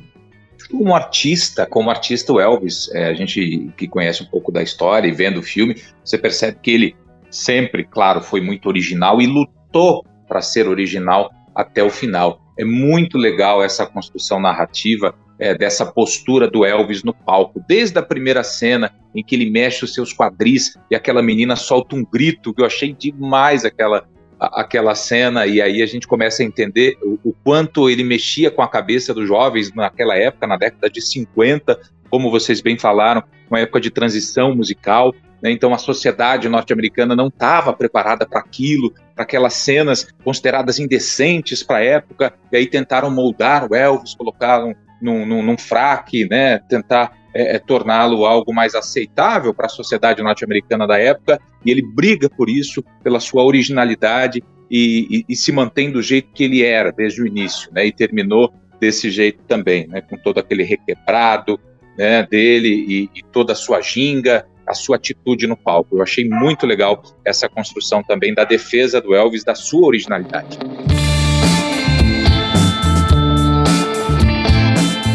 como 0.70 0.94
artista, 0.94 1.66
como 1.66 1.88
artista 1.90 2.32
o 2.32 2.40
Elvis, 2.40 2.90
é, 2.92 3.06
a 3.06 3.14
gente 3.14 3.70
que 3.76 3.88
conhece 3.88 4.22
um 4.22 4.26
pouco 4.26 4.52
da 4.52 4.62
história 4.62 5.08
e 5.08 5.12
vendo 5.12 5.38
o 5.38 5.42
filme, 5.42 5.76
você 6.04 6.18
percebe 6.18 6.58
que 6.60 6.70
ele 6.70 6.96
sempre, 7.30 7.84
claro, 7.84 8.20
foi 8.20 8.40
muito 8.40 8.68
original 8.68 9.20
e 9.20 9.26
lutou 9.26 10.04
para 10.26 10.42
ser 10.42 10.68
original 10.68 11.30
até 11.54 11.82
o 11.82 11.90
final. 11.90 12.40
É 12.58 12.64
muito 12.64 13.16
legal 13.16 13.62
essa 13.62 13.86
construção 13.86 14.40
narrativa 14.40 15.14
é, 15.38 15.56
dessa 15.56 15.86
postura 15.86 16.50
do 16.50 16.64
Elvis 16.64 17.02
no 17.02 17.14
palco, 17.14 17.62
desde 17.68 17.98
a 17.98 18.02
primeira 18.02 18.42
cena 18.42 18.92
em 19.14 19.22
que 19.22 19.34
ele 19.34 19.50
mexe 19.50 19.84
os 19.84 19.94
seus 19.94 20.12
quadris 20.12 20.76
e 20.90 20.96
aquela 20.96 21.22
menina 21.22 21.56
solta 21.56 21.94
um 21.96 22.04
grito 22.04 22.52
que 22.52 22.60
eu 22.60 22.66
achei 22.66 22.92
demais 22.92 23.64
aquela 23.64 24.06
aquela 24.40 24.94
cena 24.94 25.46
e 25.46 25.60
aí 25.60 25.82
a 25.82 25.86
gente 25.86 26.06
começa 26.06 26.42
a 26.42 26.46
entender 26.46 26.96
o, 27.02 27.18
o, 27.24 27.34
quanto 27.42 27.90
ele 27.90 28.04
mexia 28.04 28.52
com 28.52 28.62
a 28.62 28.68
cabeça 28.68 29.12
dos 29.12 29.26
jovens 29.26 29.74
naquela 29.74 30.16
época, 30.16 30.46
na 30.46 30.56
década 30.56 30.88
de 30.88 31.00
50, 31.00 31.76
como 32.08 32.30
vocês 32.30 32.60
bem 32.60 32.78
falaram, 32.78 33.22
uma 33.50 33.58
época 33.58 33.80
de 33.80 33.90
transição 33.90 34.54
musical, 34.54 35.12
né? 35.42 35.50
então 35.50 35.74
a 35.74 35.78
sociedade 35.78 36.48
norte-americana 36.48 37.16
não 37.16 37.26
estava 37.26 37.72
preparada 37.72 38.26
para 38.26 38.38
aquilo, 38.38 38.94
para 39.14 39.24
aquelas 39.24 39.54
cenas 39.54 40.06
consideradas 40.22 40.78
indecentes 40.78 41.62
para 41.62 41.78
a 41.78 41.84
época, 41.84 42.32
e 42.52 42.56
aí 42.56 42.66
tentaram 42.68 43.10
moldar 43.10 43.68
o 43.68 43.74
Elvis, 43.74 44.14
colocaram 44.14 44.72
num, 45.00 45.24
num, 45.24 45.42
num 45.42 45.58
fraque, 45.58 46.28
né? 46.28 46.58
tentar 46.68 47.12
é, 47.34 47.56
é, 47.56 47.58
torná-lo 47.58 48.24
algo 48.24 48.52
mais 48.52 48.74
aceitável 48.74 49.52
para 49.54 49.66
a 49.66 49.68
sociedade 49.68 50.22
norte-americana 50.22 50.86
da 50.86 50.98
época, 50.98 51.40
e 51.64 51.70
ele 51.70 51.82
briga 51.82 52.28
por 52.28 52.48
isso, 52.48 52.82
pela 53.02 53.20
sua 53.20 53.44
originalidade 53.44 54.42
e, 54.70 55.06
e, 55.10 55.32
e, 55.32 55.36
se 55.36 55.52
mantém 55.52 55.90
do 55.90 56.02
jeito 56.02 56.30
que 56.32 56.44
ele 56.44 56.62
era 56.62 56.90
desde 56.92 57.22
o 57.22 57.26
início, 57.26 57.70
né, 57.72 57.86
e 57.86 57.92
terminou 57.92 58.52
desse 58.80 59.10
jeito 59.10 59.42
também, 59.44 59.86
né, 59.86 60.00
com 60.00 60.16
todo 60.16 60.38
aquele 60.38 60.62
requebrado 60.62 61.58
né, 61.96 62.22
dele 62.22 62.68
e, 62.68 63.10
e 63.14 63.22
toda 63.32 63.52
a 63.52 63.56
sua 63.56 63.80
ginga, 63.80 64.46
a 64.66 64.74
sua 64.74 64.96
atitude 64.96 65.46
no 65.46 65.56
palco. 65.56 65.96
Eu 65.96 66.02
achei 66.02 66.28
muito 66.28 66.66
legal 66.66 67.02
essa 67.24 67.48
construção 67.48 68.02
também 68.02 68.34
da 68.34 68.44
defesa 68.44 69.00
do 69.00 69.14
Elvis, 69.14 69.42
da 69.42 69.54
sua 69.54 69.86
originalidade. 69.86 70.58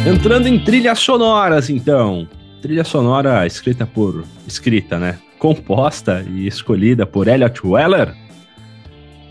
Entrando 0.06 0.48
em 0.48 0.60
trilhas 0.60 1.00
sonoras, 1.00 1.70
então. 1.70 2.28
Trilha 2.62 2.84
sonora 2.84 3.48
escrita 3.48 3.86
por. 3.86 4.26
escrita, 4.46 5.00
né? 5.00 5.18
Composta 5.40 6.26
e 6.30 6.46
escolhida 6.46 7.06
por 7.06 7.30
Elliot 7.30 7.66
Weller. 7.66 8.14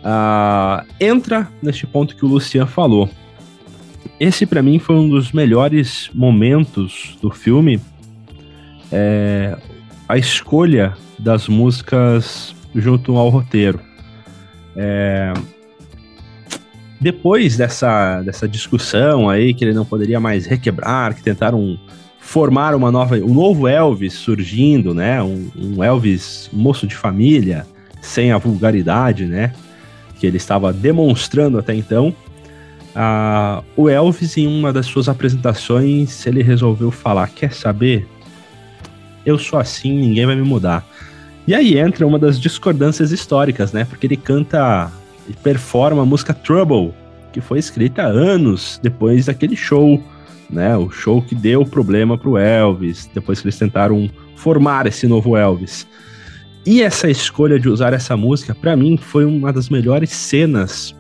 Uh, 0.02 0.82
entra 0.98 1.46
neste 1.62 1.86
ponto 1.86 2.16
que 2.16 2.24
o 2.24 2.28
Lucian 2.28 2.66
falou. 2.66 3.10
Esse, 4.18 4.46
para 4.46 4.62
mim, 4.62 4.78
foi 4.78 4.96
um 4.96 5.10
dos 5.10 5.30
melhores 5.30 6.10
momentos 6.14 7.18
do 7.20 7.30
filme. 7.30 7.78
É, 8.90 9.56
a 10.08 10.16
escolha 10.16 10.94
das 11.18 11.48
músicas 11.48 12.54
junto 12.74 13.16
ao 13.18 13.28
roteiro. 13.28 13.78
É, 14.74 15.34
depois 17.02 17.56
dessa, 17.56 18.22
dessa 18.22 18.48
discussão 18.48 19.28
aí, 19.28 19.52
que 19.52 19.64
ele 19.64 19.74
não 19.74 19.84
poderia 19.84 20.20
mais 20.20 20.46
requebrar, 20.46 21.14
que 21.14 21.22
tentaram 21.22 21.76
formar 22.20 22.76
uma 22.76 22.92
nova, 22.92 23.16
um 23.16 23.34
novo 23.34 23.66
Elvis 23.66 24.14
surgindo, 24.14 24.94
né? 24.94 25.20
Um, 25.20 25.50
um 25.56 25.84
Elvis 25.84 26.48
moço 26.52 26.86
de 26.86 26.94
família, 26.94 27.66
sem 28.00 28.30
a 28.30 28.38
vulgaridade, 28.38 29.26
né? 29.26 29.52
Que 30.20 30.28
ele 30.28 30.36
estava 30.36 30.72
demonstrando 30.72 31.58
até 31.58 31.74
então. 31.74 32.14
Uh, 32.94 33.64
o 33.76 33.88
Elvis, 33.88 34.36
em 34.36 34.46
uma 34.46 34.72
das 34.72 34.86
suas 34.86 35.08
apresentações, 35.08 36.24
ele 36.24 36.40
resolveu 36.40 36.92
falar: 36.92 37.28
Quer 37.30 37.52
saber? 37.52 38.06
Eu 39.26 39.38
sou 39.38 39.58
assim, 39.58 39.92
ninguém 39.92 40.26
vai 40.26 40.36
me 40.36 40.42
mudar. 40.42 40.86
E 41.46 41.54
aí 41.54 41.76
entra 41.76 42.06
uma 42.06 42.18
das 42.18 42.40
discordâncias 42.40 43.10
históricas, 43.10 43.72
né? 43.72 43.84
Porque 43.84 44.06
ele 44.06 44.16
canta 44.16 44.92
e 45.32 45.36
performa 45.42 46.02
a 46.02 46.06
música 46.06 46.34
Trouble, 46.34 46.92
que 47.32 47.40
foi 47.40 47.58
escrita 47.58 48.02
anos 48.02 48.78
depois 48.82 49.26
daquele 49.26 49.56
show, 49.56 50.02
né? 50.50 50.76
O 50.76 50.90
show 50.90 51.22
que 51.22 51.34
deu 51.34 51.64
problema 51.64 52.18
pro 52.18 52.36
Elvis, 52.36 53.10
depois 53.12 53.40
que 53.40 53.46
eles 53.46 53.58
tentaram 53.58 54.10
formar 54.36 54.86
esse 54.86 55.06
novo 55.06 55.36
Elvis. 55.36 55.86
E 56.66 56.82
essa 56.82 57.10
escolha 57.10 57.58
de 57.58 57.68
usar 57.68 57.92
essa 57.92 58.16
música, 58.16 58.54
para 58.54 58.76
mim, 58.76 58.96
foi 58.96 59.24
uma 59.24 59.52
das 59.52 59.68
melhores 59.68 60.10
cenas, 60.10 60.94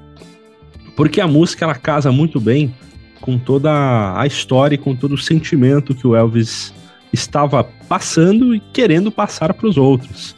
porque 0.96 1.20
a 1.20 1.28
música 1.28 1.64
ela 1.64 1.74
casa 1.74 2.10
muito 2.10 2.40
bem 2.40 2.74
com 3.20 3.38
toda 3.38 4.18
a 4.18 4.26
história 4.26 4.74
e 4.74 4.78
com 4.78 4.96
todo 4.96 5.12
o 5.12 5.18
sentimento 5.18 5.94
que 5.94 6.06
o 6.06 6.16
Elvis 6.16 6.74
estava 7.12 7.62
passando 7.62 8.54
e 8.54 8.60
querendo 8.72 9.12
passar 9.12 9.52
para 9.52 9.68
os 9.68 9.76
outros. 9.76 10.34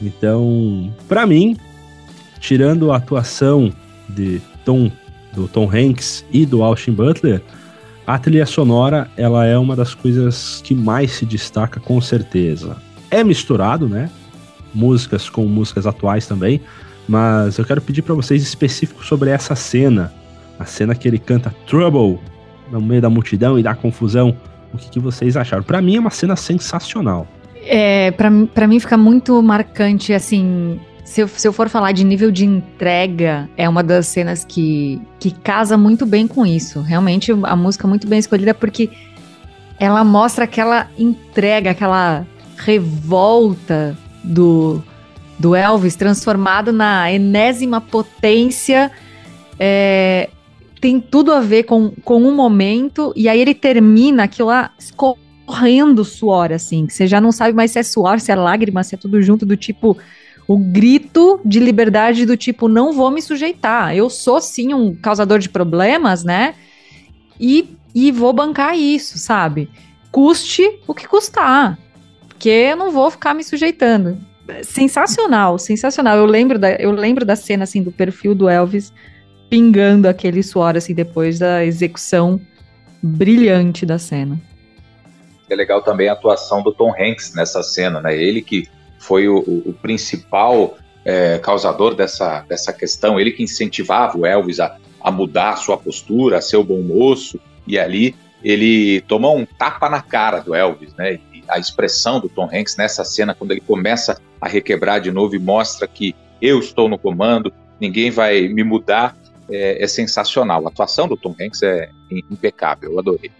Então, 0.00 0.92
para 1.06 1.26
mim, 1.26 1.56
tirando 2.42 2.90
a 2.90 2.96
atuação 2.96 3.72
de 4.08 4.42
Tom, 4.64 4.90
do 5.32 5.46
Tom 5.46 5.70
Hanks 5.72 6.24
e 6.30 6.44
do 6.44 6.62
Austin 6.62 6.90
Butler, 6.90 7.40
a 8.04 8.18
trilha 8.18 8.44
sonora 8.44 9.08
ela 9.16 9.46
é 9.46 9.56
uma 9.56 9.76
das 9.76 9.94
coisas 9.94 10.60
que 10.62 10.74
mais 10.74 11.12
se 11.12 11.24
destaca 11.24 11.78
com 11.78 12.00
certeza. 12.00 12.76
É 13.10 13.22
misturado, 13.22 13.88
né? 13.88 14.10
Músicas 14.74 15.30
com 15.30 15.46
músicas 15.46 15.86
atuais 15.86 16.26
também, 16.26 16.60
mas 17.08 17.58
eu 17.58 17.64
quero 17.64 17.80
pedir 17.80 18.02
para 18.02 18.14
vocês 18.14 18.42
específico 18.42 19.04
sobre 19.04 19.30
essa 19.30 19.54
cena, 19.54 20.12
a 20.58 20.64
cena 20.64 20.96
que 20.96 21.06
ele 21.06 21.18
canta 21.18 21.54
Trouble 21.66 22.18
no 22.72 22.80
meio 22.80 23.00
da 23.00 23.08
multidão 23.08 23.56
e 23.56 23.62
da 23.62 23.74
confusão. 23.74 24.36
O 24.74 24.78
que, 24.78 24.90
que 24.90 24.98
vocês 24.98 25.36
acharam? 25.36 25.62
Para 25.62 25.80
mim 25.80 25.96
é 25.96 26.00
uma 26.00 26.10
cena 26.10 26.34
sensacional. 26.34 27.28
É, 27.64 28.10
para 28.10 28.66
mim 28.66 28.80
fica 28.80 28.96
muito 28.96 29.40
marcante 29.40 30.12
assim 30.12 30.80
se 31.12 31.20
eu, 31.20 31.28
se 31.28 31.46
eu 31.46 31.52
for 31.52 31.68
falar 31.68 31.92
de 31.92 32.04
nível 32.04 32.30
de 32.30 32.46
entrega, 32.46 33.46
é 33.54 33.68
uma 33.68 33.82
das 33.82 34.06
cenas 34.06 34.46
que, 34.46 34.98
que 35.20 35.30
casa 35.30 35.76
muito 35.76 36.06
bem 36.06 36.26
com 36.26 36.46
isso. 36.46 36.80
Realmente, 36.80 37.30
a 37.42 37.54
música 37.54 37.86
é 37.86 37.90
muito 37.90 38.06
bem 38.06 38.18
escolhida 38.18 38.54
porque 38.54 38.88
ela 39.78 40.02
mostra 40.04 40.44
aquela 40.44 40.88
entrega, 40.98 41.72
aquela 41.72 42.26
revolta 42.56 43.94
do, 44.24 44.82
do 45.38 45.54
Elvis 45.54 45.96
transformado 45.96 46.72
na 46.72 47.12
enésima 47.12 47.78
potência. 47.78 48.90
É, 49.60 50.30
tem 50.80 50.98
tudo 50.98 51.30
a 51.30 51.40
ver 51.40 51.64
com, 51.64 51.90
com 52.02 52.22
um 52.22 52.34
momento, 52.34 53.12
e 53.14 53.28
aí 53.28 53.38
ele 53.38 53.54
termina 53.54 54.22
aquilo 54.22 54.48
lá 54.48 54.70
escorrendo 54.78 56.06
suor, 56.06 56.52
assim, 56.52 56.86
que 56.86 56.94
você 56.94 57.06
já 57.06 57.20
não 57.20 57.32
sabe 57.32 57.52
mais 57.52 57.70
se 57.70 57.78
é 57.78 57.82
suor, 57.82 58.18
se 58.18 58.32
é 58.32 58.34
lágrima, 58.34 58.82
se 58.82 58.94
é 58.94 58.98
tudo 58.98 59.20
junto, 59.20 59.44
do 59.44 59.58
tipo 59.58 59.98
o 60.46 60.56
grito 60.58 61.40
de 61.44 61.60
liberdade 61.60 62.26
do 62.26 62.36
tipo, 62.36 62.68
não 62.68 62.92
vou 62.92 63.10
me 63.10 63.22
sujeitar. 63.22 63.94
Eu 63.96 64.10
sou 64.10 64.40
sim 64.40 64.74
um 64.74 64.94
causador 64.94 65.38
de 65.38 65.48
problemas, 65.48 66.24
né? 66.24 66.54
E, 67.38 67.76
e 67.94 68.10
vou 68.10 68.32
bancar 68.32 68.76
isso, 68.76 69.18
sabe? 69.18 69.70
Custe 70.10 70.80
o 70.86 70.94
que 70.94 71.06
custar. 71.06 71.78
Porque 72.28 72.48
eu 72.48 72.76
não 72.76 72.90
vou 72.90 73.10
ficar 73.10 73.34
me 73.34 73.44
sujeitando. 73.44 74.18
Sensacional, 74.62 75.58
sensacional. 75.58 76.18
Eu 76.18 76.26
lembro 76.26 76.58
da, 76.58 76.72
eu 76.72 76.90
lembro 76.90 77.24
da 77.24 77.36
cena 77.36 77.64
assim 77.64 77.82
do 77.82 77.92
perfil 77.92 78.34
do 78.34 78.48
Elvis 78.48 78.92
pingando 79.48 80.08
aquele 80.08 80.42
suor 80.42 80.76
assim 80.76 80.94
depois 80.94 81.38
da 81.38 81.64
execução 81.64 82.40
brilhante 83.02 83.86
da 83.86 83.98
cena. 83.98 84.40
É 85.48 85.54
legal 85.54 85.82
também 85.82 86.08
a 86.08 86.12
atuação 86.12 86.62
do 86.62 86.72
Tom 86.72 86.90
Hanks 86.98 87.34
nessa 87.34 87.62
cena, 87.62 88.00
né? 88.00 88.16
Ele 88.16 88.40
que 88.40 88.66
foi 89.02 89.28
o, 89.28 89.38
o 89.38 89.74
principal 89.82 90.76
é, 91.04 91.38
causador 91.38 91.94
dessa, 91.94 92.40
dessa 92.48 92.72
questão, 92.72 93.18
ele 93.18 93.32
que 93.32 93.42
incentivava 93.42 94.16
o 94.16 94.24
Elvis 94.24 94.60
a, 94.60 94.76
a 95.00 95.10
mudar 95.10 95.50
a 95.50 95.56
sua 95.56 95.76
postura, 95.76 96.38
a 96.38 96.40
ser 96.40 96.56
o 96.56 96.64
bom 96.64 96.80
moço, 96.80 97.40
e 97.66 97.78
ali 97.78 98.14
ele 98.42 99.00
tomou 99.02 99.36
um 99.36 99.44
tapa 99.44 99.88
na 99.88 100.00
cara 100.00 100.38
do 100.38 100.54
Elvis, 100.54 100.94
né? 100.94 101.18
E 101.32 101.42
a 101.48 101.58
expressão 101.58 102.20
do 102.20 102.28
Tom 102.28 102.48
Hanks 102.52 102.76
nessa 102.76 103.04
cena, 103.04 103.34
quando 103.34 103.50
ele 103.50 103.60
começa 103.60 104.20
a 104.40 104.48
requebrar 104.48 105.00
de 105.00 105.10
novo 105.10 105.34
e 105.34 105.38
mostra 105.38 105.86
que 105.86 106.14
eu 106.40 106.60
estou 106.60 106.88
no 106.88 106.98
comando, 106.98 107.52
ninguém 107.80 108.10
vai 108.10 108.48
me 108.48 108.62
mudar, 108.62 109.16
é, 109.50 109.82
é 109.82 109.86
sensacional. 109.88 110.64
A 110.64 110.70
atuação 110.70 111.08
do 111.08 111.16
Tom 111.16 111.34
Hanks 111.40 111.62
é 111.62 111.88
impecável, 112.10 112.92
eu 112.92 112.98
adorei. 112.98 113.30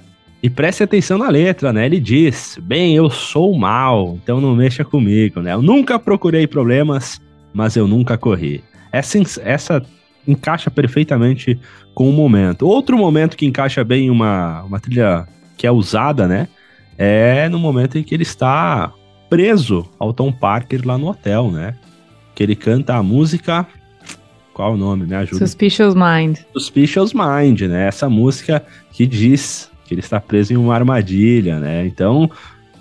E 0.43 0.51
preste 0.51 0.83
atenção 0.83 1.19
na 1.19 1.29
letra, 1.29 1.73
né? 1.73 1.87
Ele 1.87 2.01
diz: 2.01 2.59
Bem, 2.61 2.97
eu 2.97 3.09
sou 3.09 3.57
mal, 3.57 4.19
então 4.23 4.41
não 4.41 4.57
mexa 4.57 4.85
comigo, 4.85 5.41
né? 5.41 5.53
Eu 5.53 5.63
nunca 5.63 5.99
procurei 5.99 6.49
problemas, 6.49 7.21
mas 7.55 7.77
eu 7.77 7.87
nunca 7.87 8.19
corri. 8.19 8.63
Essa, 8.91 9.19
essa 9.43 9.83
encaixa 10.27 10.71
perfeitamente 10.71 11.59
com 11.95 12.11
o 12.11 12.13
momento. 12.13 12.67
Outro 12.67 12.99
momento 12.99 13.37
que 13.37 13.47
encaixa 13.47 13.85
bem 13.85 14.11
uma, 14.11 14.63
uma 14.63 14.81
trilha 14.81 15.29
que 15.57 15.67
é 15.67 15.71
usada, 15.71 16.27
né? 16.27 16.49
É 16.99 17.49
no 17.49 17.59
momento 17.59 17.97
em 17.97 18.03
que 18.03 18.15
ele 18.15 18.25
está 18.25 18.93
preso 19.31 19.89
ao 19.99 20.13
Tom 20.13 20.33
Parker 20.33 20.83
lá 20.85 20.99
no 20.99 21.09
hotel, 21.09 21.51
né? 21.53 21.75
Que 22.35 22.43
ele 22.43 22.57
canta 22.57 22.97
a 22.97 23.03
música. 23.03 23.67
Qual 24.53 24.75
o 24.75 24.77
nome? 24.77 25.07
Me 25.07 25.15
ajuda. 25.15 25.39
Suspicious 25.39 25.95
Mind. 25.95 26.39
Suspicious 26.53 27.13
Mind, 27.15 27.63
né? 27.63 27.87
Essa 27.87 28.11
música 28.11 28.63
que 28.93 29.07
diz 29.07 29.72
que 29.93 29.95
ele 29.95 30.01
está 30.01 30.19
preso 30.19 30.55
em 30.55 30.57
uma 30.57 30.75
armadilha, 30.75 31.59
né? 31.59 31.87
Então, 31.87 32.31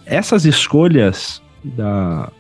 essas 0.06 0.46
escolhas 0.46 1.42
da, 1.62 2.32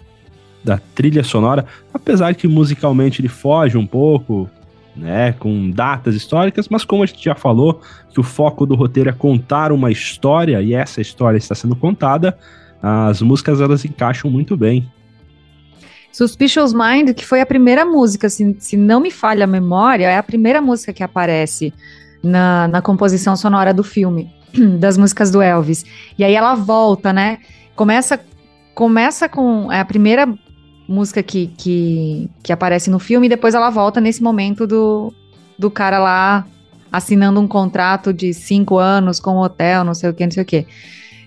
da 0.63 0.79
trilha 0.95 1.23
sonora, 1.23 1.65
apesar 1.93 2.33
que 2.35 2.47
musicalmente 2.47 3.19
ele 3.21 3.27
foge 3.27 3.77
um 3.77 3.85
pouco, 3.85 4.49
né, 4.95 5.33
com 5.33 5.69
datas 5.69 6.15
históricas, 6.15 6.67
mas 6.69 6.85
como 6.85 7.03
a 7.03 7.05
gente 7.05 7.23
já 7.23 7.35
falou, 7.35 7.81
que 8.13 8.19
o 8.19 8.23
foco 8.23 8.65
do 8.65 8.75
roteiro 8.75 9.09
é 9.09 9.13
contar 9.13 9.71
uma 9.71 9.91
história 9.91 10.61
e 10.61 10.73
essa 10.73 11.01
história 11.01 11.37
está 11.37 11.55
sendo 11.55 11.75
contada, 11.75 12.37
as 12.81 13.21
músicas 13.21 13.61
elas 13.61 13.85
encaixam 13.85 14.31
muito 14.31 14.57
bem. 14.57 14.89
Suspicious 16.11 16.73
Mind, 16.73 17.13
que 17.13 17.25
foi 17.25 17.39
a 17.41 17.45
primeira 17.45 17.85
música, 17.85 18.29
se, 18.29 18.55
se 18.59 18.75
não 18.75 18.99
me 18.99 19.11
falha 19.11 19.45
a 19.45 19.47
memória, 19.47 20.09
é 20.09 20.17
a 20.17 20.23
primeira 20.23 20.61
música 20.61 20.91
que 20.91 21.03
aparece 21.03 21.73
na, 22.21 22.67
na 22.67 22.81
composição 22.81 23.35
sonora 23.35 23.73
do 23.73 23.83
filme, 23.83 24.29
das 24.79 24.97
músicas 24.97 25.31
do 25.31 25.41
Elvis. 25.41 25.85
E 26.17 26.23
aí 26.23 26.33
ela 26.33 26.55
volta, 26.55 27.11
né? 27.11 27.39
Começa, 27.75 28.19
começa 28.75 29.27
com 29.27 29.71
é 29.71 29.79
a 29.79 29.85
primeira 29.85 30.27
música 30.87 31.23
que, 31.23 31.47
que, 31.57 32.29
que 32.43 32.51
aparece 32.51 32.89
no 32.89 32.99
filme, 32.99 33.27
e 33.27 33.29
depois 33.29 33.53
ela 33.53 33.69
volta 33.69 34.01
nesse 34.01 34.21
momento 34.21 34.67
do, 34.67 35.13
do 35.57 35.71
cara 35.71 35.97
lá 35.99 36.45
assinando 36.91 37.39
um 37.39 37.47
contrato 37.47 38.11
de 38.11 38.33
cinco 38.33 38.77
anos 38.77 39.19
com 39.19 39.37
o 39.37 39.43
hotel, 39.43 39.83
não 39.83 39.93
sei 39.93 40.09
o 40.09 40.13
que, 40.13 40.25
não 40.25 40.31
sei 40.31 40.43
o 40.43 40.45
que. 40.45 40.67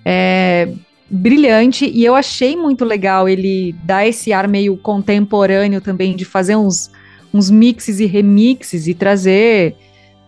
É 0.04 0.68
brilhante, 1.10 1.86
e 1.86 2.04
eu 2.04 2.14
achei 2.14 2.56
muito 2.56 2.84
legal 2.84 3.28
ele 3.28 3.74
dar 3.84 4.06
esse 4.06 4.32
ar 4.32 4.48
meio 4.48 4.76
contemporâneo 4.76 5.80
também, 5.80 6.16
de 6.16 6.24
fazer 6.24 6.56
uns, 6.56 6.90
uns 7.32 7.50
mixes 7.50 8.00
e 8.00 8.06
remixes 8.06 8.86
e 8.86 8.94
trazer. 8.94 9.76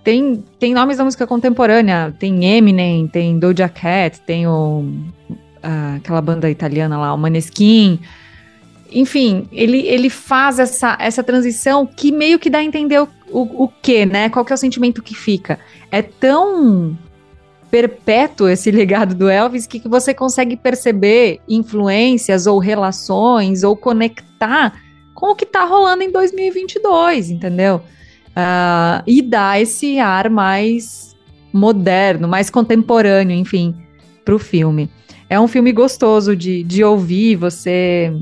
Tem, 0.07 0.44
tem 0.61 0.72
nomes 0.72 0.98
da 0.98 1.04
música 1.04 1.26
contemporânea, 1.26 2.14
tem 2.16 2.44
Eminem, 2.44 3.09
tem 3.09 3.40
Doja 3.40 3.68
Cat, 3.68 4.20
tem 4.20 4.46
o, 4.46 4.84
aquela 5.96 6.20
banda 6.22 6.48
italiana 6.48 6.96
lá, 6.96 7.12
o 7.12 7.18
Maneskin 7.18 7.98
enfim, 8.92 9.48
ele, 9.50 9.80
ele 9.80 10.09
faz 10.09 10.61
essa, 10.61 10.96
essa 11.00 11.24
transição 11.24 11.84
que 11.84 12.12
meio 12.12 12.38
que 12.38 12.48
dá 12.48 12.59
a 12.59 12.64
entender 12.64 13.00
o, 13.00 13.09
o, 13.30 13.64
o 13.64 13.68
que, 13.68 14.07
né? 14.07 14.28
Qual 14.28 14.44
que 14.44 14.52
é 14.52 14.54
o 14.54 14.59
sentimento 14.59 15.02
que 15.02 15.12
fica. 15.12 15.59
É 15.90 16.02
tão 16.02 16.96
perpétuo 17.68 18.48
esse 18.48 18.70
legado 18.70 19.12
do 19.12 19.28
Elvis 19.28 19.66
que, 19.66 19.80
que 19.80 19.88
você 19.88 20.14
consegue 20.14 20.57
perceber 20.57 21.40
influências 21.48 22.46
ou 22.46 22.61
relações 22.61 23.64
ou 23.64 23.76
conectar 23.76 24.80
com 25.14 25.32
o 25.32 25.34
que 25.34 25.44
tá 25.44 25.64
rolando 25.64 26.04
em 26.04 26.12
2022, 26.12 27.30
entendeu? 27.30 27.82
Uh, 28.37 29.03
e 29.07 29.22
dá 29.22 29.59
esse 29.59 29.99
ar 29.99 30.28
mais 30.28 31.16
moderno, 31.53 32.28
mais 32.28 32.51
contemporâneo, 32.51 33.34
enfim, 33.34 33.74
pro 34.24 34.39
filme. 34.39 34.91
É 35.28 35.41
um 35.41 35.49
filme 35.49 35.72
gostoso 35.72 36.37
de, 36.37 36.62
de 36.62 36.84
ouvir, 36.84 37.37
você 37.37 38.12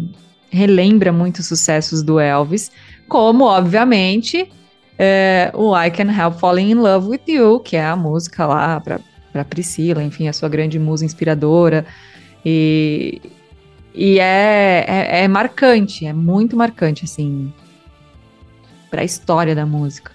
relembra 0.48 1.12
muitos 1.12 1.46
sucessos 1.46 2.00
do 2.02 2.20
Elvis, 2.20 2.70
como, 3.08 3.44
obviamente, 3.44 4.48
é, 4.96 5.50
o 5.52 5.76
I 5.76 5.90
Can 5.90 6.12
Help 6.12 6.38
Falling 6.38 6.70
in 6.70 6.74
Love 6.74 7.08
with 7.08 7.20
You, 7.26 7.58
que 7.58 7.76
é 7.76 7.84
a 7.84 7.96
música 7.96 8.46
lá 8.46 8.80
para 8.80 9.44
Priscila, 9.44 10.02
enfim, 10.02 10.28
a 10.28 10.32
sua 10.32 10.48
grande 10.48 10.78
musa 10.78 11.04
inspiradora. 11.04 11.84
E, 12.46 13.20
e 13.92 14.18
é, 14.20 14.84
é, 14.86 15.24
é 15.24 15.28
marcante, 15.28 16.06
é 16.06 16.12
muito 16.12 16.56
marcante, 16.56 17.04
assim, 17.04 17.52
para 18.94 19.02
a 19.02 19.04
história 19.04 19.56
da 19.56 19.66
música. 19.66 20.12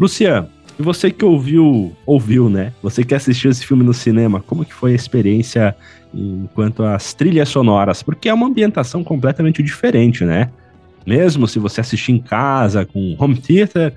Luciano, 0.00 0.48
e 0.76 0.82
você 0.82 1.12
que 1.12 1.24
ouviu, 1.24 1.96
ouviu, 2.04 2.50
né? 2.50 2.72
Você 2.82 3.04
que 3.04 3.14
assistiu 3.14 3.52
esse 3.52 3.64
filme 3.64 3.84
no 3.84 3.94
cinema, 3.94 4.40
como 4.40 4.64
que 4.64 4.74
foi 4.74 4.90
a 4.90 4.96
experiência 4.96 5.76
enquanto 6.12 6.82
às 6.82 7.14
trilhas 7.14 7.48
sonoras? 7.48 8.02
Porque 8.02 8.28
é 8.28 8.34
uma 8.34 8.48
ambientação 8.48 9.04
completamente 9.04 9.62
diferente, 9.62 10.24
né? 10.24 10.50
Mesmo 11.06 11.46
se 11.46 11.60
você 11.60 11.80
assistir 11.80 12.10
em 12.10 12.18
casa 12.18 12.84
com 12.84 13.14
home 13.16 13.36
theater, 13.36 13.94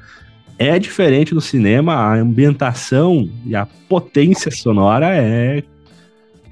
é 0.60 0.78
diferente 0.78 1.34
do 1.34 1.42
cinema, 1.42 1.96
a 1.96 2.14
ambientação 2.18 3.28
e 3.48 3.56
a 3.56 3.66
potência 3.90 4.52
sonora 4.52 5.08
é, 5.10 5.64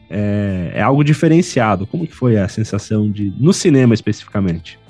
é, 0.09 0.71
é 0.73 0.81
algo 0.81 1.03
diferenciado. 1.03 1.85
Como 1.85 2.07
que 2.07 2.15
foi 2.15 2.39
a 2.39 2.47
sensação 2.47 3.07
de 3.11 3.31
no 3.39 3.53
cinema 3.53 3.93
especificamente? 3.93 4.81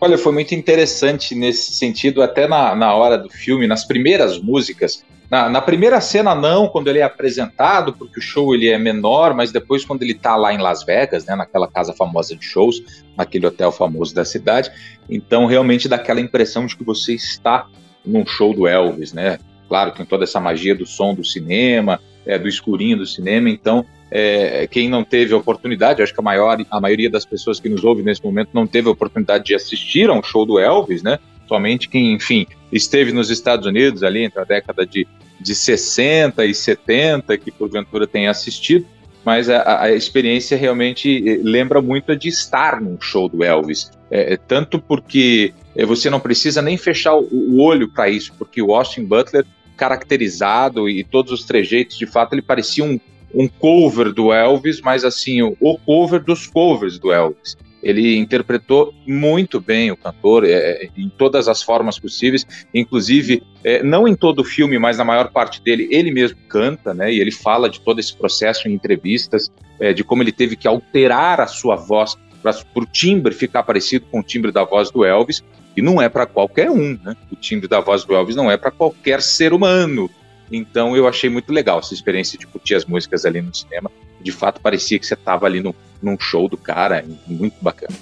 Olha, 0.00 0.16
foi 0.16 0.32
muito 0.32 0.54
interessante 0.54 1.34
nesse 1.34 1.74
sentido, 1.74 2.22
até 2.22 2.48
na, 2.48 2.74
na 2.74 2.94
hora 2.94 3.18
do 3.18 3.28
filme, 3.28 3.66
nas 3.66 3.84
primeiras 3.84 4.40
músicas. 4.40 5.04
Na, 5.30 5.48
na, 5.48 5.60
primeira 5.60 6.00
cena, 6.00 6.34
não, 6.34 6.66
quando 6.66 6.88
ele 6.88 7.00
é 7.00 7.02
apresentado, 7.02 7.92
porque 7.92 8.18
o 8.18 8.22
show 8.22 8.54
ele 8.54 8.68
é 8.68 8.78
menor, 8.78 9.34
mas 9.34 9.52
depois, 9.52 9.84
quando 9.84 10.02
ele 10.02 10.14
tá 10.14 10.34
lá 10.36 10.54
em 10.54 10.58
Las 10.58 10.82
Vegas, 10.82 11.26
né, 11.26 11.36
naquela 11.36 11.68
casa 11.68 11.92
famosa 11.92 12.34
de 12.34 12.44
shows, 12.44 12.82
naquele 13.16 13.46
hotel 13.46 13.70
famoso 13.70 14.14
da 14.14 14.24
cidade, 14.24 14.72
então 15.08 15.44
realmente 15.44 15.86
dá 15.86 15.96
aquela 15.96 16.20
impressão 16.20 16.64
de 16.64 16.74
que 16.74 16.82
você 16.82 17.12
está 17.12 17.68
num 18.04 18.26
show 18.26 18.54
do 18.54 18.66
Elvis, 18.66 19.12
né? 19.12 19.38
Claro, 19.68 19.92
tem 19.92 20.06
toda 20.06 20.24
essa 20.24 20.40
magia 20.40 20.74
do 20.74 20.86
som 20.86 21.14
do 21.14 21.22
cinema, 21.22 22.00
é, 22.24 22.38
do 22.38 22.48
escurinho 22.48 22.96
do 22.96 23.06
cinema, 23.06 23.50
então 23.50 23.84
é, 24.10 24.66
quem 24.66 24.88
não 24.88 25.04
teve 25.04 25.32
a 25.32 25.36
oportunidade, 25.36 26.02
acho 26.02 26.12
que 26.12 26.20
a, 26.20 26.22
maior, 26.22 26.58
a 26.70 26.80
maioria 26.80 27.08
das 27.08 27.24
pessoas 27.24 27.60
que 27.60 27.68
nos 27.68 27.84
ouve 27.84 28.02
nesse 28.02 28.22
momento 28.24 28.50
não 28.52 28.66
teve 28.66 28.88
a 28.88 28.90
oportunidade 28.90 29.44
de 29.44 29.54
assistir 29.54 30.10
a 30.10 30.12
um 30.12 30.22
show 30.22 30.44
do 30.44 30.58
Elvis, 30.58 31.02
né? 31.02 31.18
Somente 31.46 31.88
quem, 31.88 32.12
enfim, 32.12 32.46
esteve 32.72 33.12
nos 33.12 33.30
Estados 33.30 33.66
Unidos 33.66 34.02
ali 34.02 34.24
entre 34.24 34.40
a 34.40 34.44
década 34.44 34.86
de, 34.86 35.06
de 35.40 35.54
60 35.54 36.44
e 36.44 36.54
70, 36.54 37.36
que 37.38 37.50
porventura 37.50 38.06
tenha 38.06 38.30
assistido, 38.30 38.86
mas 39.24 39.48
a, 39.48 39.82
a 39.82 39.92
experiência 39.92 40.56
realmente 40.56 41.28
eh, 41.28 41.40
lembra 41.42 41.82
muito 41.82 42.12
a 42.12 42.14
de 42.14 42.28
estar 42.28 42.80
num 42.80 43.00
show 43.00 43.28
do 43.28 43.44
Elvis. 43.44 43.90
É, 44.10 44.34
é 44.34 44.36
tanto 44.36 44.80
porque 44.80 45.52
eh, 45.76 45.84
você 45.84 46.08
não 46.08 46.20
precisa 46.20 46.62
nem 46.62 46.76
fechar 46.76 47.14
o, 47.14 47.28
o 47.30 47.60
olho 47.60 47.88
para 47.88 48.08
isso, 48.08 48.32
porque 48.38 48.62
o 48.62 48.74
Austin 48.74 49.04
Butler 49.04 49.44
caracterizado 49.76 50.88
e 50.88 51.02
todos 51.02 51.32
os 51.32 51.44
trejeitos, 51.44 51.96
de 51.96 52.06
fato, 52.06 52.34
ele 52.34 52.42
parecia 52.42 52.84
um, 52.84 53.00
um 53.34 53.48
cover 53.48 54.12
do 54.12 54.32
Elvis, 54.32 54.80
mas 54.80 55.04
assim, 55.04 55.42
o, 55.42 55.78
cover 55.78 56.22
dos 56.22 56.46
covers 56.46 56.98
do 56.98 57.12
Elvis. 57.12 57.56
Ele 57.82 58.16
interpretou 58.18 58.92
muito 59.06 59.58
bem 59.58 59.90
o 59.90 59.96
cantor 59.96 60.44
é, 60.44 60.90
em 60.96 61.08
todas 61.08 61.48
as 61.48 61.62
formas 61.62 61.98
possíveis, 61.98 62.46
inclusive 62.74 63.42
é, 63.64 63.82
não 63.82 64.06
em 64.06 64.14
todo 64.14 64.40
o 64.40 64.44
filme, 64.44 64.78
mas 64.78 64.98
na 64.98 65.04
maior 65.04 65.30
parte 65.30 65.62
dele 65.62 65.88
ele 65.90 66.10
mesmo 66.10 66.36
canta, 66.46 66.92
né? 66.92 67.10
E 67.10 67.18
ele 67.18 67.30
fala 67.30 67.70
de 67.70 67.80
todo 67.80 67.98
esse 67.98 68.14
processo 68.14 68.68
em 68.68 68.74
entrevistas, 68.74 69.50
é, 69.78 69.94
de 69.94 70.04
como 70.04 70.22
ele 70.22 70.32
teve 70.32 70.56
que 70.56 70.68
alterar 70.68 71.40
a 71.40 71.46
sua 71.46 71.74
voz 71.74 72.18
para 72.42 72.54
o 72.76 72.86
timbre 72.86 73.34
ficar 73.34 73.62
parecido 73.62 74.06
com 74.10 74.20
o 74.20 74.22
timbre 74.22 74.52
da 74.52 74.64
voz 74.64 74.90
do 74.90 75.04
Elvis, 75.04 75.42
e 75.76 75.80
não 75.80 76.02
é 76.02 76.08
para 76.08 76.26
qualquer 76.26 76.70
um, 76.70 76.98
né? 77.02 77.16
O 77.30 77.36
timbre 77.36 77.68
da 77.68 77.80
voz 77.80 78.04
do 78.04 78.14
Elvis 78.14 78.36
não 78.36 78.50
é 78.50 78.58
para 78.58 78.70
qualquer 78.70 79.22
ser 79.22 79.54
humano. 79.54 80.10
Então 80.50 80.96
eu 80.96 81.06
achei 81.06 81.30
muito 81.30 81.52
legal 81.52 81.78
essa 81.78 81.94
experiência 81.94 82.38
de 82.38 82.46
curtir 82.46 82.74
as 82.74 82.84
músicas 82.84 83.24
ali 83.24 83.40
no 83.40 83.54
cinema. 83.54 83.90
De 84.20 84.32
fato, 84.32 84.60
parecia 84.60 84.98
que 84.98 85.06
você 85.06 85.14
estava 85.14 85.46
ali 85.46 85.62
no, 85.62 85.74
num 86.02 86.18
show 86.18 86.48
do 86.48 86.56
cara, 86.56 87.04
muito 87.26 87.56
bacana. 87.62 87.94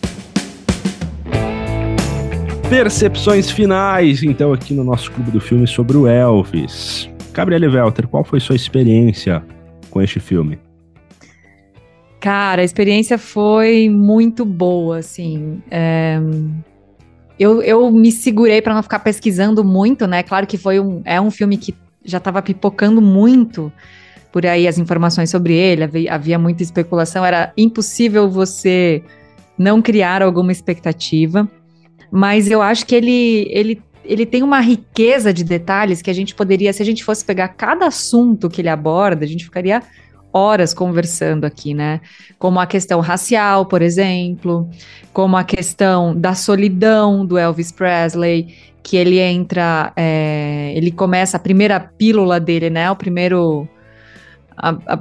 Percepções 2.69 3.51
finais, 3.51 4.23
então, 4.23 4.53
aqui 4.53 4.75
no 4.75 4.85
nosso 4.85 5.11
clube 5.13 5.31
do 5.31 5.41
filme 5.41 5.67
sobre 5.67 5.97
o 5.97 6.07
Elvis. 6.07 7.09
Gabriele 7.33 7.67
Welter, 7.67 8.07
qual 8.09 8.25
foi 8.25 8.41
sua 8.41 8.57
experiência 8.57 9.43
com 9.91 10.03
este 10.03 10.21
filme? 10.21 10.59
Cara, 12.21 12.63
a 12.63 12.65
experiência 12.65 13.17
foi 13.17 13.89
muito 13.89 14.45
boa, 14.45 14.99
assim. 14.99 15.63
É... 15.71 16.19
Eu, 17.39 17.63
eu 17.63 17.91
me 17.93 18.11
segurei 18.11 18.61
para 18.61 18.75
não 18.75 18.83
ficar 18.83 18.99
pesquisando 18.99 19.65
muito, 19.65 20.07
né? 20.07 20.23
Claro 20.25 20.47
que 20.47 20.59
foi 20.59 20.81
um, 20.81 21.01
é 21.05 21.21
um 21.21 21.31
filme 21.31 21.57
que 21.57 21.73
já 22.11 22.19
estava 22.19 22.43
pipocando 22.43 23.01
muito 23.01 23.73
por 24.33 24.45
aí 24.47 24.69
as 24.69 24.79
informações 24.79 25.31
sobre 25.31 25.55
ele, 25.55 26.09
havia, 26.09 26.39
muita 26.39 26.63
especulação, 26.63 27.25
era 27.25 27.53
impossível 27.57 28.29
você 28.29 29.03
não 29.57 29.81
criar 29.81 30.23
alguma 30.23 30.53
expectativa. 30.53 31.49
Mas 32.11 32.51
eu 32.51 32.63
acho 32.63 32.87
que 32.87 32.95
ele, 32.95 33.49
ele, 33.51 33.83
ele 34.05 34.27
tem 34.27 34.43
uma 34.43 34.61
riqueza 34.61 35.33
de 35.33 35.45
detalhes 35.45 36.03
que 36.03 36.11
a 36.11 36.15
gente 36.15 36.35
poderia, 36.35 36.73
se 36.73 36.83
a 36.83 36.85
gente 36.85 37.05
fosse 37.05 37.25
pegar 37.25 37.49
cada 37.49 37.87
assunto 37.87 38.49
que 38.49 38.61
ele 38.61 38.69
aborda, 38.69 39.25
a 39.25 39.29
gente 39.29 39.45
ficaria 39.45 39.83
horas 40.33 40.75
conversando 40.75 41.45
aqui, 41.45 41.75
né? 41.75 42.01
Como 42.39 42.61
a 42.61 42.67
questão 42.67 43.01
racial, 43.01 43.67
por 43.67 43.83
exemplo, 43.83 44.69
como 45.13 45.37
a 45.37 45.45
questão 45.45 46.15
da 46.15 46.35
solidão 46.35 47.25
do 47.25 47.39
Elvis 47.39 47.73
Presley, 47.73 48.55
que 48.89 48.97
ele 48.97 49.19
entra, 49.19 49.93
é, 49.95 50.73
ele 50.75 50.91
começa 50.91 51.37
a 51.37 51.41
primeira 51.41 51.79
pílula 51.79 52.41
dele, 52.41 52.71
né? 52.71 52.91
O 52.91 52.97
primeiro 52.97 53.69
a, 54.57 54.71
a 54.87 54.99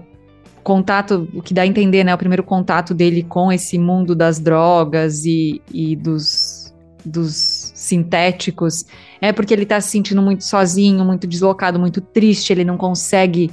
contato, 0.61 1.25
o 1.33 1.41
que 1.41 1.53
dá 1.53 1.61
a 1.61 1.65
entender, 1.65 2.03
né? 2.03 2.13
O 2.13 2.17
primeiro 2.17 2.43
contato 2.43 2.93
dele 2.93 3.23
com 3.23 3.49
esse 3.49 3.77
mundo 3.77 4.13
das 4.13 4.39
drogas 4.39 5.23
e, 5.23 5.61
e 5.73 5.95
dos, 5.95 6.75
dos 7.05 7.71
sintéticos 7.73 8.83
é 9.21 9.31
porque 9.31 9.53
ele 9.53 9.65
tá 9.65 9.79
se 9.79 9.89
sentindo 9.89 10.21
muito 10.21 10.43
sozinho, 10.43 11.05
muito 11.05 11.25
deslocado, 11.25 11.79
muito 11.79 12.01
triste, 12.01 12.51
ele 12.51 12.65
não 12.65 12.75
consegue 12.75 13.49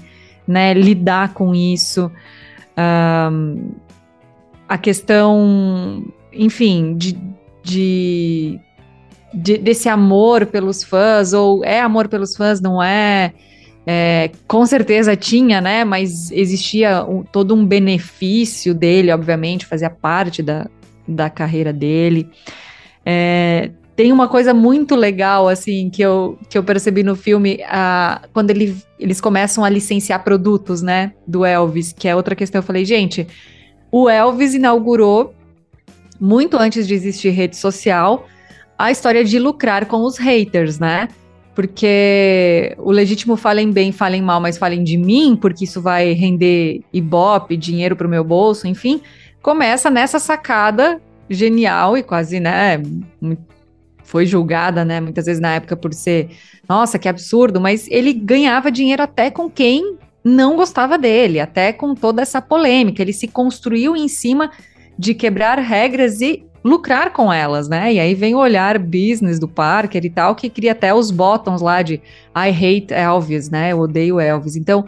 né, 0.49 0.75
lidar 0.75 1.33
com 1.33 1.55
isso. 1.55 2.11
Um, 2.77 3.71
a 4.69 4.77
questão, 4.77 6.05
enfim, 6.33 6.97
de, 6.97 7.17
de, 7.63 8.59
de, 9.35 9.59
desse 9.59 9.89
amor 9.89 10.47
pelos 10.47 10.83
fãs, 10.83 11.33
ou 11.33 11.65
é 11.65 11.81
amor 11.81 12.09
pelos 12.09 12.37
fãs, 12.37 12.61
não 12.61 12.83
é? 12.83 13.33
É, 13.87 14.31
com 14.49 14.65
certeza 14.65 15.15
tinha, 15.17 15.61
né? 15.61 15.85
Mas 15.85 16.31
existia 16.31 17.05
um, 17.05 17.23
todo 17.23 17.55
um 17.55 17.67
benefício 17.67 18.75
dele, 18.75 19.13
obviamente, 19.13 19.67
fazia 19.67 19.91
parte 19.91 20.43
da, 20.43 20.67
da 21.07 21.29
carreira 21.29 21.73
dele. 21.73 22.29
É, 23.05 23.71
tem 23.97 24.11
uma 24.11 24.27
coisa 24.27 24.55
muito 24.55 24.97
legal, 24.97 25.49
assim, 25.49 25.91
que 25.91 26.03
eu, 26.03 26.39
que 26.49 26.59
eu 26.59 26.65
percebi 26.65 27.03
no 27.03 27.15
filme, 27.15 27.61
uh, 27.63 28.27
quando 28.33 28.51
ele, 28.51 28.77
eles 28.99 29.21
começam 29.21 29.65
a 29.65 29.69
licenciar 29.69 30.25
produtos, 30.25 30.83
né, 30.83 31.13
do 31.27 31.45
Elvis, 31.45 31.93
que 31.93 32.09
é 32.09 32.17
outra 32.17 32.35
questão. 32.35 32.59
Eu 32.59 32.65
falei, 32.65 32.85
gente, 32.85 33.27
o 33.93 34.09
Elvis 34.09 34.55
inaugurou, 34.55 35.35
muito 36.21 36.57
antes 36.57 36.89
de 36.89 36.95
existir 36.95 37.31
rede 37.31 37.57
social, 37.57 38.27
a 38.79 38.91
história 38.91 39.25
de 39.25 39.39
lucrar 39.39 39.87
com 39.87 40.03
os 40.03 40.19
haters, 40.19 40.79
né? 40.79 41.09
Porque 41.55 42.75
o 42.79 42.91
legítimo 42.91 43.37
falem 43.37 43.71
bem, 43.71 43.93
falem 43.93 44.21
mal, 44.21 44.41
mas 44.41 44.59
falem 44.59 44.83
de 44.83 44.97
mim, 44.97 45.39
porque 45.41 45.65
isso 45.65 45.81
vai 45.81 46.13
render 46.13 46.81
ibope, 46.93 47.57
dinheiro 47.57 47.95
para 47.95 48.07
o 48.07 48.11
meu 48.11 48.25
bolso, 48.25 48.67
enfim. 48.67 49.01
Começa 49.41 49.89
nessa 49.89 50.19
sacada 50.19 51.01
genial 51.31 51.97
e 51.97 52.03
quase, 52.03 52.41
né, 52.41 52.83
foi 54.03 54.27
julgada, 54.27 54.85
né, 54.85 55.01
muitas 55.01 55.27
vezes 55.27 55.41
na 55.41 55.55
época 55.55 55.77
por 55.77 55.95
ser, 55.95 56.31
nossa, 56.69 56.99
que 56.99 57.09
absurdo, 57.09 57.61
mas 57.61 57.89
ele 57.89 58.13
ganhava 58.13 58.71
dinheiro 58.71 59.03
até 59.03 59.31
com 59.31 59.49
quem 59.49 59.97
não 60.25 60.57
gostava 60.57 60.97
dele, 60.99 61.39
até 61.39 61.73
com 61.73 61.95
toda 61.95 62.23
essa 62.23 62.41
polêmica. 62.41 63.03
Ele 63.03 63.13
se 63.13 63.29
construiu 63.29 63.95
em 63.95 64.09
cima 64.09 64.51
de 64.99 65.15
quebrar 65.15 65.59
regras 65.59 66.21
e 66.21 66.45
lucrar 66.65 67.13
com 67.13 67.31
elas, 67.31 67.69
né? 67.69 67.93
E 67.93 68.01
aí 68.01 68.15
vem 68.15 68.35
o 68.35 68.39
olhar 68.39 68.79
business 68.79 69.39
do 69.39 69.47
Parker 69.47 70.05
e 70.05 70.11
tal, 70.11 70.35
que 70.35 70.49
cria 70.49 70.73
até 70.73 70.95
os 70.95 71.11
bottoms 71.11 71.61
lá 71.61 71.83
de 71.83 72.01
I 72.35 72.49
hate 72.49 72.95
Elvis, 72.95 73.51
né? 73.51 73.73
Eu 73.73 73.81
odeio 73.81 74.19
Elvis. 74.19 74.57
Então, 74.57 74.87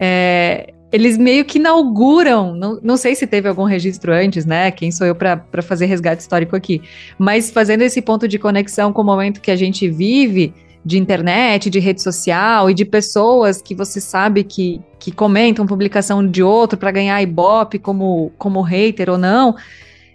é, 0.00 0.74
eles 0.90 1.16
meio 1.16 1.44
que 1.44 1.58
inauguram, 1.58 2.54
não, 2.56 2.80
não 2.82 2.96
sei 2.96 3.14
se 3.14 3.26
teve 3.26 3.48
algum 3.48 3.64
registro 3.64 4.12
antes, 4.12 4.44
né? 4.44 4.72
Quem 4.72 4.90
sou 4.90 5.06
eu 5.06 5.14
para 5.14 5.62
fazer 5.62 5.86
resgate 5.86 6.20
histórico 6.20 6.56
aqui? 6.56 6.82
Mas 7.16 7.52
fazendo 7.52 7.82
esse 7.82 8.02
ponto 8.02 8.26
de 8.26 8.38
conexão 8.38 8.92
com 8.92 9.02
o 9.02 9.04
momento 9.04 9.40
que 9.40 9.50
a 9.52 9.56
gente 9.56 9.88
vive, 9.88 10.52
de 10.84 10.98
internet, 10.98 11.70
de 11.70 11.78
rede 11.78 12.02
social 12.02 12.68
e 12.68 12.74
de 12.74 12.84
pessoas 12.84 13.62
que 13.62 13.74
você 13.74 14.00
sabe 14.00 14.42
que, 14.42 14.80
que 14.98 15.12
comentam 15.12 15.64
publicação 15.64 16.26
de 16.26 16.42
outro 16.42 16.76
para 16.76 16.90
ganhar 16.90 17.22
ibope 17.22 17.78
como, 17.78 18.32
como 18.36 18.60
hater 18.62 19.08
ou 19.08 19.16
não, 19.16 19.54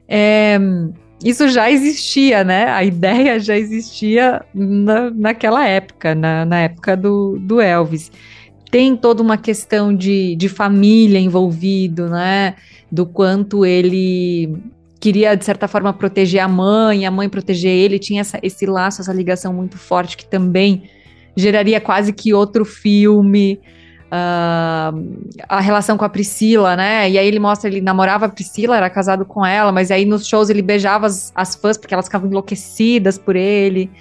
é, 0.08 0.60
isso 1.24 1.48
já 1.50 1.70
existia, 1.70 2.44
né? 2.44 2.70
A 2.70 2.84
ideia 2.84 3.40
já 3.40 3.58
existia 3.58 4.44
na, 4.54 5.10
naquela 5.12 5.68
época, 5.68 6.14
na, 6.14 6.46
na 6.46 6.62
época 6.62 6.96
do, 6.96 7.38
do 7.40 7.60
Elvis 7.60 8.12
tem 8.70 8.96
toda 8.96 9.24
uma 9.24 9.38
questão 9.38 9.96
de, 9.96 10.36
de 10.36 10.50
família 10.50 11.20
envolvido, 11.20 12.08
né? 12.10 12.56
Do 12.92 13.06
quanto 13.06 13.66
ele 13.66 14.58
queria, 15.00 15.36
de 15.36 15.46
certa 15.46 15.68
forma, 15.68 15.94
proteger 15.94 16.42
a 16.42 16.48
mãe, 16.48 17.06
a 17.06 17.12
mãe 17.12 17.30
proteger 17.30 17.72
ele, 17.72 18.00
tinha 18.00 18.22
essa, 18.22 18.40
esse 18.42 18.66
laço, 18.66 19.02
essa 19.02 19.14
ligação 19.14 19.54
muito 19.54 19.78
forte 19.78 20.18
que 20.18 20.26
também 20.26 20.84
geraria 21.36 21.80
quase 21.80 22.12
que 22.12 22.34
outro 22.34 22.66
filme. 22.66 23.60
Uh, 24.08 25.28
a 25.50 25.60
relação 25.60 25.98
com 25.98 26.06
a 26.06 26.10
Priscila, 26.10 26.78
né? 26.78 27.10
E 27.10 27.18
aí 27.18 27.28
ele 27.28 27.40
mostra, 27.40 27.70
ele 27.70 27.82
namorava 27.82 28.26
a 28.26 28.30
Priscila, 28.30 28.78
era 28.78 28.90
casado 28.90 29.26
com 29.26 29.46
ela, 29.46 29.70
mas 29.72 29.92
aí 29.92 30.06
nos 30.06 30.26
shows 30.26 30.50
ele 30.50 30.62
beijava 30.62 31.08
as, 31.08 31.32
as 31.36 31.56
fãs 31.56 31.78
porque 31.78 31.94
elas 31.94 32.06
ficavam 32.06 32.30
enlouquecidas 32.30 33.18
por 33.18 33.36
ele. 33.36 33.92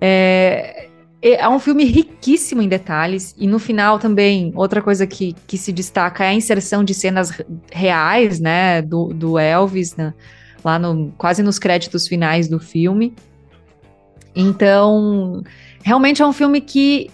É, 0.00 0.88
é 1.22 1.48
um 1.48 1.58
filme 1.58 1.84
riquíssimo 1.84 2.60
em 2.60 2.68
detalhes, 2.68 3.34
e 3.38 3.46
no 3.46 3.58
final 3.58 3.98
também, 3.98 4.52
outra 4.54 4.82
coisa 4.82 5.06
que, 5.06 5.34
que 5.46 5.56
se 5.56 5.72
destaca 5.72 6.24
é 6.24 6.28
a 6.28 6.34
inserção 6.34 6.84
de 6.84 6.92
cenas 6.94 7.32
reais, 7.72 8.38
né, 8.38 8.82
do, 8.82 9.08
do 9.08 9.38
Elvis, 9.38 9.96
né, 9.96 10.12
lá 10.64 10.78
no, 10.78 11.12
quase 11.16 11.42
nos 11.42 11.58
créditos 11.58 12.06
finais 12.06 12.48
do 12.48 12.60
filme. 12.60 13.14
Então, 14.34 15.42
realmente 15.82 16.20
é 16.20 16.26
um 16.26 16.32
filme 16.32 16.60
que 16.60 17.10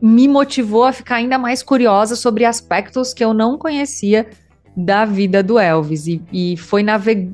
me 0.00 0.28
motivou 0.28 0.84
a 0.84 0.92
ficar 0.92 1.16
ainda 1.16 1.38
mais 1.38 1.62
curiosa 1.62 2.14
sobre 2.14 2.44
aspectos 2.44 3.12
que 3.12 3.24
eu 3.24 3.34
não 3.34 3.58
conhecia 3.58 4.28
da 4.76 5.04
vida 5.04 5.42
do 5.42 5.58
Elvis, 5.58 6.06
e, 6.06 6.22
e 6.32 6.56
foi, 6.56 6.84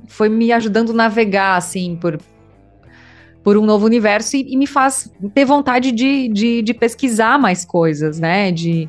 foi 0.06 0.30
me 0.30 0.50
ajudando 0.50 0.90
a 0.92 0.94
navegar, 0.94 1.56
assim, 1.56 1.94
por, 1.94 2.18
por 3.42 3.58
um 3.58 3.66
novo 3.66 3.84
universo 3.84 4.36
e, 4.36 4.54
e 4.54 4.56
me 4.56 4.66
faz 4.66 5.12
ter 5.34 5.44
vontade 5.44 5.92
de, 5.92 6.28
de, 6.28 6.62
de, 6.62 6.72
pesquisar 6.72 7.38
mais 7.38 7.62
coisas, 7.62 8.18
né? 8.18 8.50
De, 8.50 8.88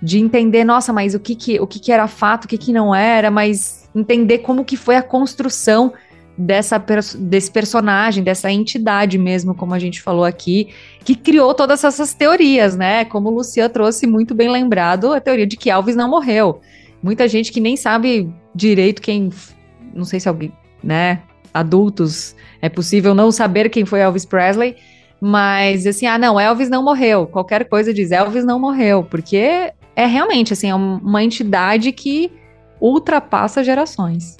de 0.00 0.20
entender, 0.20 0.62
nossa, 0.62 0.92
mas 0.92 1.12
o 1.12 1.18
que 1.18 1.34
que, 1.34 1.58
o 1.58 1.66
que 1.66 1.80
que 1.80 1.90
era 1.90 2.06
fato, 2.06 2.44
o 2.44 2.48
que 2.48 2.56
que 2.56 2.72
não 2.72 2.94
era, 2.94 3.32
mas 3.32 3.90
entender 3.92 4.38
como 4.38 4.64
que 4.64 4.76
foi 4.76 4.94
a 4.94 5.02
construção 5.02 5.92
dessa, 6.38 6.82
desse 7.18 7.50
personagem, 7.50 8.22
dessa 8.22 8.50
entidade 8.50 9.18
mesmo, 9.18 9.54
como 9.54 9.74
a 9.74 9.78
gente 9.78 10.00
falou 10.00 10.24
aqui, 10.24 10.68
que 11.04 11.16
criou 11.16 11.52
todas 11.52 11.82
essas 11.82 12.14
teorias, 12.14 12.76
né? 12.76 13.04
Como 13.04 13.28
o 13.28 13.34
Luciano 13.34 13.68
trouxe 13.68 14.06
muito 14.06 14.34
bem 14.34 14.48
lembrado, 14.48 15.12
a 15.12 15.20
teoria 15.20 15.46
de 15.46 15.56
que 15.56 15.68
Elvis 15.68 15.96
não 15.96 16.08
morreu. 16.08 16.60
Muita 17.02 17.26
gente 17.26 17.50
que 17.50 17.60
nem 17.60 17.76
sabe 17.76 18.32
direito 18.54 19.02
quem, 19.02 19.30
não 19.92 20.04
sei 20.04 20.20
se 20.20 20.28
alguém, 20.28 20.52
né, 20.82 21.22
adultos 21.52 22.36
é 22.62 22.68
possível 22.68 23.14
não 23.14 23.32
saber 23.32 23.68
quem 23.68 23.84
foi 23.84 24.00
Elvis 24.00 24.24
Presley, 24.24 24.76
mas 25.20 25.86
assim, 25.86 26.06
ah, 26.06 26.18
não, 26.18 26.38
Elvis 26.38 26.70
não 26.70 26.84
morreu. 26.84 27.26
Qualquer 27.26 27.68
coisa 27.68 27.92
diz 27.92 28.12
Elvis 28.12 28.44
não 28.44 28.60
morreu, 28.60 29.02
porque 29.02 29.72
é 29.96 30.06
realmente 30.06 30.52
assim, 30.52 30.70
é 30.70 30.74
uma 30.74 31.22
entidade 31.22 31.90
que 31.90 32.30
ultrapassa 32.80 33.64
gerações. 33.64 34.36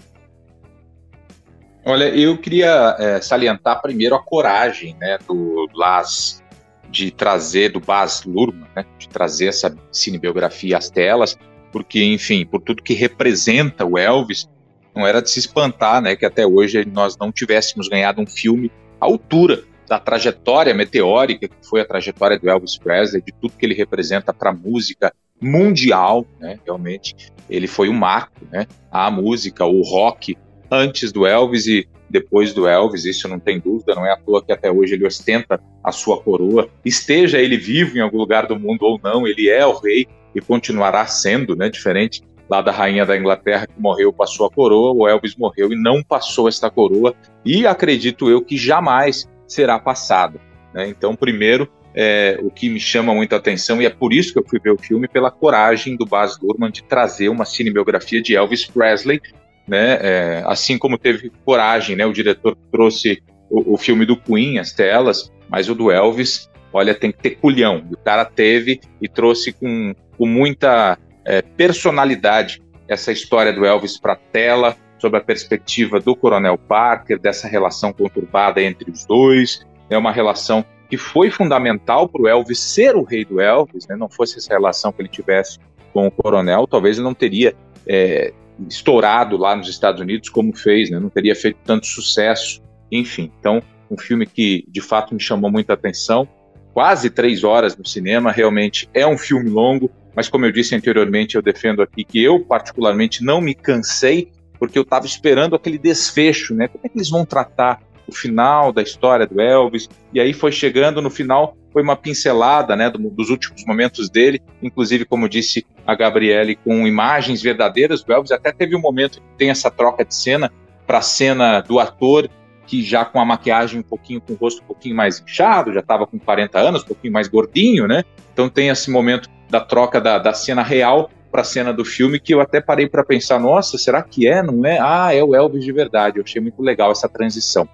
Olha, 1.84 2.04
eu 2.08 2.36
queria 2.36 2.96
é, 2.98 3.20
salientar 3.20 3.80
primeiro 3.80 4.14
a 4.14 4.22
coragem 4.22 4.96
né, 5.00 5.18
do 5.26 5.68
Las 5.72 6.42
de 6.90 7.10
trazer, 7.10 7.70
do 7.70 7.80
Baz 7.80 8.24
Luhrmann, 8.24 8.68
né, 8.74 8.84
de 8.98 9.08
trazer 9.08 9.46
essa 9.46 9.74
cinebiografia 9.92 10.76
às 10.78 10.90
telas, 10.90 11.36
porque, 11.70 12.02
enfim, 12.02 12.46
por 12.46 12.60
tudo 12.60 12.82
que 12.82 12.94
representa 12.94 13.84
o 13.84 13.98
Elvis, 13.98 14.48
não 14.94 15.06
era 15.06 15.20
de 15.20 15.30
se 15.30 15.38
espantar, 15.38 16.00
né, 16.00 16.16
que 16.16 16.26
até 16.26 16.46
hoje 16.46 16.84
nós 16.86 17.16
não 17.16 17.30
tivéssemos 17.30 17.88
ganhado 17.88 18.20
um 18.20 18.26
filme 18.26 18.70
à 19.00 19.04
altura 19.06 19.62
da 19.86 19.98
trajetória 19.98 20.74
meteórica 20.74 21.48
que 21.48 21.66
foi 21.66 21.80
a 21.80 21.84
trajetória 21.84 22.38
do 22.38 22.48
Elvis 22.48 22.76
Presley, 22.76 23.22
de 23.22 23.32
tudo 23.32 23.54
que 23.56 23.64
ele 23.64 23.74
representa 23.74 24.32
para 24.32 24.50
a 24.50 24.52
música 24.52 25.12
mundial, 25.40 26.26
né? 26.38 26.58
Realmente, 26.64 27.16
ele 27.48 27.66
foi 27.66 27.88
um 27.88 27.94
marco, 27.94 28.44
né? 28.50 28.66
A 28.90 29.10
música, 29.10 29.64
o 29.64 29.80
rock 29.82 30.36
antes 30.70 31.12
do 31.12 31.26
Elvis 31.26 31.66
e 31.66 31.88
depois 32.10 32.54
do 32.54 32.66
Elvis, 32.66 33.04
isso 33.04 33.28
não 33.28 33.38
tem 33.38 33.60
dúvida, 33.60 33.94
não 33.94 34.06
é 34.06 34.12
à 34.12 34.16
toa 34.16 34.42
que 34.42 34.52
até 34.52 34.70
hoje 34.70 34.94
ele 34.94 35.06
ostenta 35.06 35.60
a 35.84 35.92
sua 35.92 36.20
coroa. 36.20 36.68
Esteja 36.84 37.38
ele 37.38 37.56
vivo 37.56 37.98
em 37.98 38.00
algum 38.00 38.16
lugar 38.16 38.46
do 38.46 38.58
mundo 38.58 38.82
ou 38.82 38.98
não, 39.02 39.26
ele 39.26 39.48
é 39.48 39.66
o 39.66 39.76
rei 39.78 40.06
e 40.34 40.40
continuará 40.40 41.06
sendo, 41.06 41.54
né? 41.54 41.68
Diferente 41.68 42.22
lá 42.48 42.62
da 42.62 42.72
rainha 42.72 43.04
da 43.04 43.16
Inglaterra 43.16 43.66
que 43.66 43.78
morreu, 43.78 44.12
passou 44.12 44.46
a 44.46 44.50
coroa, 44.50 44.92
o 44.92 45.06
Elvis 45.06 45.36
morreu 45.36 45.70
e 45.72 45.76
não 45.76 46.02
passou 46.02 46.48
esta 46.48 46.70
coroa, 46.70 47.14
e 47.44 47.66
acredito 47.66 48.30
eu 48.30 48.40
que 48.40 48.56
jamais 48.56 49.28
será 49.46 49.78
passado. 49.78 50.40
Né? 50.72 50.88
Então, 50.88 51.14
primeiro, 51.14 51.68
é, 51.94 52.38
o 52.42 52.50
que 52.50 52.68
me 52.70 52.80
chama 52.80 53.14
muita 53.14 53.36
atenção, 53.36 53.82
e 53.82 53.86
é 53.86 53.90
por 53.90 54.12
isso 54.12 54.32
que 54.32 54.38
eu 54.38 54.44
fui 54.48 54.58
ver 54.58 54.70
o 54.70 54.78
filme, 54.78 55.06
pela 55.06 55.30
coragem 55.30 55.96
do 55.96 56.06
Baz 56.06 56.38
Luhrmann 56.40 56.70
de 56.70 56.82
trazer 56.82 57.28
uma 57.28 57.44
cinebiografia 57.44 58.22
de 58.22 58.34
Elvis 58.34 58.64
Presley, 58.64 59.20
né? 59.68 59.98
É, 60.00 60.42
assim 60.46 60.78
como 60.78 60.98
teve 60.98 61.30
coragem, 61.44 61.94
né? 61.94 62.06
o 62.06 62.12
diretor 62.12 62.56
trouxe 62.72 63.22
o, 63.50 63.74
o 63.74 63.76
filme 63.76 64.06
do 64.06 64.16
Queen, 64.16 64.58
as 64.58 64.72
telas, 64.72 65.30
mas 65.48 65.68
o 65.68 65.74
do 65.74 65.90
Elvis, 65.90 66.50
olha, 66.72 66.94
tem 66.94 67.12
que 67.12 67.18
ter 67.18 67.30
culhão. 67.36 67.84
O 67.90 67.96
cara 67.96 68.24
teve 68.24 68.80
e 69.00 69.08
trouxe 69.08 69.52
com, 69.52 69.94
com 70.16 70.26
muita 70.26 70.98
é, 71.24 71.42
personalidade 71.42 72.62
essa 72.88 73.12
história 73.12 73.52
do 73.52 73.66
Elvis 73.66 74.00
para 74.00 74.14
a 74.14 74.16
tela, 74.16 74.76
sob 74.98 75.16
a 75.16 75.20
perspectiva 75.20 76.00
do 76.00 76.16
Coronel 76.16 76.56
Parker, 76.56 77.18
dessa 77.18 77.46
relação 77.46 77.92
conturbada 77.92 78.62
entre 78.62 78.90
os 78.90 79.04
dois. 79.04 79.66
É 79.90 79.96
uma 79.96 80.10
relação 80.10 80.64
que 80.88 80.96
foi 80.96 81.30
fundamental 81.30 82.08
para 82.08 82.22
o 82.22 82.26
Elvis 82.26 82.58
ser 82.58 82.96
o 82.96 83.02
rei 83.02 83.24
do 83.24 83.40
Elvis, 83.40 83.86
né? 83.86 83.94
não 83.94 84.08
fosse 84.08 84.38
essa 84.38 84.54
relação 84.54 84.90
que 84.90 85.02
ele 85.02 85.08
tivesse 85.08 85.58
com 85.92 86.06
o 86.06 86.10
Coronel, 86.10 86.66
talvez 86.66 86.96
ele 86.96 87.04
não 87.04 87.14
teria 87.14 87.54
é, 87.86 88.32
estourado 88.68 89.36
lá 89.36 89.54
nos 89.54 89.68
Estados 89.68 90.00
Unidos 90.00 90.28
como 90.28 90.56
fez, 90.56 90.90
né? 90.90 90.98
não 90.98 91.10
teria 91.10 91.34
feito 91.34 91.58
tanto 91.64 91.86
sucesso. 91.86 92.60
Enfim, 92.90 93.30
então, 93.38 93.62
um 93.90 93.98
filme 93.98 94.26
que 94.26 94.64
de 94.68 94.80
fato 94.80 95.14
me 95.14 95.20
chamou 95.20 95.50
muita 95.50 95.74
atenção. 95.74 96.28
Quase 96.72 97.10
três 97.10 97.44
horas 97.44 97.76
no 97.76 97.86
cinema, 97.86 98.30
realmente 98.30 98.88
é 98.94 99.06
um 99.06 99.18
filme 99.18 99.50
longo, 99.50 99.90
mas 100.14 100.28
como 100.28 100.46
eu 100.46 100.52
disse 100.52 100.74
anteriormente, 100.74 101.34
eu 101.34 101.42
defendo 101.42 101.82
aqui 101.82 102.04
que 102.04 102.22
eu, 102.22 102.40
particularmente, 102.40 103.24
não 103.24 103.40
me 103.40 103.54
cansei, 103.54 104.30
porque 104.58 104.78
eu 104.78 104.82
estava 104.82 105.06
esperando 105.06 105.54
aquele 105.54 105.78
desfecho, 105.78 106.54
né? 106.54 106.68
Como 106.68 106.80
é 106.84 106.88
que 106.88 106.96
eles 106.96 107.10
vão 107.10 107.24
tratar 107.24 107.80
o 108.08 108.14
final 108.14 108.72
da 108.72 108.82
história 108.82 109.26
do 109.26 109.40
Elvis? 109.40 109.88
E 110.12 110.20
aí 110.20 110.32
foi 110.32 110.50
chegando 110.50 111.02
no 111.02 111.10
final, 111.10 111.56
foi 111.72 111.82
uma 111.82 111.94
pincelada, 111.94 112.74
né, 112.74 112.90
do, 112.90 112.98
dos 113.10 113.30
últimos 113.30 113.64
momentos 113.66 114.08
dele, 114.08 114.40
inclusive, 114.62 115.04
como 115.04 115.28
disse 115.28 115.66
a 115.86 115.94
Gabriele, 115.94 116.56
com 116.56 116.86
imagens 116.86 117.42
verdadeiras 117.42 118.02
do 118.02 118.12
Elvis. 118.12 118.32
Até 118.32 118.52
teve 118.52 118.74
um 118.74 118.80
momento 118.80 119.20
que 119.20 119.36
tem 119.36 119.50
essa 119.50 119.70
troca 119.70 120.04
de 120.04 120.14
cena 120.14 120.50
para 120.86 120.98
a 120.98 121.02
cena 121.02 121.60
do 121.60 121.78
ator 121.78 122.28
que 122.66 122.82
já 122.82 123.02
com 123.02 123.18
a 123.18 123.24
maquiagem 123.24 123.80
um 123.80 123.82
pouquinho, 123.82 124.20
com 124.20 124.34
o 124.34 124.36
rosto 124.36 124.62
um 124.62 124.66
pouquinho 124.66 124.94
mais 124.94 125.20
inchado, 125.20 125.72
já 125.72 125.80
estava 125.80 126.06
com 126.06 126.18
40 126.18 126.58
anos, 126.58 126.82
um 126.82 126.86
pouquinho 126.86 127.14
mais 127.14 127.26
gordinho, 127.26 127.86
né? 127.86 128.04
Então 128.32 128.48
tem 128.48 128.68
esse 128.68 128.90
momento 128.90 129.28
da 129.48 129.58
troca 129.58 129.98
da, 129.98 130.18
da 130.18 130.34
cena 130.34 130.62
real 130.62 131.10
para 131.30 131.40
a 131.40 131.44
cena 131.44 131.72
do 131.72 131.84
filme 131.84 132.20
que 132.20 132.34
eu 132.34 132.40
até 132.40 132.60
parei 132.60 132.88
para 132.88 133.02
pensar, 133.02 133.38
nossa, 133.38 133.78
será 133.78 134.02
que 134.02 134.28
é? 134.28 134.42
Não 134.42 134.64
é? 134.66 134.78
Ah, 134.80 135.14
é 135.14 135.22
o 135.22 135.34
Elvis 135.34 135.64
de 135.64 135.72
verdade. 135.72 136.18
Eu 136.18 136.24
achei 136.24 136.40
muito 136.40 136.62
legal 136.62 136.92
essa 136.92 137.08
transição. 137.08 137.66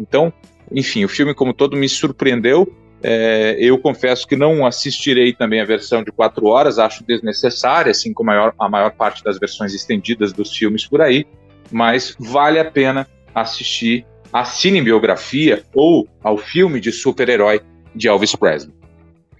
Então, 0.00 0.32
enfim, 0.72 1.04
o 1.04 1.08
filme 1.08 1.34
como 1.34 1.52
todo 1.52 1.76
me 1.76 1.88
surpreendeu. 1.88 2.72
É, 3.02 3.56
eu 3.58 3.78
confesso 3.78 4.26
que 4.26 4.36
não 4.36 4.66
assistirei 4.66 5.32
também 5.32 5.60
a 5.60 5.64
versão 5.64 6.02
de 6.02 6.12
quatro 6.12 6.46
horas, 6.46 6.78
acho 6.78 7.04
desnecessária, 7.04 7.90
assim 7.90 8.12
como 8.12 8.30
a 8.30 8.34
maior, 8.34 8.54
a 8.58 8.68
maior 8.68 8.90
parte 8.92 9.24
das 9.24 9.38
versões 9.38 9.74
estendidas 9.74 10.32
dos 10.32 10.54
filmes 10.54 10.86
por 10.86 11.00
aí, 11.00 11.24
mas 11.70 12.14
vale 12.18 12.58
a 12.58 12.64
pena 12.64 13.06
assistir 13.34 14.04
à 14.30 14.44
cinebiografia 14.44 15.62
ou 15.74 16.06
ao 16.22 16.36
filme 16.36 16.78
de 16.78 16.92
super-herói 16.92 17.62
de 17.94 18.06
Elvis 18.06 18.36
Presley. 18.36 18.74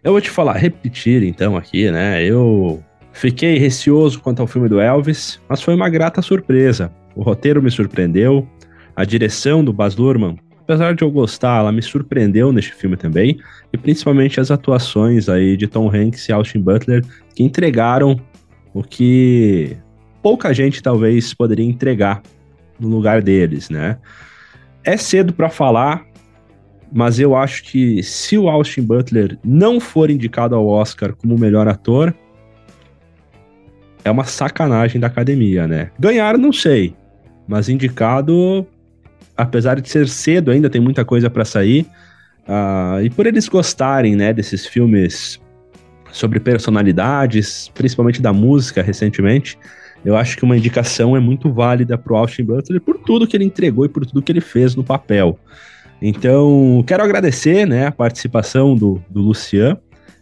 Eu 0.02 0.12
vou 0.12 0.20
te 0.22 0.30
falar, 0.30 0.54
repetir 0.54 1.22
então 1.22 1.54
aqui, 1.54 1.90
né? 1.90 2.24
Eu 2.24 2.82
fiquei 3.12 3.58
receoso 3.58 4.20
quanto 4.20 4.40
ao 4.40 4.46
filme 4.46 4.70
do 4.70 4.80
Elvis, 4.80 5.38
mas 5.46 5.60
foi 5.60 5.74
uma 5.74 5.90
grata 5.90 6.22
surpresa. 6.22 6.90
O 7.14 7.22
roteiro 7.22 7.62
me 7.62 7.70
surpreendeu, 7.70 8.48
a 8.96 9.04
direção 9.04 9.62
do 9.62 9.70
Baz 9.70 9.96
Luhrmann, 9.96 10.38
apesar 10.60 10.94
de 10.94 11.02
eu 11.02 11.10
gostar, 11.10 11.60
ela 11.60 11.72
me 11.72 11.82
surpreendeu 11.82 12.52
neste 12.52 12.74
filme 12.74 12.96
também, 12.96 13.38
e 13.72 13.78
principalmente 13.78 14.40
as 14.40 14.50
atuações 14.50 15.28
aí 15.28 15.56
de 15.56 15.66
Tom 15.66 15.88
Hanks 15.88 16.28
e 16.28 16.32
Austin 16.32 16.60
Butler, 16.60 17.04
que 17.34 17.42
entregaram 17.42 18.20
o 18.72 18.82
que 18.82 19.76
pouca 20.22 20.52
gente 20.54 20.82
talvez 20.82 21.34
poderia 21.34 21.66
entregar 21.66 22.22
no 22.78 22.88
lugar 22.88 23.22
deles, 23.22 23.68
né? 23.68 23.98
É 24.84 24.96
cedo 24.96 25.32
para 25.32 25.50
falar, 25.50 26.06
mas 26.92 27.18
eu 27.18 27.36
acho 27.36 27.62
que 27.64 28.02
se 28.02 28.38
o 28.38 28.48
Austin 28.48 28.82
Butler 28.82 29.38
não 29.44 29.78
for 29.78 30.10
indicado 30.10 30.54
ao 30.54 30.66
Oscar 30.66 31.14
como 31.14 31.38
melhor 31.38 31.68
ator, 31.68 32.14
é 34.04 34.10
uma 34.10 34.24
sacanagem 34.24 35.00
da 35.00 35.06
academia, 35.06 35.66
né? 35.66 35.90
Ganhar, 35.98 36.38
não 36.38 36.52
sei, 36.52 36.94
mas 37.46 37.68
indicado, 37.68 38.66
apesar 39.42 39.80
de 39.80 39.88
ser 39.88 40.08
cedo, 40.08 40.50
ainda 40.50 40.68
tem 40.68 40.80
muita 40.80 41.04
coisa 41.04 41.30
para 41.30 41.44
sair. 41.44 41.86
Uh, 42.48 43.02
e 43.02 43.10
por 43.10 43.26
eles 43.26 43.48
gostarem, 43.48 44.16
né, 44.16 44.32
desses 44.32 44.66
filmes 44.66 45.40
sobre 46.12 46.40
personalidades, 46.40 47.70
principalmente 47.74 48.20
da 48.20 48.32
música 48.32 48.82
recentemente, 48.82 49.58
eu 50.04 50.16
acho 50.16 50.36
que 50.36 50.44
uma 50.44 50.56
indicação 50.56 51.16
é 51.16 51.20
muito 51.20 51.52
válida 51.52 51.96
para 51.96 52.12
o 52.12 52.16
Austin 52.16 52.44
Butler 52.44 52.80
por 52.80 52.98
tudo 52.98 53.26
que 53.26 53.36
ele 53.36 53.44
entregou 53.44 53.84
e 53.84 53.88
por 53.88 54.04
tudo 54.06 54.22
que 54.22 54.32
ele 54.32 54.40
fez 54.40 54.74
no 54.74 54.82
papel. 54.82 55.38
Então, 56.00 56.82
quero 56.86 57.02
agradecer 57.02 57.66
né, 57.66 57.86
a 57.86 57.92
participação 57.92 58.74
do, 58.74 59.02
do 59.10 59.20
Lucian 59.20 59.76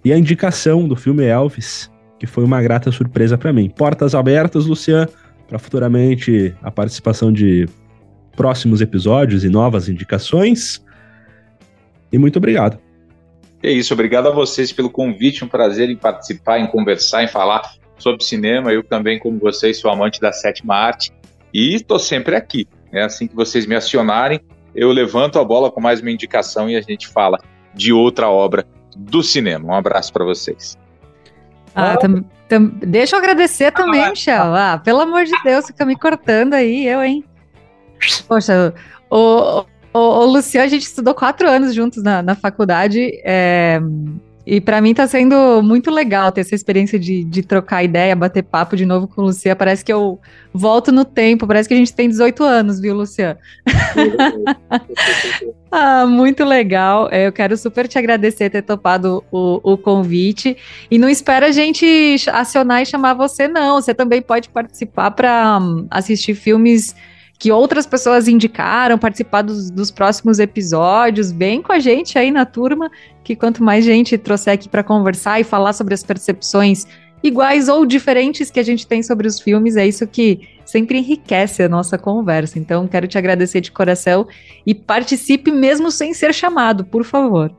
e 0.04 0.12
a 0.12 0.18
indicação 0.18 0.88
do 0.88 0.96
filme 0.96 1.24
Elvis, 1.24 1.90
que 2.18 2.26
foi 2.26 2.44
uma 2.44 2.60
grata 2.60 2.90
surpresa 2.90 3.38
para 3.38 3.52
mim. 3.52 3.70
Portas 3.70 4.14
abertas, 4.14 4.66
Lucian, 4.66 5.08
para 5.48 5.58
futuramente 5.58 6.52
a 6.60 6.70
participação 6.70 7.32
de 7.32 7.68
próximos 8.38 8.80
episódios 8.80 9.42
e 9.42 9.48
novas 9.48 9.88
indicações. 9.88 10.80
E 12.12 12.16
muito 12.16 12.36
obrigado. 12.36 12.78
É 13.60 13.68
isso, 13.68 13.92
obrigado 13.92 14.28
a 14.28 14.30
vocês 14.30 14.70
pelo 14.70 14.88
convite, 14.88 15.44
um 15.44 15.48
prazer 15.48 15.90
em 15.90 15.96
participar, 15.96 16.60
em 16.60 16.68
conversar, 16.68 17.24
em 17.24 17.28
falar 17.28 17.74
sobre 17.98 18.22
cinema. 18.22 18.72
Eu 18.72 18.84
também, 18.84 19.18
como 19.18 19.40
vocês, 19.40 19.78
sou 19.78 19.90
amante 19.90 20.20
da 20.20 20.30
sétima 20.30 20.76
arte 20.76 21.12
e 21.52 21.74
estou 21.74 21.98
sempre 21.98 22.36
aqui. 22.36 22.68
É 22.92 23.02
assim 23.02 23.26
que 23.26 23.34
vocês 23.34 23.66
me 23.66 23.74
acionarem, 23.74 24.40
eu 24.72 24.92
levanto 24.92 25.40
a 25.40 25.44
bola 25.44 25.72
com 25.72 25.80
mais 25.80 26.00
uma 26.00 26.12
indicação 26.12 26.70
e 26.70 26.76
a 26.76 26.80
gente 26.80 27.08
fala 27.08 27.40
de 27.74 27.92
outra 27.92 28.28
obra 28.28 28.64
do 28.96 29.20
cinema. 29.20 29.66
Um 29.66 29.74
abraço 29.74 30.12
para 30.12 30.24
vocês. 30.24 30.78
Ah, 31.74 31.96
tam, 31.96 32.24
tam, 32.48 32.66
deixa 32.66 33.16
eu 33.16 33.18
agradecer 33.18 33.72
também, 33.72 34.04
ah, 34.04 34.10
Michel. 34.10 34.54
Ah, 34.54 34.80
pelo 34.82 35.00
amor 35.00 35.24
de 35.24 35.32
Deus, 35.42 35.66
fica 35.66 35.84
me 35.84 35.96
cortando 35.96 36.54
aí, 36.54 36.86
eu, 36.86 37.02
hein? 37.02 37.24
Poxa, 38.26 38.74
o, 39.10 39.64
o, 39.92 39.98
o 39.98 40.24
Luciano, 40.26 40.66
a 40.66 40.68
gente 40.68 40.82
estudou 40.82 41.14
quatro 41.14 41.48
anos 41.48 41.74
juntos 41.74 42.02
na, 42.02 42.22
na 42.22 42.34
faculdade. 42.34 43.20
É, 43.24 43.80
e 44.50 44.62
para 44.62 44.80
mim 44.80 44.94
tá 44.94 45.06
sendo 45.06 45.60
muito 45.62 45.90
legal 45.90 46.32
ter 46.32 46.40
essa 46.40 46.54
experiência 46.54 46.98
de, 46.98 47.22
de 47.22 47.42
trocar 47.42 47.84
ideia, 47.84 48.16
bater 48.16 48.42
papo 48.42 48.76
de 48.76 48.86
novo 48.86 49.06
com 49.06 49.20
o 49.20 49.24
Luciano. 49.26 49.54
Parece 49.54 49.84
que 49.84 49.92
eu 49.92 50.18
volto 50.54 50.90
no 50.90 51.04
tempo, 51.04 51.46
parece 51.46 51.68
que 51.68 51.74
a 51.74 51.76
gente 51.76 51.92
tem 51.92 52.08
18 52.08 52.42
anos, 52.42 52.80
viu, 52.80 52.94
Luciano? 52.94 53.38
ah, 55.70 56.06
muito 56.06 56.46
legal. 56.46 57.10
É, 57.12 57.26
eu 57.26 57.32
quero 57.32 57.58
super 57.58 57.86
te 57.86 57.98
agradecer 57.98 58.48
ter 58.48 58.62
topado 58.62 59.22
o, 59.30 59.60
o 59.62 59.76
convite. 59.76 60.56
E 60.90 60.96
não 60.96 61.10
espera 61.10 61.48
a 61.48 61.52
gente 61.52 62.16
acionar 62.32 62.80
e 62.80 62.86
chamar 62.86 63.12
você, 63.12 63.46
não. 63.46 63.74
Você 63.74 63.92
também 63.92 64.22
pode 64.22 64.48
participar 64.48 65.10
para 65.10 65.58
um, 65.60 65.86
assistir 65.90 66.34
filmes 66.34 66.96
que 67.38 67.52
outras 67.52 67.86
pessoas 67.86 68.26
indicaram, 68.26 68.98
participar 68.98 69.42
dos, 69.42 69.70
dos, 69.70 69.90
próximos 69.90 70.40
episódios, 70.40 71.30
bem 71.30 71.62
com 71.62 71.72
a 71.72 71.78
gente 71.78 72.18
aí 72.18 72.32
na 72.32 72.44
turma, 72.44 72.90
que 73.22 73.36
quanto 73.36 73.62
mais 73.62 73.84
gente 73.84 74.18
trouxer 74.18 74.54
aqui 74.54 74.68
para 74.68 74.82
conversar 74.82 75.40
e 75.40 75.44
falar 75.44 75.72
sobre 75.72 75.94
as 75.94 76.02
percepções 76.02 76.86
iguais 77.22 77.68
ou 77.68 77.86
diferentes 77.86 78.50
que 78.50 78.58
a 78.58 78.62
gente 78.62 78.86
tem 78.86 79.02
sobre 79.02 79.28
os 79.28 79.40
filmes, 79.40 79.76
é 79.76 79.86
isso 79.86 80.06
que 80.06 80.48
sempre 80.64 80.98
enriquece 80.98 81.62
a 81.62 81.68
nossa 81.68 81.96
conversa. 81.96 82.58
Então, 82.58 82.88
quero 82.88 83.06
te 83.06 83.16
agradecer 83.16 83.60
de 83.60 83.70
coração 83.70 84.26
e 84.66 84.74
participe 84.74 85.52
mesmo 85.52 85.90
sem 85.90 86.12
ser 86.14 86.34
chamado, 86.34 86.84
por 86.84 87.04
favor. 87.04 87.52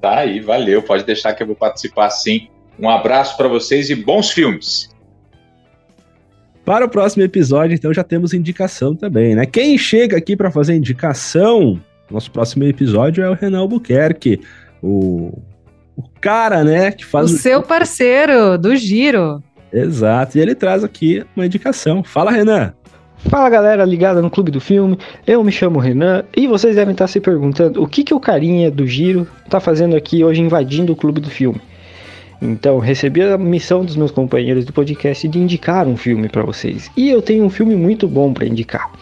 Tá 0.00 0.18
aí, 0.18 0.40
valeu. 0.40 0.82
Pode 0.82 1.04
deixar 1.04 1.32
que 1.32 1.42
eu 1.42 1.46
vou 1.46 1.56
participar 1.56 2.10
sim. 2.10 2.48
Um 2.78 2.88
abraço 2.88 3.36
para 3.36 3.48
vocês 3.48 3.90
e 3.90 3.94
bons 3.94 4.30
filmes. 4.30 4.88
Para 6.68 6.84
o 6.84 6.88
próximo 6.90 7.22
episódio, 7.22 7.74
então, 7.74 7.94
já 7.94 8.04
temos 8.04 8.34
indicação 8.34 8.94
também, 8.94 9.34
né? 9.34 9.46
Quem 9.46 9.78
chega 9.78 10.18
aqui 10.18 10.36
para 10.36 10.50
fazer 10.50 10.76
indicação, 10.76 11.80
nosso 12.10 12.30
próximo 12.30 12.62
episódio 12.64 13.24
é 13.24 13.30
o 13.30 13.32
Renan 13.32 13.60
Albuquerque, 13.60 14.38
o, 14.82 15.32
o 15.96 16.02
cara, 16.20 16.62
né, 16.62 16.92
que 16.92 17.06
faz... 17.06 17.32
O, 17.32 17.34
o 17.34 17.38
seu 17.38 17.62
parceiro 17.62 18.58
do 18.58 18.76
Giro. 18.76 19.42
Exato, 19.72 20.36
e 20.36 20.42
ele 20.42 20.54
traz 20.54 20.84
aqui 20.84 21.24
uma 21.34 21.46
indicação. 21.46 22.04
Fala, 22.04 22.30
Renan! 22.30 22.74
Fala 23.16 23.48
galera 23.48 23.82
ligada 23.86 24.20
no 24.20 24.28
Clube 24.28 24.50
do 24.50 24.60
Filme, 24.60 24.98
eu 25.26 25.42
me 25.42 25.50
chamo 25.50 25.78
Renan 25.78 26.22
e 26.36 26.46
vocês 26.46 26.76
devem 26.76 26.92
estar 26.92 27.06
se 27.06 27.18
perguntando 27.18 27.82
o 27.82 27.88
que, 27.88 28.04
que 28.04 28.12
o 28.12 28.20
carinha 28.20 28.70
do 28.70 28.86
Giro 28.86 29.26
está 29.42 29.58
fazendo 29.58 29.96
aqui 29.96 30.22
hoje 30.22 30.42
invadindo 30.42 30.92
o 30.92 30.96
Clube 30.96 31.18
do 31.18 31.30
Filme. 31.30 31.62
Então, 32.40 32.78
recebi 32.78 33.22
a 33.22 33.36
missão 33.36 33.84
dos 33.84 33.96
meus 33.96 34.12
companheiros 34.12 34.64
do 34.64 34.72
podcast 34.72 35.26
de 35.26 35.38
indicar 35.38 35.88
um 35.88 35.96
filme 35.96 36.28
para 36.28 36.42
vocês. 36.42 36.90
E 36.96 37.10
eu 37.10 37.20
tenho 37.20 37.44
um 37.44 37.50
filme 37.50 37.74
muito 37.74 38.06
bom 38.06 38.32
para 38.32 38.46
indicar. 38.46 38.92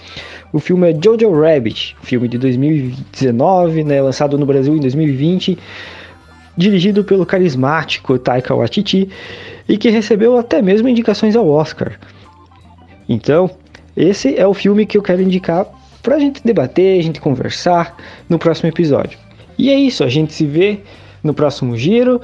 O 0.53 0.59
filme 0.59 0.91
é 0.91 0.99
Jojo 1.03 1.30
Rabbit, 1.39 1.97
filme 2.03 2.28
de 2.28 2.39
2019, 2.39 3.84
né, 3.84 4.01
lançado 4.01 4.39
no 4.39 4.47
Brasil 4.47 4.74
em 4.74 4.80
2020, 4.80 5.59
dirigido 6.57 7.05
pelo 7.05 7.26
carismático 7.26 8.18
Taika 8.18 8.55
Waititi 8.55 9.11
e 9.68 9.76
que 9.76 9.91
recebeu 9.91 10.39
até 10.39 10.62
mesmo 10.62 10.89
indicações 10.89 11.37
ao 11.37 11.47
Oscar. 11.47 11.99
Então, 13.07 13.51
esse 13.95 14.34
é 14.34 14.47
o 14.47 14.55
filme 14.55 14.87
que 14.87 14.97
eu 14.97 15.03
quero 15.03 15.20
indicar 15.20 15.66
para 16.03 16.16
a 16.16 16.18
gente 16.18 16.41
debater, 16.43 16.99
a 16.99 17.03
gente 17.03 17.20
conversar 17.20 17.97
no 18.28 18.39
próximo 18.39 18.68
episódio. 18.68 19.18
E 19.59 19.70
é 19.70 19.74
isso, 19.74 20.05
a 20.05 20.09
gente 20.09 20.32
se 20.32 20.47
vê 20.47 20.80
no 21.22 21.34
próximo 21.34 21.76
giro 21.76 22.20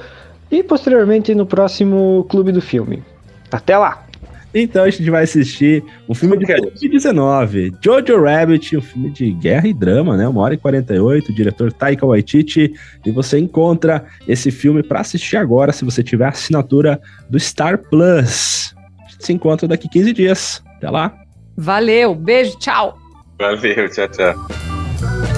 e 0.53 0.63
posteriormente 0.63 1.33
no 1.33 1.45
próximo 1.45 2.25
Clube 2.29 2.51
do 2.51 2.61
Filme. 2.61 3.03
Até 3.51 3.77
lá! 3.77 4.05
Então 4.53 4.83
a 4.83 4.89
gente 4.89 5.09
vai 5.09 5.23
assistir 5.23 5.83
um 6.07 6.13
filme 6.13 6.37
de 6.37 6.45
2019, 6.45 7.73
Jojo 7.81 8.21
Rabbit, 8.21 8.77
um 8.77 8.81
filme 8.81 9.09
de 9.09 9.31
guerra 9.31 9.67
e 9.67 9.73
drama, 9.73 10.15
né? 10.15 10.27
Uma 10.27 10.41
hora 10.41 10.53
e 10.53 10.57
48, 10.57 11.33
diretor 11.33 11.73
Taika 11.73 12.05
Waititi. 12.05 12.71
E 13.03 13.11
você 13.11 13.39
encontra 13.39 14.05
esse 14.27 14.51
filme 14.51 14.83
para 14.83 14.99
assistir 14.99 15.37
agora 15.37 15.71
se 15.71 15.83
você 15.83 16.03
tiver 16.03 16.27
assinatura 16.27 17.01
do 17.27 17.39
Star 17.39 17.79
Plus. 17.79 18.75
A 19.03 19.09
gente 19.09 19.25
se 19.25 19.33
encontra 19.33 19.67
daqui 19.67 19.89
15 19.89 20.13
dias. 20.13 20.63
Até 20.77 20.89
lá. 20.89 21.15
Valeu, 21.57 22.13
beijo, 22.13 22.57
tchau. 22.59 22.97
Valeu, 23.39 23.89
tchau, 23.89 24.07
tchau. 24.07 25.32